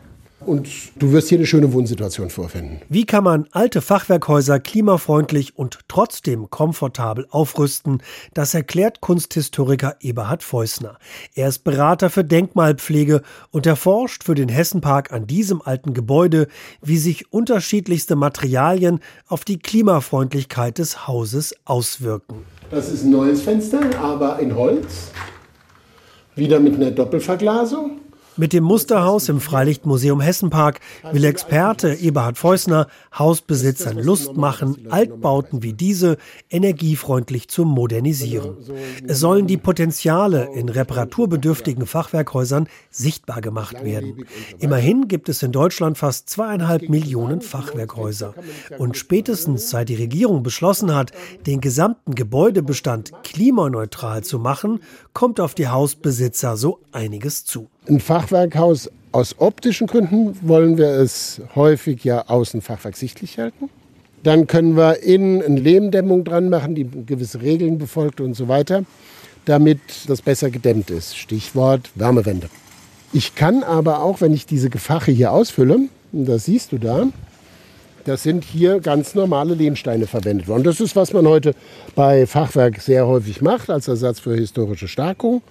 Und 0.46 0.68
du 0.96 1.12
wirst 1.12 1.28
hier 1.28 1.38
eine 1.38 1.46
schöne 1.46 1.72
Wohnsituation 1.74 2.30
vorfinden. 2.30 2.80
Wie 2.88 3.04
kann 3.04 3.24
man 3.24 3.46
alte 3.50 3.82
Fachwerkhäuser 3.82 4.58
klimafreundlich 4.58 5.58
und 5.58 5.80
trotzdem 5.86 6.48
komfortabel 6.48 7.26
aufrüsten? 7.30 8.02
Das 8.32 8.54
erklärt 8.54 9.02
Kunsthistoriker 9.02 9.96
Eberhard 10.00 10.42
Feußner. 10.42 10.96
Er 11.34 11.48
ist 11.48 11.62
Berater 11.62 12.08
für 12.08 12.24
Denkmalpflege 12.24 13.20
und 13.50 13.66
erforscht 13.66 14.24
für 14.24 14.34
den 14.34 14.48
Hessenpark 14.48 15.12
an 15.12 15.26
diesem 15.26 15.60
alten 15.60 15.92
Gebäude, 15.92 16.48
wie 16.80 16.96
sich 16.96 17.30
unterschiedlichste 17.32 18.16
Materialien 18.16 19.00
auf 19.28 19.44
die 19.44 19.58
Klimafreundlichkeit 19.58 20.78
des 20.78 21.06
Hauses 21.06 21.54
auswirken. 21.66 22.46
Das 22.70 22.90
ist 22.90 23.04
ein 23.04 23.10
neues 23.10 23.42
Fenster, 23.42 23.80
aber 24.00 24.38
in 24.38 24.54
Holz. 24.54 25.10
Wieder 26.36 26.60
mit 26.60 26.76
einer 26.76 26.90
Doppelverglasung. 26.90 28.00
Mit 28.36 28.52
dem 28.52 28.64
Musterhaus 28.64 29.28
im 29.28 29.38
Freilichtmuseum 29.40 30.20
Hessenpark 30.20 30.80
will 31.12 31.24
Experte 31.24 31.92
Eberhard 31.94 32.38
Feußner 32.38 32.86
Hausbesitzern 33.18 33.98
Lust 33.98 34.34
machen, 34.36 34.86
Altbauten 34.88 35.62
wie 35.62 35.72
diese 35.72 36.16
energiefreundlich 36.48 37.48
zu 37.48 37.64
modernisieren. 37.64 38.56
Es 39.06 39.18
sollen 39.18 39.46
die 39.46 39.58
Potenziale 39.58 40.48
in 40.54 40.70
reparaturbedürftigen 40.70 41.86
Fachwerkhäusern 41.86 42.68
sichtbar 42.88 43.40
gemacht 43.40 43.84
werden. 43.84 44.24
Immerhin 44.58 45.08
gibt 45.08 45.28
es 45.28 45.42
in 45.42 45.52
Deutschland 45.52 45.98
fast 45.98 46.30
zweieinhalb 46.30 46.88
Millionen 46.88 47.42
Fachwerkhäuser. 47.42 48.34
Und 48.78 48.96
spätestens 48.96 49.68
seit 49.68 49.90
die 49.90 49.96
Regierung 49.96 50.44
beschlossen 50.44 50.94
hat, 50.94 51.10
den 51.46 51.60
gesamten 51.60 52.14
Gebäudebestand 52.14 53.12
klimaneutral 53.22 54.22
zu 54.22 54.38
machen, 54.38 54.80
kommt 55.20 55.38
auf 55.38 55.54
die 55.54 55.68
Hausbesitzer 55.68 56.56
so 56.56 56.78
einiges 56.92 57.44
zu. 57.44 57.66
Ein 57.86 58.00
Fachwerkhaus 58.00 58.90
aus 59.12 59.34
optischen 59.38 59.86
Gründen 59.86 60.34
wollen 60.40 60.78
wir 60.78 60.88
es 60.88 61.42
häufig 61.54 62.02
ja 62.04 62.26
außen 62.26 62.62
Fachwerk 62.62 62.96
sichtlich 62.96 63.38
halten. 63.38 63.68
Dann 64.22 64.46
können 64.46 64.78
wir 64.78 65.02
innen 65.02 65.42
eine 65.42 65.60
Lehmdämmung 65.60 66.24
dran 66.24 66.48
machen, 66.48 66.74
die 66.74 66.88
gewisse 67.04 67.42
Regeln 67.42 67.76
befolgt 67.76 68.22
und 68.22 68.32
so 68.32 68.48
weiter, 68.48 68.84
damit 69.44 69.80
das 70.06 70.22
besser 70.22 70.48
gedämmt 70.48 70.88
ist. 70.88 71.14
Stichwort 71.18 71.90
Wärmewende. 71.96 72.48
Ich 73.12 73.34
kann 73.34 73.62
aber 73.62 74.02
auch, 74.02 74.22
wenn 74.22 74.32
ich 74.32 74.46
diese 74.46 74.70
Gefache 74.70 75.12
hier 75.12 75.32
ausfülle, 75.32 75.80
das 76.12 76.46
siehst 76.46 76.72
du 76.72 76.78
da, 76.78 77.08
das 78.04 78.22
sind 78.22 78.44
hier 78.44 78.80
ganz 78.80 79.14
normale 79.14 79.54
Lehmsteine 79.54 80.06
verwendet 80.06 80.48
worden. 80.48 80.64
Das 80.64 80.80
ist, 80.80 80.96
was 80.96 81.12
man 81.12 81.26
heute 81.26 81.54
bei 81.94 82.26
Fachwerk 82.26 82.80
sehr 82.80 83.06
häufig 83.06 83.40
macht, 83.40 83.70
als 83.70 83.88
Ersatz 83.88 84.20
für 84.20 84.34
historische 84.34 84.88
Starkung 84.88 85.42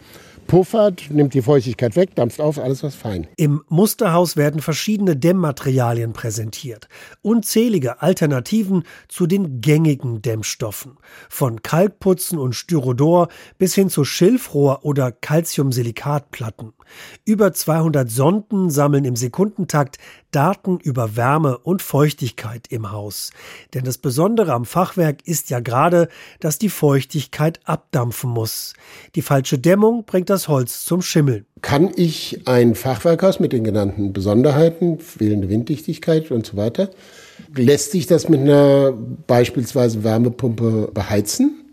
puffert, 0.50 1.12
nimmt 1.12 1.36
die 1.36 1.44
Feuchtigkeit 1.44 1.96
weg, 1.96 2.16
dampft 2.16 2.42
auf, 2.42 2.58
alles 2.58 2.82
was 2.82 2.96
fein. 2.96 3.28
Im 3.38 3.64
Musterhaus 3.70 4.36
werden 4.36 4.62
verschiedene 4.62 5.16
Dämmmaterialien 5.16 6.12
präsentiert. 6.12 6.90
Unzählige 7.22 8.02
Alternativen 8.02 8.84
zu 9.08 9.28
den 9.28 9.62
gängigen 9.62 10.24
Dämmstoffen. 10.24 10.98
Von 11.30 11.62
Kalkputzen 11.62 12.40
und 12.40 12.54
Styrodor 12.54 13.28
bis 13.60 13.76
hin 13.76 13.90
zu 13.90 14.04
Schilfrohr 14.04 14.80
oder 14.84 15.12
Calciumsilikatplatten. 15.12 16.74
Über 17.26 17.54
200 17.54 18.10
Sonden 18.10 18.70
sammeln 18.70 19.06
im 19.06 19.16
Sekundentakt 19.16 19.98
Daten 20.32 20.80
über 20.80 21.16
Wärme 21.16 21.58
und 21.58 21.82
Feuchtigkeit 21.82 22.68
im 22.70 22.92
Haus. 22.92 23.32
Denn 23.74 23.84
das 23.84 23.98
Besondere 23.98 24.54
am 24.54 24.66
Fachwerk 24.66 25.26
ist 25.28 25.50
ja 25.50 25.60
gerade, 25.60 26.08
dass 26.40 26.60
die 26.60 26.70
Feuchtigkeit 26.70 27.60
abdampfen 27.64 28.30
muss. 28.30 28.74
Die 29.16 29.22
falsche 29.22 29.58
Dämmung 29.58 30.06
bringt 30.06 30.30
das 30.30 30.48
Holz 30.48 30.86
zum 30.86 31.02
Schimmeln. 31.02 31.46
Kann 31.62 31.92
ich 31.96 32.42
ein 32.46 32.76
Fachwerkhaus 32.76 33.40
mit 33.40 33.54
den 33.54 33.64
genannten 33.64 34.14
Besonderheiten, 34.14 35.00
fehlende 35.00 35.50
Winddichtigkeit 35.50 36.32
und 36.32 36.46
so 36.46 36.56
weiter, 36.56 36.90
lässt 37.56 37.92
sich 37.92 38.08
das 38.08 38.30
mit 38.30 38.40
einer 38.42 38.94
beispielsweise 39.28 40.04
Wärmepumpe 40.04 40.92
beheizen? 40.94 41.66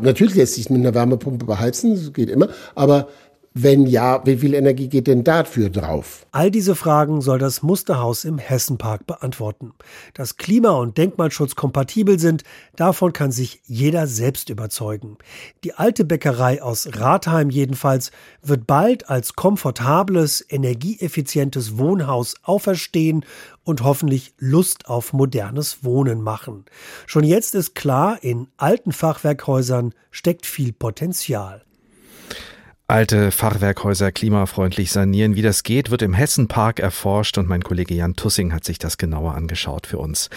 Natürlich 0.00 0.36
lässt 0.36 0.54
sich 0.54 0.70
mit 0.70 0.80
einer 0.80 0.94
Wärmepumpe 0.94 1.44
beheizen, 1.44 1.94
das 1.94 2.12
geht 2.12 2.30
immer, 2.30 2.48
aber 2.74 3.08
wenn 3.54 3.86
ja, 3.86 4.24
wie 4.24 4.36
viel 4.36 4.54
Energie 4.54 4.88
geht 4.88 5.06
denn 5.06 5.24
dafür 5.24 5.70
drauf? 5.70 6.26
All 6.32 6.50
diese 6.50 6.74
Fragen 6.74 7.20
soll 7.20 7.38
das 7.38 7.62
Musterhaus 7.62 8.24
im 8.24 8.38
Hessenpark 8.38 9.06
beantworten. 9.06 9.72
Dass 10.14 10.36
Klima- 10.36 10.72
und 10.72 10.96
Denkmalschutz 10.96 11.54
kompatibel 11.54 12.18
sind, 12.18 12.44
davon 12.76 13.12
kann 13.12 13.32
sich 13.32 13.60
jeder 13.64 14.06
selbst 14.06 14.48
überzeugen. 14.50 15.18
Die 15.64 15.74
alte 15.74 16.04
Bäckerei 16.04 16.62
aus 16.62 16.88
Rathheim 16.92 17.50
jedenfalls 17.50 18.12
wird 18.42 18.66
bald 18.66 19.08
als 19.08 19.34
komfortables, 19.34 20.44
energieeffizientes 20.48 21.78
Wohnhaus 21.78 22.36
auferstehen 22.42 23.24
und 23.64 23.82
hoffentlich 23.82 24.34
Lust 24.38 24.88
auf 24.88 25.12
modernes 25.12 25.84
Wohnen 25.84 26.22
machen. 26.22 26.64
Schon 27.06 27.24
jetzt 27.24 27.54
ist 27.54 27.74
klar, 27.74 28.18
in 28.22 28.48
alten 28.56 28.92
Fachwerkhäusern 28.92 29.94
steckt 30.10 30.46
viel 30.46 30.72
Potenzial. 30.72 31.64
Alte 32.88 33.30
Fachwerkhäuser 33.32 34.12
klimafreundlich 34.12 34.90
sanieren. 34.90 35.36
Wie 35.36 35.42
das 35.42 35.62
geht, 35.62 35.90
wird 35.90 36.00
im 36.00 36.14
Hessenpark 36.14 36.80
erforscht 36.80 37.36
und 37.36 37.46
mein 37.46 37.62
Kollege 37.62 37.92
Jan 37.94 38.16
Tussing 38.16 38.54
hat 38.54 38.64
sich 38.64 38.78
das 38.78 38.96
genauer 38.96 39.34
angeschaut 39.34 39.86
für 39.86 39.98
uns. 39.98 40.30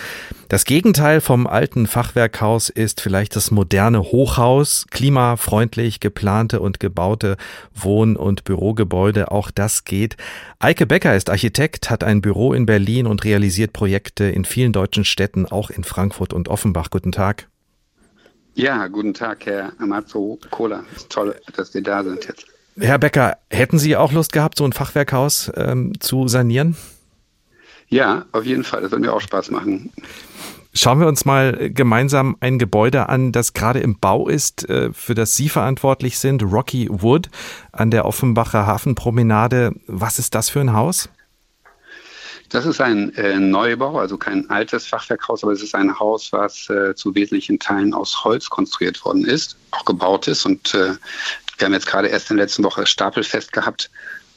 Das 0.50 0.66
Gegenteil 0.66 1.22
vom 1.22 1.48
alten 1.48 1.88
Fachwerkhaus 1.88 2.68
ist 2.68 3.00
vielleicht 3.00 3.38
das 3.38 3.52
moderne 3.52 4.02
Hochhaus, 4.02 4.86
klimafreundlich 4.92 6.02
geplante 6.02 6.60
und 6.60 6.82
gebaute 6.82 7.38
Wohn- 7.74 8.18
und 8.18 8.44
Bürogebäude. 8.44 9.32
Auch 9.32 9.50
das 9.50 9.86
geht. 9.86 10.18
Eike 10.60 10.86
Becker 10.86 11.16
ist 11.16 11.30
Architekt, 11.30 11.90
hat 11.90 12.04
ein 12.04 12.20
Büro 12.20 12.52
in 12.52 12.66
Berlin 12.66 13.08
und 13.08 13.24
realisiert 13.24 13.72
Projekte 13.72 14.26
in 14.26 14.44
vielen 14.44 14.74
deutschen 14.74 15.06
Städten, 15.06 15.46
auch 15.46 15.70
in 15.70 15.86
Frankfurt 15.86 16.34
und 16.34 16.50
Offenbach. 16.50 16.90
Guten 16.90 17.14
Tag. 17.14 17.48
Ja, 18.54 18.88
guten 18.88 19.14
Tag, 19.14 19.46
Herr 19.46 19.72
Amazo 19.80 20.38
Kohler. 20.50 20.84
Toll, 21.10 21.36
dass 21.56 21.72
Sie 21.72 21.82
da 21.82 22.04
sind 22.04 22.26
jetzt. 22.26 22.46
Herr 22.80 23.00
Becker, 23.00 23.38
hätten 23.50 23.80
Sie 23.80 23.96
auch 23.96 24.12
Lust 24.12 24.32
gehabt, 24.32 24.58
so 24.58 24.66
ein 24.66 24.74
Fachwerkhaus 24.74 25.52
ähm, 25.56 25.94
zu 26.00 26.28
sanieren? 26.28 26.76
Ja, 27.88 28.26
auf 28.32 28.46
jeden 28.46 28.64
Fall. 28.64 28.82
Das 28.82 28.92
würde 28.92 29.06
mir 29.06 29.14
auch 29.14 29.22
Spaß 29.22 29.52
machen. 29.52 29.92
Schauen 30.74 31.02
wir 31.02 31.08
uns 31.08 31.26
mal 31.26 31.70
gemeinsam 31.70 32.38
ein 32.40 32.58
Gebäude 32.58 33.10
an, 33.10 33.34
das 33.34 33.52
gerade 33.52 33.80
im 33.80 34.00
Bau 34.00 34.30
ist, 34.30 34.70
äh, 34.70 34.94
für 34.94 35.16
das 35.16 35.36
Sie 35.36 35.50
verantwortlich 35.50 36.18
sind, 36.18 36.44
Rocky 36.44 36.88
Wood 36.90 37.30
an 37.74 37.92
der 37.92 38.06
Offenbacher 38.06 38.66
Hafenpromenade. 38.66 39.74
Was 39.88 40.18
ist 40.18 40.34
das 40.34 40.50
für 40.50 40.62
ein 40.62 40.74
Haus? 40.74 41.10
Das 42.52 42.66
ist 42.66 42.82
ein 42.82 43.16
äh, 43.16 43.40
Neubau, 43.40 43.98
also 43.98 44.18
kein 44.18 44.50
altes 44.50 44.86
Fachwerkhaus, 44.86 45.42
aber 45.44 45.54
es 45.54 45.64
ist 45.64 45.74
ein 45.74 45.98
Haus, 45.98 46.34
was 46.34 46.70
äh, 46.70 46.94
zu 46.96 47.16
wesentlichen 47.16 47.60
Teilen 47.60 47.94
aus 47.94 48.26
Holz 48.26 48.50
konstruiert 48.50 49.04
worden 49.06 49.24
ist, 49.24 49.56
auch 49.72 49.86
gebaut 49.86 50.28
ist. 50.28 50.46
Und 50.46 50.74
äh, 50.74 50.96
wir 51.58 51.66
haben 51.66 51.74
jetzt 51.74 51.88
gerade 51.88 52.10
erst 52.10 52.30
in 52.30 52.36
der 52.36 52.46
letzten 52.46 52.64
Woche 52.66 52.86
Stapelfest 52.86 53.54
gehabt. 53.54 53.90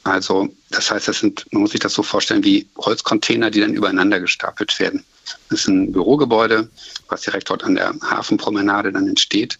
Also 0.05 0.47
das 0.69 0.91
heißt, 0.91 1.09
das 1.09 1.19
sind, 1.19 1.45
man 1.51 1.63
muss 1.63 1.71
sich 1.71 1.81
das 1.81 1.93
so 1.93 2.03
vorstellen 2.03 2.43
wie 2.45 2.65
Holzcontainer, 2.77 3.51
die 3.51 3.59
dann 3.59 3.73
übereinander 3.73 4.21
gestapelt 4.21 4.79
werden. 4.79 5.03
Das 5.49 5.61
ist 5.61 5.67
ein 5.67 5.91
Bürogebäude, 5.91 6.69
was 7.09 7.21
direkt 7.21 7.49
dort 7.49 7.65
an 7.65 7.75
der 7.75 7.93
Hafenpromenade 8.01 8.93
dann 8.93 9.09
entsteht. 9.09 9.59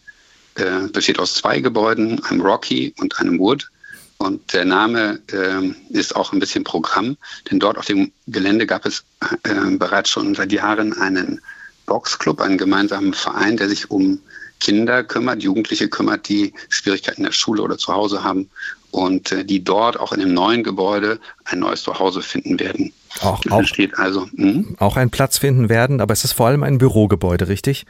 Äh, 0.56 0.88
besteht 0.94 1.20
aus 1.20 1.34
zwei 1.34 1.60
Gebäuden, 1.60 2.24
einem 2.26 2.40
Rocky 2.40 2.94
und 3.00 3.20
einem 3.20 3.38
Wood. 3.38 3.70
Und 4.18 4.54
der 4.54 4.66
Name 4.66 5.20
äh, 5.32 5.74
ist 5.90 6.16
auch 6.16 6.32
ein 6.32 6.40
bisschen 6.40 6.64
Programm, 6.64 7.18
denn 7.50 7.60
dort 7.60 7.78
auf 7.78 7.86
dem 7.86 8.12
Gelände 8.28 8.66
gab 8.66 8.86
es 8.86 9.04
äh, 9.44 9.54
bereits 9.78 10.10
schon 10.10 10.36
seit 10.36 10.52
Jahren 10.52 10.94
einen 10.94 11.42
Boxclub, 11.86 12.42
einen 12.42 12.58
gemeinsamen 12.58 13.14
Verein, 13.14 13.58
der 13.58 13.70
sich 13.70 13.92
um 13.92 14.20
Kinder 14.60 15.04
kümmert, 15.04 15.44
Jugendliche 15.44 15.90
kümmert, 15.90 16.30
die 16.30 16.54
Schwierigkeiten 16.70 17.18
in 17.18 17.26
der 17.26 17.34
Schule 17.34 17.62
oder 17.62 17.78
zu 17.78 17.94
Hause 17.94 18.24
haben 18.24 18.50
und 18.92 19.32
äh, 19.32 19.44
die 19.44 19.64
dort 19.64 20.00
auch 20.00 20.14
in 20.14 20.22
dem 20.22 20.34
neuen 20.34 20.64
Gebäude 20.64 21.20
ein 21.44 21.60
neues 21.60 21.84
Zuhause 21.84 22.22
finden 22.22 22.60
werden. 22.60 22.94
Auch, 23.22 23.42
auch, 23.50 23.64
also, 23.98 24.28
hm? 24.36 24.76
auch 24.80 24.98
einen 24.98 25.10
Platz 25.10 25.38
finden 25.38 25.70
werden, 25.70 26.02
aber 26.02 26.14
es 26.14 26.24
ist 26.24 26.34
vor 26.34 26.48
allem 26.48 26.64
ein 26.64 26.78
Bürogebäude, 26.78 27.48
richtig? 27.48 27.86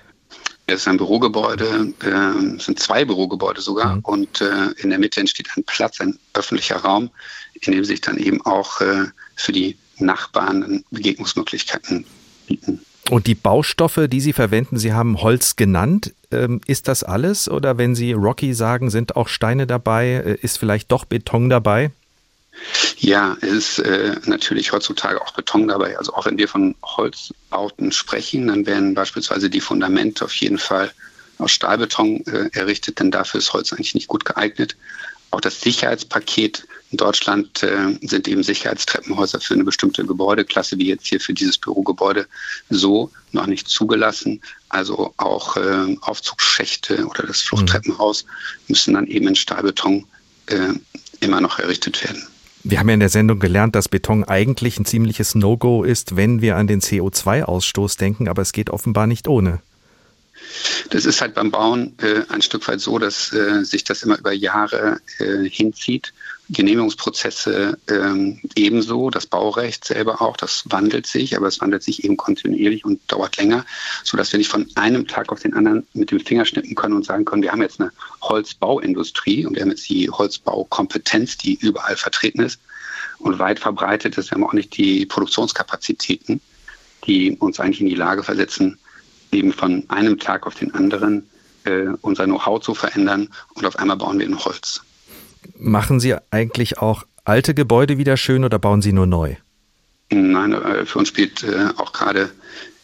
Es 0.67 0.81
ist 0.81 0.87
ein 0.87 0.97
Bürogebäude, 0.97 1.93
äh, 2.03 2.55
es 2.55 2.65
sind 2.65 2.79
zwei 2.79 3.05
Bürogebäude 3.05 3.61
sogar. 3.61 3.97
Mhm. 3.97 4.01
Und 4.01 4.41
äh, 4.41 4.71
in 4.77 4.89
der 4.89 4.99
Mitte 4.99 5.19
entsteht 5.19 5.47
ein 5.55 5.63
Platz, 5.63 6.01
ein 6.01 6.17
öffentlicher 6.33 6.77
Raum, 6.77 7.09
in 7.61 7.73
dem 7.73 7.85
sich 7.85 8.01
dann 8.01 8.17
eben 8.17 8.41
auch 8.45 8.81
äh, 8.81 9.05
für 9.35 9.51
die 9.51 9.77
Nachbarn 9.97 10.83
Begegnungsmöglichkeiten 10.91 12.05
bieten. 12.47 12.81
Und 13.09 13.27
die 13.27 13.35
Baustoffe, 13.35 14.07
die 14.07 14.19
Sie 14.19 14.33
verwenden, 14.33 14.77
Sie 14.77 14.93
haben 14.93 15.21
Holz 15.21 15.55
genannt. 15.55 16.13
Ähm, 16.31 16.61
ist 16.65 16.87
das 16.87 17.03
alles? 17.03 17.47
Oder 17.47 17.77
wenn 17.77 17.93
Sie 17.93 18.13
Rocky 18.13 18.53
sagen, 18.55 18.89
sind 18.89 19.15
auch 19.15 19.27
Steine 19.27 19.67
dabei? 19.67 20.23
Äh, 20.25 20.37
ist 20.41 20.57
vielleicht 20.57 20.91
doch 20.91 21.05
Beton 21.05 21.49
dabei? 21.49 21.91
Ja, 22.97 23.37
es 23.41 23.77
ist 23.77 23.79
äh, 23.79 24.15
natürlich 24.25 24.71
heutzutage 24.71 25.21
auch 25.21 25.31
Beton 25.31 25.67
dabei. 25.67 25.97
Also 25.97 26.13
auch 26.13 26.25
wenn 26.25 26.37
wir 26.37 26.47
von 26.47 26.75
Holzbauten 26.83 27.91
sprechen, 27.91 28.47
dann 28.47 28.65
werden 28.65 28.93
beispielsweise 28.93 29.49
die 29.49 29.61
Fundamente 29.61 30.25
auf 30.25 30.33
jeden 30.35 30.57
Fall 30.57 30.91
aus 31.37 31.51
Stahlbeton 31.51 32.25
äh, 32.27 32.49
errichtet, 32.53 32.99
denn 32.99 33.11
dafür 33.11 33.39
ist 33.39 33.53
Holz 33.53 33.73
eigentlich 33.73 33.95
nicht 33.95 34.07
gut 34.07 34.25
geeignet. 34.25 34.75
Auch 35.31 35.41
das 35.41 35.59
Sicherheitspaket 35.59 36.65
in 36.91 36.97
Deutschland 36.97 37.61
äh, 37.61 37.97
sind 38.01 38.27
eben 38.27 38.43
Sicherheitstreppenhäuser 38.43 39.41
für 39.41 39.53
eine 39.53 39.65
bestimmte 39.65 40.05
Gebäudeklasse, 40.05 40.77
wie 40.77 40.87
jetzt 40.87 41.07
hier 41.07 41.19
für 41.19 41.33
dieses 41.33 41.57
Bürogebäude, 41.57 42.27
so 42.69 43.11
noch 43.33 43.47
nicht 43.47 43.67
zugelassen. 43.67 44.41
Also 44.69 45.13
auch 45.17 45.57
äh, 45.57 45.97
Aufzugsschächte 46.01 47.05
oder 47.05 47.23
das 47.23 47.41
Fluchttreppenhaus 47.41 48.25
müssen 48.67 48.93
dann 48.93 49.07
eben 49.07 49.27
in 49.27 49.35
Stahlbeton 49.35 50.05
äh, 50.45 50.73
immer 51.19 51.41
noch 51.41 51.59
errichtet 51.59 52.01
werden. 52.03 52.25
Wir 52.67 52.79
haben 52.79 52.89
ja 52.89 52.95
in 52.95 52.99
der 52.99 53.09
Sendung 53.09 53.37
gelernt, 53.37 53.75
dass 53.75 53.89
Beton 53.89 54.23
eigentlich 54.23 54.79
ein 54.79 54.85
ziemliches 54.85 55.35
No-Go 55.35 55.83
ist, 55.83 56.15
wenn 56.15 56.41
wir 56.41 56.55
an 56.55 56.65
den 56.65 56.81
CO2-Ausstoß 56.81 57.99
denken, 57.99 58.27
aber 58.27 58.41
es 58.41 58.53
geht 58.53 58.71
offenbar 58.71 59.05
nicht 59.05 59.27
ohne. 59.27 59.59
Das 60.89 61.05
ist 61.05 61.21
halt 61.21 61.35
beim 61.35 61.51
Bauen 61.51 61.93
äh, 62.01 62.21
ein 62.29 62.41
Stück 62.41 62.67
weit 62.67 62.81
so, 62.81 62.97
dass 62.97 63.31
äh, 63.33 63.63
sich 63.63 63.83
das 63.83 64.01
immer 64.01 64.17
über 64.17 64.31
Jahre 64.31 64.99
äh, 65.19 65.47
hinzieht. 65.47 66.11
Genehmigungsprozesse 66.49 67.77
ähm, 67.89 68.39
ebenso, 68.55 69.09
das 69.09 69.25
Baurecht 69.25 69.85
selber 69.85 70.21
auch, 70.21 70.37
das 70.37 70.63
wandelt 70.65 71.07
sich, 71.07 71.35
aber 71.35 71.47
es 71.47 71.59
wandelt 71.59 71.81
sich 71.81 72.03
eben 72.03 72.17
kontinuierlich 72.17 72.85
und 72.85 73.01
dauert 73.07 73.37
länger, 73.37 73.65
sodass 74.03 74.31
wir 74.31 74.37
nicht 74.37 74.51
von 74.51 74.67
einem 74.75 75.07
Tag 75.07 75.31
auf 75.31 75.39
den 75.39 75.55
anderen 75.55 75.87
mit 75.93 76.11
dem 76.11 76.19
Finger 76.19 76.45
schnippen 76.45 76.75
können 76.75 76.95
und 76.95 77.05
sagen 77.05 77.25
können, 77.25 77.41
wir 77.41 77.51
haben 77.51 77.61
jetzt 77.61 77.81
eine 77.81 77.91
Holzbauindustrie 78.21 79.45
und 79.45 79.55
wir 79.55 79.63
haben 79.63 79.71
jetzt 79.71 79.89
die 79.89 80.09
Holzbaukompetenz, 80.09 81.37
die 81.37 81.55
überall 81.55 81.97
vertreten 81.97 82.41
ist 82.41 82.59
und 83.17 83.39
weit 83.39 83.59
verbreitet 83.59 84.17
ist. 84.17 84.29
Wir 84.29 84.35
haben 84.35 84.43
auch 84.43 84.53
nicht 84.53 84.77
die 84.77 85.05
Produktionskapazitäten, 85.07 86.41
die 87.07 87.35
uns 87.37 87.59
eigentlich 87.59 87.81
in 87.81 87.87
die 87.87 87.95
Lage 87.95 88.21
versetzen, 88.21 88.77
eben 89.31 89.51
von 89.51 89.83
einem 89.89 90.19
Tag 90.19 90.45
auf 90.45 90.55
den 90.55 90.73
anderen 90.75 91.27
äh, 91.63 91.87
unser 92.01 92.25
Know-how 92.25 92.61
zu 92.61 92.75
verändern 92.75 93.29
und 93.55 93.65
auf 93.65 93.77
einmal 93.77 93.97
bauen 93.97 94.19
wir 94.19 94.27
in 94.27 94.37
Holz. 94.37 94.81
Machen 95.57 95.99
Sie 95.99 96.15
eigentlich 96.31 96.79
auch 96.79 97.05
alte 97.23 97.53
Gebäude 97.53 97.97
wieder 97.97 98.17
schön 98.17 98.43
oder 98.43 98.59
bauen 98.59 98.81
Sie 98.81 98.93
nur 98.93 99.05
neu? 99.05 99.35
Nein, 100.11 100.53
äh, 100.53 100.85
für 100.85 100.99
uns 100.99 101.09
spielt 101.09 101.43
äh, 101.43 101.69
auch 101.77 101.91
gerade 101.91 102.29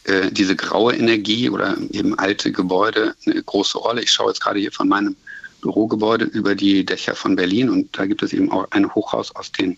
äh, 0.04 0.30
diese 0.30 0.56
graue 0.56 0.96
Energie 0.96 1.48
oder 1.48 1.76
eben 1.92 2.18
alte 2.18 2.50
Gebäude 2.50 3.14
eine 3.26 3.42
große 3.42 3.78
Rolle. 3.78 4.02
Ich 4.02 4.10
schaue 4.10 4.28
jetzt 4.28 4.40
gerade 4.40 4.58
hier 4.58 4.72
von 4.72 4.88
meinem 4.88 5.16
Bürogebäude 5.60 6.24
über 6.24 6.56
die 6.56 6.84
Dächer 6.84 7.14
von 7.14 7.36
Berlin 7.36 7.70
und 7.70 7.96
da 7.96 8.06
gibt 8.06 8.22
es 8.22 8.32
eben 8.32 8.50
auch 8.50 8.66
ein 8.72 8.92
Hochhaus 8.92 9.34
aus 9.36 9.52
den 9.52 9.76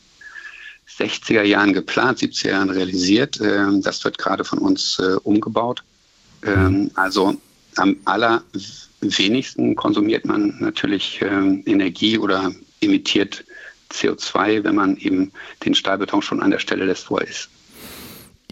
60er 0.99 1.43
Jahren 1.43 1.75
geplant, 1.75 2.21
70er 2.21 2.49
Jahren 2.49 2.71
realisiert. 2.71 3.39
Ähm, 3.43 3.83
das 3.83 4.03
wird 4.05 4.17
gerade 4.17 4.45
von 4.45 4.59
uns 4.59 4.99
umgebaut. 5.25 5.83
Ähm, 6.43 6.91
also 6.95 7.35
am 7.77 7.97
allerwenigsten 8.05 9.75
konsumiert 9.75 10.25
man 10.25 10.57
natürlich 10.61 11.21
Energie 11.21 12.19
oder 12.19 12.53
emittiert 12.85 13.45
CO2, 13.91 14.65
wenn 14.65 14.75
man 14.75 14.97
eben 14.97 15.33
den 15.65 15.75
Stahlbeton 15.75 16.23
schon 16.23 16.43
an 16.43 16.51
der 16.51 16.59
Stelle 16.59 16.85
lässt, 16.85 17.11
wo 17.11 17.19
er 17.19 17.29
ist. 17.29 17.49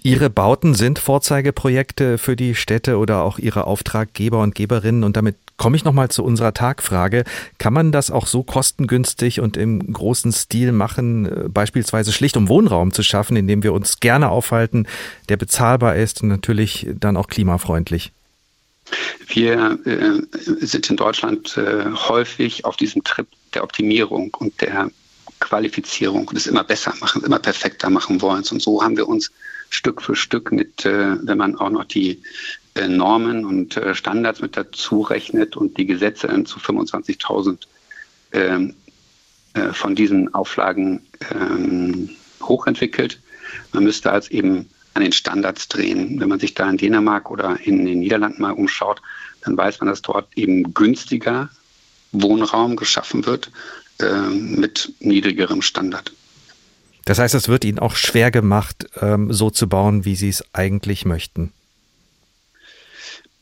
Ihre 0.05 0.31
Bauten 0.31 0.75
sind 0.75 0.99
Vorzeigeprojekte 0.99 2.19
für 2.19 2.35
die 2.35 2.57
Städte 2.57 2.99
oder 2.99 3.23
auch 3.23 3.39
Ihre 3.39 3.69
Auftraggeber 3.69 4.43
und 4.43 4.57
Geberinnen. 4.57 5.05
Und 5.05 5.17
damit 5.17 5.37
komme 5.57 5.77
ich 5.77 5.85
nochmal 5.85 6.11
zu 6.11 6.25
unserer 6.25 6.53
Tagfrage. 6.55 7.23
Kann 7.59 7.73
man 7.73 7.93
das 7.93 8.11
auch 8.11 8.27
so 8.27 8.43
kostengünstig 8.43 9.39
und 9.39 9.57
im 9.57 9.93
großen 9.93 10.33
Stil 10.33 10.73
machen, 10.73 11.27
äh, 11.27 11.49
beispielsweise 11.49 12.13
schlicht 12.13 12.37
um 12.37 12.49
Wohnraum 12.49 12.93
zu 12.93 13.05
schaffen, 13.05 13.37
in 13.37 13.47
dem 13.47 13.63
wir 13.63 13.73
uns 13.73 14.01
gerne 14.01 14.31
aufhalten, 14.31 14.89
der 15.29 15.37
bezahlbar 15.37 15.95
ist 15.95 16.23
und 16.23 16.29
natürlich 16.29 16.89
dann 16.99 17.17
auch 17.17 17.29
klimafreundlich? 17.29 18.11
Wir 19.29 19.79
äh, 19.85 20.67
sind 20.67 20.91
in 20.91 20.97
Deutschland 20.97 21.57
äh, 21.57 21.85
häufig 22.09 22.65
auf 22.65 22.77
diesem 22.77 23.05
Trip 23.05 23.29
der 23.55 23.65
Optimierung 23.65 24.35
und 24.39 24.61
der 24.61 24.91
Qualifizierung 25.41 26.29
und 26.29 26.37
es 26.37 26.47
immer 26.47 26.65
besser 26.65 26.95
machen, 27.01 27.25
immer 27.25 27.39
perfekter 27.39 27.91
machen 27.91 28.21
wollen. 28.21 28.45
Und 28.51 28.63
so 28.63 28.83
haben 28.83 28.97
wir 28.97 29.09
uns 29.09 29.31
Stück 29.71 30.03
für 30.03 30.15
Stück 30.15 30.53
mit, 30.53 30.85
äh, 30.85 31.17
wenn 31.27 31.39
man 31.39 31.57
auch 31.57 31.71
noch 31.71 31.85
die 31.85 32.23
äh, 32.75 32.89
Normen 32.89 33.45
und 33.45 33.77
äh, 33.77 33.95
Standards 33.95 34.41
mit 34.41 34.57
dazu 34.57 35.01
rechnet 35.01 35.57
und 35.57 35.77
die 35.79 35.87
Gesetze 35.87 36.29
zu 36.45 36.59
25.000 36.59 37.59
ähm, 38.33 38.75
äh, 39.55 39.73
von 39.73 39.95
diesen 39.95 40.33
Auflagen 40.35 41.03
ähm, 41.31 42.11
hochentwickelt. 42.43 43.21
Man 43.73 43.85
müsste 43.85 44.13
als 44.13 44.31
eben 44.31 44.69
an 44.95 45.03
den 45.03 45.13
Standards 45.13 45.69
drehen. 45.69 46.21
Wenn 46.21 46.29
man 46.29 46.41
sich 46.41 46.55
da 46.55 46.69
in 46.69 46.77
Dänemark 46.77 47.31
oder 47.31 47.59
in 47.65 47.85
den 47.85 48.01
Niederlanden 48.01 48.43
mal 48.43 48.53
umschaut, 48.53 49.01
dann 49.43 49.57
weiß 49.57 49.81
man, 49.81 49.89
dass 49.89 50.03
dort 50.03 50.29
eben 50.37 50.75
günstiger 50.75 51.51
Wohnraum 52.13 52.77
geschaffen 52.77 53.27
wird 53.27 53.51
äh, 54.01 54.29
mit 54.29 54.93
niedrigerem 55.01 55.63
Standard. 55.63 56.13
Das 57.05 57.19
heißt, 57.19 57.35
es 57.35 57.49
wird 57.49 57.65
Ihnen 57.65 57.79
auch 57.79 57.97
schwer 57.97 58.31
gemacht, 58.31 58.87
ähm, 59.01 59.33
so 59.33 59.51
zu 59.51 59.69
bauen, 59.69 60.05
wie 60.05 60.15
Sie 60.15 60.29
es 60.29 60.45
eigentlich 60.53 61.05
möchten. 61.05 61.53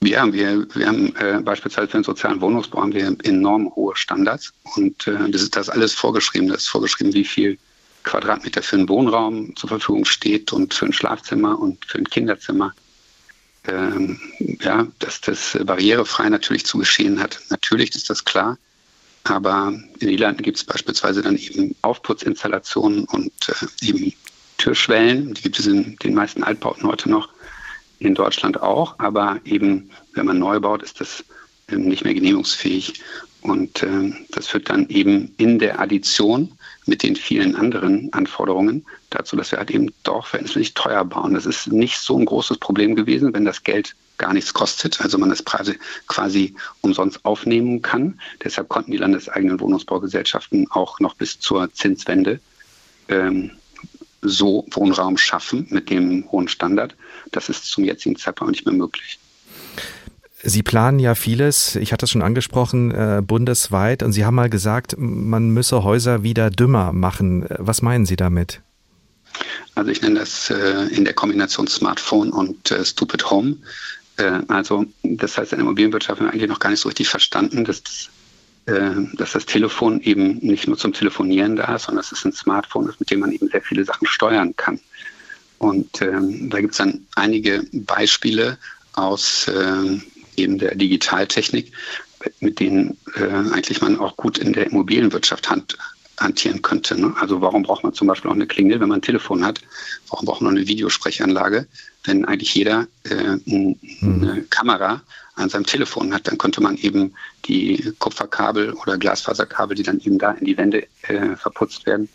Ja, 0.02 0.32
wir, 0.32 0.66
wir 0.74 0.86
haben 0.86 1.14
äh, 1.16 1.40
beispielsweise 1.42 1.88
für 1.88 1.98
den 1.98 2.04
sozialen 2.04 2.40
Wohnungsbau 2.40 2.80
haben 2.80 2.94
wir 2.94 3.14
enorm 3.22 3.70
hohe 3.76 3.94
Standards 3.96 4.50
und 4.76 5.06
äh, 5.06 5.30
das 5.30 5.42
ist 5.42 5.56
das 5.56 5.68
alles 5.68 5.92
vorgeschrieben. 5.92 6.48
Das 6.48 6.62
ist 6.62 6.68
vorgeschrieben, 6.68 7.12
wie 7.12 7.24
viel 7.24 7.58
Quadratmeter 8.04 8.62
für 8.62 8.76
einen 8.76 8.88
Wohnraum 8.88 9.54
zur 9.56 9.68
Verfügung 9.68 10.06
steht 10.06 10.54
und 10.54 10.72
für 10.72 10.86
ein 10.86 10.94
Schlafzimmer 10.94 11.58
und 11.58 11.84
für 11.84 11.98
ein 11.98 12.08
Kinderzimmer. 12.08 12.72
Ähm, 13.66 14.18
ja, 14.62 14.86
dass 15.00 15.20
das 15.20 15.58
barrierefrei 15.64 16.28
natürlich 16.30 16.64
zu 16.64 16.78
geschehen 16.78 17.20
hat. 17.20 17.40
Natürlich 17.50 17.94
ist 17.94 18.08
das 18.08 18.24
klar. 18.24 18.56
Aber 19.24 19.68
in 19.68 19.98
den 20.00 20.08
Niederlanden 20.08 20.42
gibt 20.42 20.56
es 20.56 20.64
beispielsweise 20.64 21.20
dann 21.20 21.36
eben 21.36 21.76
Aufputzinstallationen 21.82 23.04
und 23.04 23.32
äh, 23.48 23.86
eben 23.86 24.12
Türschwellen. 24.56 25.34
Die 25.34 25.42
gibt 25.42 25.58
es 25.58 25.66
in 25.66 25.96
den 25.96 26.14
meisten 26.14 26.42
Altbauten 26.42 26.86
heute 26.86 27.11
noch 27.11 27.28
in 27.98 28.14
Deutschland 28.14 28.62
auch, 28.62 28.98
aber 28.98 29.38
eben, 29.44 29.90
wenn 30.14 30.26
man 30.26 30.38
neu 30.38 30.58
baut, 30.58 30.82
ist 30.82 31.00
das 31.00 31.22
ähm, 31.68 31.82
nicht 31.82 32.04
mehr 32.04 32.14
genehmigungsfähig. 32.14 33.02
Und 33.42 33.82
äh, 33.82 34.12
das 34.30 34.48
führt 34.48 34.70
dann 34.70 34.88
eben 34.88 35.34
in 35.36 35.58
der 35.58 35.80
Addition 35.80 36.52
mit 36.87 37.03
den 37.03 37.16
vielen 37.16 37.57
anderen 37.57 38.12
Anforderungen 38.12 38.85
dazu, 39.11 39.37
dass 39.37 39.51
wir 39.53 39.59
halt 39.59 39.70
eben 39.70 39.93
doch 40.03 40.26
verhältnismäßig 40.26 40.74
teuer 40.74 41.05
bauen. 41.05 41.35
Das 41.35 41.47
ist 41.47 41.68
nicht 41.68 41.99
so 41.99 42.18
ein 42.18 42.24
großes 42.24 42.59
Problem 42.59 42.97
gewesen, 42.97 43.33
wenn 43.35 43.45
das 43.45 43.62
Geld 43.62 43.95
gar 44.18 44.33
nichts 44.35 44.53
kostet, 44.53 45.01
also 45.01 45.16
man 45.16 45.31
das 45.31 45.43
Preise 45.43 45.76
quasi 46.07 46.55
umsonst 46.83 47.24
aufnehmen 47.24 47.81
kann. 47.81 48.20
Deshalb 48.45 48.68
konnten 48.68 48.93
die 48.93 48.99
landeseigenen 48.99 49.61
Wohnungsbaugesellschaften 49.61 50.70
auch 50.70 51.01
noch 51.01 51.14
bis 51.14 51.41
zur 51.41 51.72
Zinswende 51.72 52.41
ähm, 53.09 53.53
so 54.22 54.66
Wohnraum 54.70 55.16
schaffen 55.16 55.66
mit 55.70 55.89
dem 55.89 56.31
hohen 56.31 56.49
Standard. 56.49 56.95
Das 57.33 57.49
ist 57.49 57.64
zum 57.64 57.85
jetzigen 57.85 58.16
Zeitpunkt 58.16 58.53
nicht 58.53 58.66
mehr 58.66 58.74
möglich. 58.74 59.18
Sie 60.43 60.62
planen 60.62 60.99
ja 60.99 61.14
vieles, 61.14 61.76
ich 61.76 61.93
hatte 61.93 62.05
es 62.05 62.11
schon 62.11 62.22
angesprochen, 62.22 62.91
äh, 62.91 63.22
bundesweit 63.22 64.03
und 64.03 64.12
Sie 64.12 64.24
haben 64.24 64.34
mal 64.34 64.49
gesagt, 64.49 64.95
man 64.97 65.51
müsse 65.51 65.84
Häuser 65.84 66.22
wieder 66.22 66.51
dümmer 66.51 66.93
machen. 66.93 67.47
Was 67.51 67.82
meinen 67.82 68.07
Sie 68.07 68.16
damit? 68.16 68.62
Also 69.74 69.91
ich 69.91 70.03
nenne 70.03 70.20
das 70.20 70.51
äh, 70.51 70.88
in 70.95 71.05
der 71.05 71.14
Kombination 71.14 71.66
Smartphone 71.66 72.30
und 72.30 72.70
äh, 72.70 72.84
Stupid 72.84 73.30
Home. 73.30 73.57
Äh, 74.16 74.41
also 74.49 74.86
das 75.03 75.36
heißt, 75.36 75.53
in 75.53 75.59
der 75.59 75.66
Immobilienwirtschaft 75.66 76.20
haben 76.20 76.26
wir 76.26 76.32
eigentlich 76.32 76.49
noch 76.49 76.59
gar 76.59 76.70
nicht 76.70 76.80
so 76.80 76.88
richtig 76.88 77.09
verstanden, 77.09 77.64
dass 77.64 77.82
das 77.82 78.09
äh, 78.66 78.91
dass 79.14 79.32
das 79.32 79.47
Telefon 79.47 80.01
eben 80.01 80.38
nicht 80.38 80.66
nur 80.66 80.76
zum 80.76 80.93
Telefonieren 80.93 81.57
da 81.57 81.74
ist, 81.74 81.84
sondern 81.84 82.03
dass 82.03 82.12
es 82.12 82.24
ein 82.24 82.32
Smartphone 82.32 82.88
ist, 82.88 83.01
mit 83.01 83.11
dem 83.11 83.20
man 83.20 83.32
eben 83.32 83.49
sehr 83.49 83.62
viele 83.62 83.84
Sachen 83.84 84.07
steuern 84.07 84.55
kann. 84.57 84.80
Und 85.59 86.01
ähm, 86.03 86.51
da 86.51 86.61
gibt 86.61 86.72
es 86.72 86.78
dann 86.78 87.07
einige 87.16 87.64
Beispiele 87.72 88.59
aus 88.95 89.49
äh, 89.49 89.99
eben 90.37 90.59
der 90.59 90.74
Digitaltechnik, 90.74 91.72
mit 92.41 92.61
denen 92.61 92.99
äh, 93.16 93.53
eigentlich 93.53 93.81
man 93.81 93.99
auch 93.99 94.16
gut 94.16 94.39
in 94.39 94.53
der 94.53 94.66
Immobilienwirtschaft 94.66 95.49
hand, 95.49 95.78
hantieren 96.18 96.62
könnte. 96.62 97.01
Ne? 97.01 97.14
Also 97.18 97.41
warum 97.41 97.62
braucht 97.62 97.83
man 97.83 97.95
zum 97.95 98.07
Beispiel 98.07 98.31
auch 98.31 98.35
eine 98.35 98.47
Klingel, 98.47 98.81
wenn 98.81 98.89
man 98.89 98.99
ein 98.99 99.03
Telefon 99.03 99.45
hat? 99.45 99.61
Warum 100.09 100.26
braucht 100.26 100.43
man 100.43 100.57
eine 100.57 100.66
Videosprechanlage, 100.66 101.66
wenn 102.05 102.24
eigentlich 102.24 102.55
jeder 102.55 102.87
äh, 103.05 103.14
eine 103.14 103.76
mhm. 104.01 104.47
Kamera 104.51 105.03
an 105.35 105.49
seinem 105.49 105.64
Telefon 105.64 106.12
hat, 106.12 106.28
dann 106.28 106.39
könnte 106.39 106.61
man 106.61 106.76
eben 106.76 107.14
die 107.47 107.93
Kupferkabel 107.99 108.74
oder 108.74 108.99
Glasfaserkabel, 108.99 109.76
die 109.76 109.83
dann 109.83 110.01
eben 110.01 110.18
da 110.18 110.33
in 110.33 110.45
die 110.45 110.57
Wände 110.57 110.87
äh, 111.03 111.37
verputzt 111.37 111.87
werden, 111.87 112.09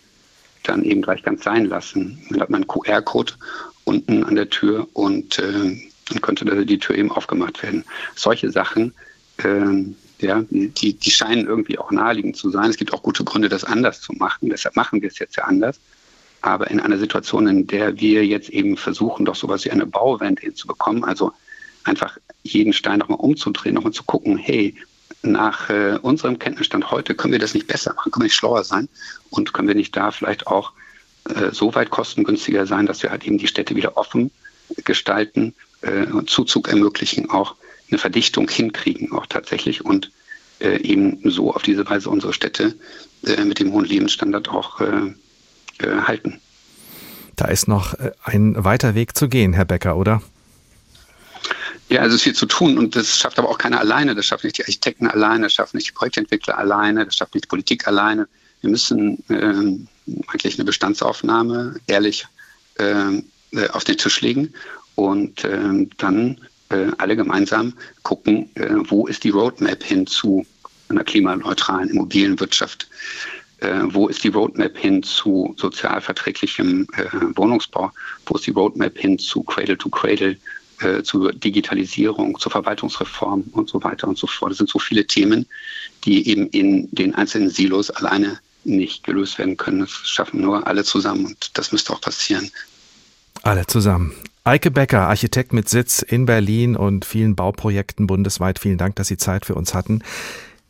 dann 0.63 0.83
eben 0.83 1.01
gleich 1.01 1.23
ganz 1.23 1.43
sein 1.43 1.65
lassen. 1.65 2.23
Dann 2.29 2.41
hat 2.41 2.49
man 2.49 2.63
einen 2.63 2.67
QR-Code 2.67 3.33
unten 3.83 4.23
an 4.23 4.35
der 4.35 4.49
Tür 4.49 4.87
und 4.93 5.39
äh, 5.39 5.77
dann 6.09 6.21
könnte 6.21 6.65
die 6.65 6.79
Tür 6.79 6.95
eben 6.97 7.11
aufgemacht 7.11 7.61
werden. 7.63 7.83
Solche 8.15 8.51
Sachen, 8.51 8.93
äh, 9.37 9.93
ja, 10.19 10.43
die, 10.49 10.93
die 10.93 11.11
scheinen 11.11 11.45
irgendwie 11.45 11.77
auch 11.77 11.91
naheliegend 11.91 12.37
zu 12.37 12.49
sein. 12.49 12.69
Es 12.69 12.77
gibt 12.77 12.93
auch 12.93 13.03
gute 13.03 13.23
Gründe, 13.23 13.49
das 13.49 13.63
anders 13.63 14.01
zu 14.01 14.13
machen. 14.13 14.49
Deshalb 14.49 14.75
machen 14.75 15.01
wir 15.01 15.09
es 15.09 15.19
jetzt 15.19 15.35
ja 15.35 15.43
anders. 15.45 15.79
Aber 16.41 16.69
in 16.69 16.79
einer 16.79 16.97
Situation, 16.97 17.47
in 17.47 17.67
der 17.67 17.99
wir 17.99 18.25
jetzt 18.25 18.49
eben 18.49 18.77
versuchen, 18.77 19.25
doch 19.25 19.35
sowas 19.35 19.65
wie 19.65 19.71
eine 19.71 19.85
Bauwende 19.85 20.43
hinzubekommen, 20.43 21.03
also 21.03 21.33
einfach 21.83 22.17
jeden 22.43 22.71
Stein 22.71 22.99
nochmal 22.99 23.19
umzudrehen, 23.19 23.75
nochmal 23.75 23.93
zu 23.93 24.03
gucken, 24.03 24.37
hey, 24.37 24.75
nach 25.23 25.69
äh, 25.69 25.97
unserem 26.01 26.37
Kenntnisstand 26.37 26.91
heute 26.91 27.15
können 27.15 27.31
wir 27.31 27.39
das 27.39 27.55
nicht 27.55 27.67
besser 27.67 27.93
machen, 27.95 28.11
können 28.11 28.23
wir 28.23 28.27
nicht 28.27 28.35
schlauer 28.35 28.63
sein 28.63 28.87
und 29.31 29.53
können 29.53 29.67
wir 29.67 29.75
nicht 29.75 29.95
da 29.97 30.11
vielleicht 30.11 30.45
auch 30.45 30.71
äh, 31.29 31.51
so 31.51 31.73
weit 31.73 31.89
kostengünstiger 31.89 32.67
sein, 32.67 32.85
dass 32.85 33.01
wir 33.01 33.09
halt 33.09 33.25
eben 33.25 33.39
die 33.39 33.47
Städte 33.47 33.75
wieder 33.75 33.97
offen 33.97 34.29
gestalten 34.83 35.53
äh, 35.81 36.05
und 36.05 36.29
Zuzug 36.29 36.67
ermöglichen, 36.67 37.29
auch 37.29 37.55
eine 37.89 37.97
Verdichtung 37.99 38.49
hinkriegen, 38.49 39.11
auch 39.11 39.25
tatsächlich 39.25 39.85
und 39.85 40.11
äh, 40.59 40.81
eben 40.81 41.19
so 41.29 41.53
auf 41.53 41.63
diese 41.63 41.87
Weise 41.89 42.09
unsere 42.09 42.33
Städte 42.33 42.75
äh, 43.25 43.43
mit 43.43 43.59
dem 43.59 43.71
hohen 43.71 43.85
Lebensstandard 43.85 44.49
auch 44.49 44.81
äh, 44.81 45.13
äh, 45.79 46.01
halten. 46.01 46.39
Da 47.35 47.49
ist 47.49 47.67
noch 47.67 47.95
ein 48.23 48.63
weiter 48.63 48.95
Weg 48.95 49.17
zu 49.17 49.27
gehen, 49.27 49.51
Herr 49.51 49.65
Becker, 49.65 49.97
oder? 49.97 50.21
Ja, 51.89 51.99
also 51.99 52.15
es 52.15 52.21
ist 52.21 52.23
viel 52.23 52.33
zu 52.33 52.45
tun 52.45 52.77
und 52.77 52.95
das 52.95 53.19
schafft 53.19 53.37
aber 53.37 53.49
auch 53.49 53.57
keiner 53.57 53.81
alleine. 53.81 54.15
Das 54.15 54.25
schafft 54.25 54.45
nicht 54.45 54.57
die 54.57 54.63
Architekten 54.63 55.05
alleine, 55.07 55.43
das 55.43 55.53
schafft 55.53 55.73
nicht 55.73 55.89
die 55.89 55.91
Projektentwickler 55.91 56.57
alleine, 56.57 57.03
das 57.03 57.17
schafft 57.17 57.35
nicht 57.35 57.43
die 57.43 57.49
Politik 57.49 57.87
alleine. 57.87 58.29
Wir 58.61 58.69
müssen 58.69 59.21
äh, 59.27 60.23
eigentlich 60.27 60.55
eine 60.55 60.63
Bestandsaufnahme 60.63 61.75
ehrlich 61.87 62.25
äh, 63.55 63.69
auf 63.69 63.83
den 63.83 63.97
Tisch 63.97 64.21
legen 64.21 64.53
und 64.95 65.43
äh, 65.43 65.87
dann 65.97 66.37
äh, 66.69 66.91
alle 66.97 67.15
gemeinsam 67.15 67.73
gucken, 68.03 68.49
äh, 68.55 68.69
wo 68.89 69.05
ist 69.07 69.23
die 69.23 69.29
Roadmap 69.29 69.83
hin 69.83 70.07
zu 70.07 70.45
einer 70.89 71.03
klimaneutralen 71.03 71.89
Immobilienwirtschaft. 71.89 72.87
Äh, 73.59 73.81
wo 73.85 74.07
ist 74.07 74.23
die 74.23 74.29
Roadmap 74.29 74.75
hin 74.77 75.03
zu 75.03 75.53
sozialverträglichem 75.57 76.87
Wohnungsbau? 77.35 77.91
Wo 78.25 78.35
ist 78.35 78.47
die 78.47 78.51
Roadmap 78.51 78.97
hin 78.97 79.19
zu 79.19 79.43
Cradle 79.43 79.77
to 79.77 79.89
Cradle 79.89 80.37
zur 81.03 81.31
Digitalisierung, 81.31 82.37
zur 82.37 82.51
Verwaltungsreform 82.51 83.45
und 83.53 83.69
so 83.69 83.81
weiter 83.81 84.09
und 84.09 84.17
so 84.17 84.27
fort. 84.27 84.51
Das 84.51 84.57
sind 84.57 84.69
so 84.69 84.77
viele 84.77 85.07
Themen, 85.07 85.45
die 86.03 86.27
eben 86.27 86.47
in 86.49 86.89
den 86.91 87.15
einzelnen 87.15 87.49
Silos 87.49 87.89
alleine 87.91 88.39
nicht 88.65 89.05
gelöst 89.05 89.39
werden 89.39 89.55
können. 89.55 89.79
Das 89.79 89.91
schaffen 89.91 90.41
nur 90.41 90.67
alle 90.67 90.83
zusammen 90.83 91.27
und 91.27 91.57
das 91.57 91.71
müsste 91.71 91.93
auch 91.93 92.01
passieren. 92.01 92.51
Alle 93.45 93.67
zusammen. 93.67 94.11
Eike 94.43 94.71
Becker, 94.71 95.01
Architekt 95.01 95.53
mit 95.53 95.69
Sitz 95.69 96.01
in 96.01 96.25
Berlin 96.25 96.75
und 96.75 97.05
vielen 97.05 97.35
Bauprojekten 97.35 98.07
bundesweit. 98.07 98.57
Vielen 98.57 98.79
Dank, 98.79 98.95
dass 98.95 99.07
Sie 99.07 99.17
Zeit 99.17 99.45
für 99.45 99.53
uns 99.53 99.75
hatten. 99.75 100.01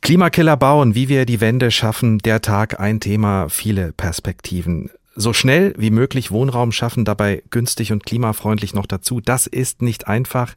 Klimakiller 0.01 0.57
bauen, 0.57 0.93
wie 0.93 1.07
wir 1.07 1.25
die 1.25 1.39
Wende 1.39 1.71
schaffen, 1.71 2.17
der 2.17 2.41
Tag 2.41 2.77
ein 2.77 2.99
Thema, 2.99 3.47
viele 3.47 3.93
Perspektiven 3.93 4.89
so 5.15 5.31
schnell 5.31 5.73
wie 5.77 5.91
möglich 5.91 6.31
Wohnraum 6.31 6.71
schaffen, 6.71 7.05
dabei 7.05 7.41
günstig 7.49 7.91
und 7.93 8.05
klimafreundlich 8.05 8.73
noch 8.73 8.85
dazu. 8.85 9.21
Das 9.21 9.47
ist 9.47 9.81
nicht 9.81 10.07
einfach. 10.07 10.53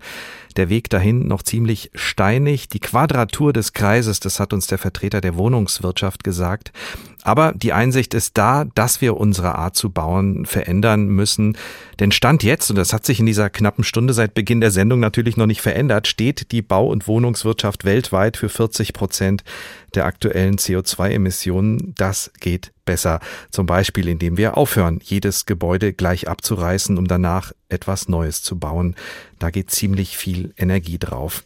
Der 0.56 0.68
Weg 0.68 0.90
dahin 0.90 1.28
noch 1.28 1.42
ziemlich 1.42 1.90
steinig. 1.94 2.68
Die 2.68 2.80
Quadratur 2.80 3.52
des 3.52 3.72
Kreises, 3.72 4.18
das 4.18 4.40
hat 4.40 4.52
uns 4.52 4.66
der 4.66 4.78
Vertreter 4.78 5.20
der 5.20 5.36
Wohnungswirtschaft 5.36 6.24
gesagt. 6.24 6.72
Aber 7.24 7.52
die 7.54 7.72
Einsicht 7.72 8.14
ist 8.14 8.38
da, 8.38 8.64
dass 8.74 9.00
wir 9.00 9.16
unsere 9.16 9.56
Art 9.56 9.76
zu 9.76 9.90
bauen 9.90 10.46
verändern 10.46 11.06
müssen. 11.06 11.56
Denn 11.98 12.12
Stand 12.12 12.42
jetzt, 12.42 12.70
und 12.70 12.76
das 12.76 12.92
hat 12.92 13.04
sich 13.04 13.20
in 13.20 13.26
dieser 13.26 13.50
knappen 13.50 13.84
Stunde 13.84 14.12
seit 14.12 14.34
Beginn 14.34 14.60
der 14.60 14.70
Sendung 14.70 15.00
natürlich 15.00 15.36
noch 15.36 15.46
nicht 15.46 15.60
verändert, 15.60 16.06
steht 16.06 16.52
die 16.52 16.62
Bau- 16.62 16.88
und 16.88 17.08
Wohnungswirtschaft 17.08 17.84
weltweit 17.84 18.36
für 18.36 18.48
40 18.48 18.92
Prozent 18.92 19.44
der 19.94 20.06
aktuellen 20.06 20.56
CO2-Emissionen. 20.56 21.94
Das 21.96 22.30
geht 22.40 22.72
besser. 22.84 23.20
Zum 23.50 23.66
Beispiel, 23.66 24.08
indem 24.08 24.36
wir 24.36 24.56
aufhören, 24.56 25.00
jedes 25.02 25.44
Gebäude 25.46 25.92
gleich 25.92 26.28
abzureißen, 26.28 26.96
um 26.98 27.08
danach 27.08 27.52
etwas 27.68 28.08
Neues 28.08 28.42
zu 28.42 28.58
bauen. 28.58 28.94
Da 29.38 29.50
geht 29.50 29.70
ziemlich 29.70 30.16
viel 30.16 30.54
Energie 30.56 30.98
drauf. 30.98 31.44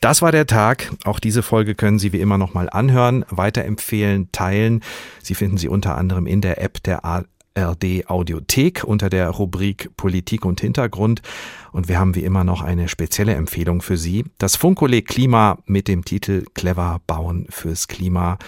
Das 0.00 0.22
war 0.22 0.30
der 0.30 0.46
Tag. 0.46 0.92
Auch 1.04 1.18
diese 1.18 1.42
Folge 1.42 1.74
können 1.74 1.98
Sie 1.98 2.12
wie 2.12 2.20
immer 2.20 2.38
nochmal 2.38 2.70
anhören, 2.70 3.24
weiterempfehlen, 3.30 4.30
teilen. 4.30 4.82
Sie 5.22 5.34
finden 5.34 5.58
sie 5.58 5.68
unter 5.68 5.96
anderem 5.96 6.26
in 6.26 6.40
der 6.40 6.62
App 6.62 6.82
der 6.84 7.04
ARD 7.04 8.08
Audiothek 8.08 8.84
unter 8.84 9.10
der 9.10 9.28
Rubrik 9.30 9.90
Politik 9.96 10.44
und 10.44 10.60
Hintergrund. 10.60 11.22
Und 11.72 11.88
wir 11.88 11.98
haben 11.98 12.14
wie 12.14 12.22
immer 12.22 12.44
noch 12.44 12.62
eine 12.62 12.88
spezielle 12.88 13.34
Empfehlung 13.34 13.82
für 13.82 13.96
Sie. 13.96 14.24
Das 14.38 14.54
Funkkolleg 14.54 15.08
Klima 15.08 15.58
mit 15.66 15.88
dem 15.88 16.04
Titel 16.04 16.44
Clever 16.54 17.00
bauen 17.08 17.46
fürs 17.50 17.88
Klima 17.88 18.38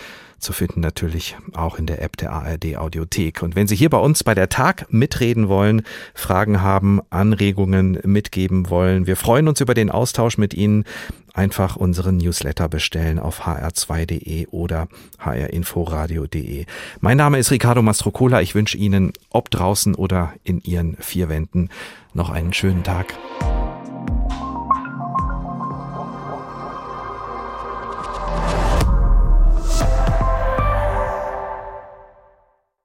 zu 0.40 0.52
finden 0.52 0.80
natürlich 0.80 1.36
auch 1.54 1.78
in 1.78 1.86
der 1.86 2.02
App 2.02 2.16
der 2.16 2.32
ARD 2.32 2.76
Audiothek. 2.76 3.42
Und 3.42 3.56
wenn 3.56 3.66
Sie 3.66 3.76
hier 3.76 3.90
bei 3.90 3.98
uns 3.98 4.24
bei 4.24 4.34
der 4.34 4.48
Tag 4.48 4.86
mitreden 4.92 5.48
wollen, 5.48 5.82
Fragen 6.14 6.62
haben, 6.62 7.00
Anregungen 7.10 7.98
mitgeben 8.04 8.70
wollen, 8.70 9.06
wir 9.06 9.16
freuen 9.16 9.48
uns 9.48 9.60
über 9.60 9.74
den 9.74 9.90
Austausch 9.90 10.38
mit 10.38 10.54
Ihnen. 10.54 10.84
Einfach 11.32 11.76
unseren 11.76 12.16
Newsletter 12.16 12.68
bestellen 12.68 13.18
auf 13.18 13.46
hr2.de 13.46 14.48
oder 14.48 14.88
hrinforadio.de. 15.20 16.66
Mein 17.00 17.16
Name 17.16 17.38
ist 17.38 17.52
Ricardo 17.52 17.82
Mastrocola. 17.82 18.40
Ich 18.40 18.54
wünsche 18.54 18.76
Ihnen, 18.76 19.12
ob 19.30 19.50
draußen 19.50 19.94
oder 19.94 20.32
in 20.42 20.60
Ihren 20.60 20.96
vier 20.98 21.28
Wänden, 21.28 21.68
noch 22.14 22.30
einen 22.30 22.52
schönen 22.52 22.82
Tag. 22.82 23.14